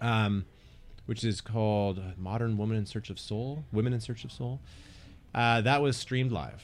um, 0.00 0.44
which 1.06 1.22
is 1.24 1.40
called 1.40 2.00
"Modern 2.18 2.56
Woman 2.56 2.76
in 2.76 2.86
Search 2.86 3.10
of 3.10 3.18
Soul," 3.18 3.64
Women 3.72 3.92
in 3.92 4.00
Search 4.00 4.24
of 4.24 4.32
Soul, 4.32 4.60
uh, 5.34 5.60
that 5.60 5.82
was 5.82 5.96
streamed 5.96 6.32
live. 6.32 6.62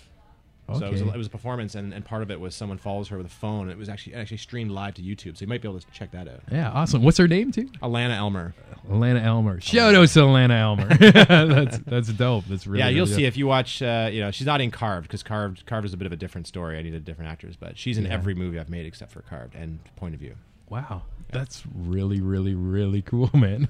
So 0.78 0.86
it 0.86 0.92
was, 0.92 1.00
a, 1.02 1.08
it 1.08 1.16
was 1.16 1.26
a 1.26 1.30
performance, 1.30 1.74
and, 1.74 1.92
and 1.92 2.04
part 2.04 2.22
of 2.22 2.30
it 2.30 2.38
was 2.40 2.54
someone 2.54 2.78
follows 2.78 3.08
her 3.08 3.16
with 3.16 3.26
a 3.26 3.30
phone. 3.30 3.62
And 3.62 3.72
It 3.72 3.78
was 3.78 3.88
actually 3.88 4.14
actually 4.14 4.36
streamed 4.38 4.70
live 4.70 4.94
to 4.94 5.02
YouTube, 5.02 5.36
so 5.36 5.42
you 5.42 5.46
might 5.46 5.62
be 5.62 5.68
able 5.68 5.80
to 5.80 5.86
check 5.92 6.10
that 6.12 6.28
out. 6.28 6.40
Yeah, 6.50 6.70
awesome. 6.70 7.02
What's 7.02 7.18
her 7.18 7.28
name 7.28 7.52
too? 7.52 7.66
Alana 7.82 8.16
Elmer. 8.16 8.54
Alana 8.88 9.22
Elmer. 9.22 9.60
Shout 9.60 9.94
out 9.94 10.08
to 10.08 10.18
Alana 10.20 10.60
Elmer. 10.60 10.94
that's 11.54 11.78
that's 11.78 12.08
dope. 12.12 12.44
That's 12.46 12.66
really 12.66 12.80
yeah, 12.80 12.88
you'll 12.88 13.04
really 13.06 13.16
see 13.16 13.22
dope. 13.22 13.28
if 13.28 13.36
you 13.36 13.46
watch. 13.46 13.82
Uh, 13.82 14.08
you 14.12 14.20
know, 14.20 14.30
she's 14.30 14.46
not 14.46 14.60
in 14.60 14.70
Carved 14.70 15.06
because 15.06 15.22
Carved 15.22 15.66
Carved 15.66 15.86
is 15.86 15.92
a 15.92 15.96
bit 15.96 16.06
of 16.06 16.12
a 16.12 16.16
different 16.16 16.46
story. 16.46 16.78
I 16.78 16.82
needed 16.82 17.04
different 17.04 17.30
actors, 17.30 17.56
but 17.56 17.76
she's 17.78 17.98
in 17.98 18.04
Yeah. 18.04 18.14
every 18.14 18.34
movie 18.34 18.58
I've 18.58 18.70
made 18.70 18.86
except 18.86 19.12
for 19.12 19.22
Carved 19.22 19.54
and 19.54 19.78
Point 19.96 20.14
of 20.14 20.20
View. 20.20 20.34
Wow, 20.68 21.02
that's 21.32 21.64
really, 21.74 22.20
really, 22.20 22.54
really 22.54 23.02
cool, 23.02 23.28
man. 23.34 23.66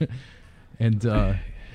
And 0.79 1.05
uh, 1.07 1.35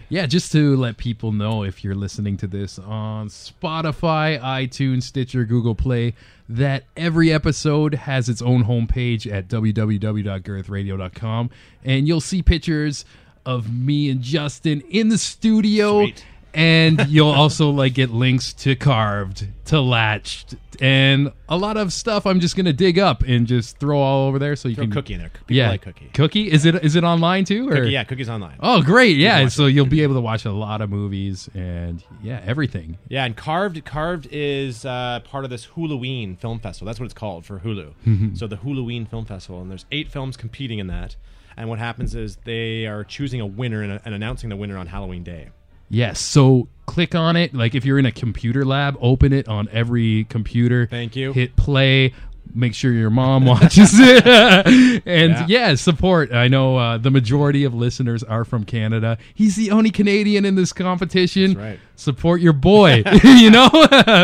yeah, 0.09 0.25
just 0.25 0.51
to 0.51 0.75
let 0.75 0.97
people 0.97 1.31
know, 1.31 1.63
if 1.63 1.81
you're 1.83 1.95
listening 1.95 2.35
to 2.37 2.47
this 2.47 2.79
on 2.79 3.29
Spotify, 3.29 4.39
iTunes, 4.39 5.03
Stitcher, 5.03 5.45
Google 5.45 5.75
Play, 5.75 6.15
that 6.47 6.83
every 6.95 7.33
episode 7.33 7.95
has 7.95 8.29
its 8.29 8.41
own 8.41 8.63
homepage 8.65 9.31
at 9.31 9.47
www.girthradio.com, 9.47 11.49
and 11.83 12.07
you'll 12.07 12.21
see 12.21 12.43
pictures 12.43 13.05
of 13.45 13.73
me 13.73 14.09
and 14.09 14.21
Justin 14.21 14.81
in 14.89 15.09
the 15.09 15.17
studio. 15.17 16.03
Sweet. 16.03 16.25
And 16.55 17.05
you'll 17.09 17.29
also 17.31 17.69
like 17.69 17.93
get 17.93 18.09
links 18.09 18.53
to 18.53 18.75
carved 18.75 19.47
to 19.65 19.79
latched 19.81 20.55
and 20.81 21.31
a 21.49 21.57
lot 21.57 21.77
of 21.77 21.91
stuff 21.93 22.25
i'm 22.25 22.39
just 22.39 22.55
gonna 22.55 22.73
dig 22.73 22.97
up 22.99 23.23
and 23.23 23.47
just 23.47 23.77
throw 23.77 23.99
all 23.99 24.27
over 24.27 24.39
there 24.39 24.55
so 24.55 24.67
you 24.67 24.75
Throw 24.75 24.85
can 24.85 24.91
Cookie 24.91 25.13
in 25.13 25.19
there. 25.19 25.29
People 25.29 25.55
yeah 25.55 25.69
like 25.69 25.81
Cookie. 25.81 26.09
cookie 26.13 26.51
is 26.51 26.65
it 26.65 26.75
is 26.83 26.95
it 26.95 27.03
online 27.03 27.45
too 27.45 27.69
or 27.69 27.75
Cookie, 27.75 27.91
yeah, 27.91 28.03
Cookie's 28.03 28.29
online. 28.29 28.57
oh 28.61 28.81
great 28.81 29.17
yeah 29.17 29.43
watch 29.43 29.51
so 29.53 29.65
you'll 29.67 29.85
be 29.85 30.01
able 30.01 30.15
to 30.15 30.21
watch 30.21 30.45
a 30.45 30.51
lot 30.51 30.81
of 30.81 30.89
movies 30.89 31.49
and 31.53 32.03
yeah 32.21 32.41
everything 32.45 32.97
Yeah, 33.09 33.25
and 33.25 33.35
Carved 33.35 33.83
Carved 33.85 34.27
is 34.31 34.85
uh, 34.85 35.19
part 35.23 35.43
of 35.43 35.49
this 35.49 35.67
Huluween 35.67 36.37
Film 36.39 36.59
Festival. 36.59 36.85
That's 36.87 36.99
what 36.99 37.05
it's 37.05 37.13
called 37.13 37.45
for 37.45 37.59
Hulu. 37.59 37.93
Mm-hmm. 38.05 38.35
so 38.35 38.47
the 38.47 38.57
Huluween 38.57 39.07
Film 39.07 39.25
Festival, 39.25 39.61
and 39.61 39.69
there's 39.71 39.85
eight 39.91 40.11
films 40.11 40.35
competing 40.37 40.79
in 40.79 40.87
that. 40.87 41.15
And 41.57 41.69
what 41.69 41.79
happens 41.79 42.15
is 42.15 42.37
they 42.43 42.85
are 42.85 43.03
choosing 43.05 43.39
a 43.41 43.45
winner 43.45 43.81
and, 43.81 44.01
and 44.03 44.13
announcing 44.13 44.49
the 44.49 44.55
winner 44.57 44.77
on 44.77 44.87
Halloween 44.87 45.23
Day. 45.23 45.49
Yes 45.89 46.19
so 46.19 46.67
click 46.85 47.15
on 47.15 47.35
it 47.35 47.53
like 47.53 47.73
if 47.75 47.83
you're 47.85 47.99
in 47.99 48.05
a 48.05 48.11
computer 48.11 48.63
lab 48.65 48.95
open 49.01 49.33
it 49.33 49.47
on 49.47 49.67
every 49.71 50.23
computer 50.25 50.87
Thank 50.87 51.15
you. 51.15 51.33
hit 51.33 51.55
play 51.55 52.13
make 52.53 52.75
sure 52.75 52.91
your 52.93 53.09
mom 53.09 53.45
watches 53.47 53.89
it 53.99 54.25
and 55.05 55.31
yeah. 55.33 55.45
Yeah. 55.47 55.75
support 55.75 56.31
i 56.31 56.47
know 56.47 56.77
uh, 56.77 56.97
the 56.99 57.09
majority 57.09 57.63
of 57.63 57.73
listeners 57.73 58.23
are 58.23 58.45
from 58.45 58.63
canada 58.65 59.17
he's 59.33 59.55
the 59.55 59.71
only 59.71 59.89
canadian 59.89 60.45
in 60.45 60.53
this 60.55 60.71
competition 60.71 61.55
That's 61.55 61.57
right. 61.57 61.79
support 61.95 62.39
your 62.41 62.53
boy 62.53 63.03
you 63.23 63.49
know 63.49 63.67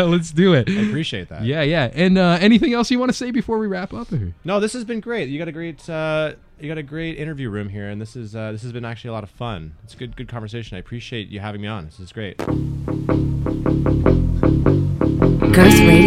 let's 0.08 0.30
do 0.30 0.54
it 0.54 0.68
I 0.70 0.72
appreciate 0.88 1.28
that. 1.30 1.42
yeah 1.44 1.62
yeah 1.62 1.90
and 1.92 2.16
uh, 2.16 2.38
anything 2.40 2.72
else 2.74 2.90
you 2.92 2.98
want 3.00 3.10
to 3.10 3.16
say 3.16 3.32
before 3.32 3.58
we 3.58 3.66
wrap 3.66 3.92
up? 3.92 4.08
No, 4.44 4.60
this 4.60 4.72
has 4.74 4.84
been 4.84 5.00
great. 5.00 5.28
You 5.28 5.38
got 5.38 5.48
a 5.48 5.52
great 5.52 5.88
uh, 5.90 6.34
you 6.62 6.68
got 6.68 6.78
a 6.78 6.82
great 6.82 7.18
interview 7.18 7.50
room 7.50 7.68
here, 7.68 7.88
and 7.88 8.00
this 8.00 8.14
is 8.14 8.36
uh, 8.36 8.52
this 8.52 8.62
has 8.62 8.70
been 8.72 8.84
actually 8.84 9.10
a 9.10 9.12
lot 9.12 9.24
of 9.24 9.30
fun. 9.30 9.74
It's 9.82 9.94
a 9.94 9.96
good 9.96 10.14
good 10.16 10.28
conversation. 10.28 10.76
I 10.76 10.80
appreciate 10.80 11.28
you 11.28 11.40
having 11.40 11.60
me 11.60 11.66
on. 11.66 11.86
This 11.86 11.98
is 11.98 12.12
great. 12.12 12.38
Girth 15.52 15.80
Radio. 15.80 16.01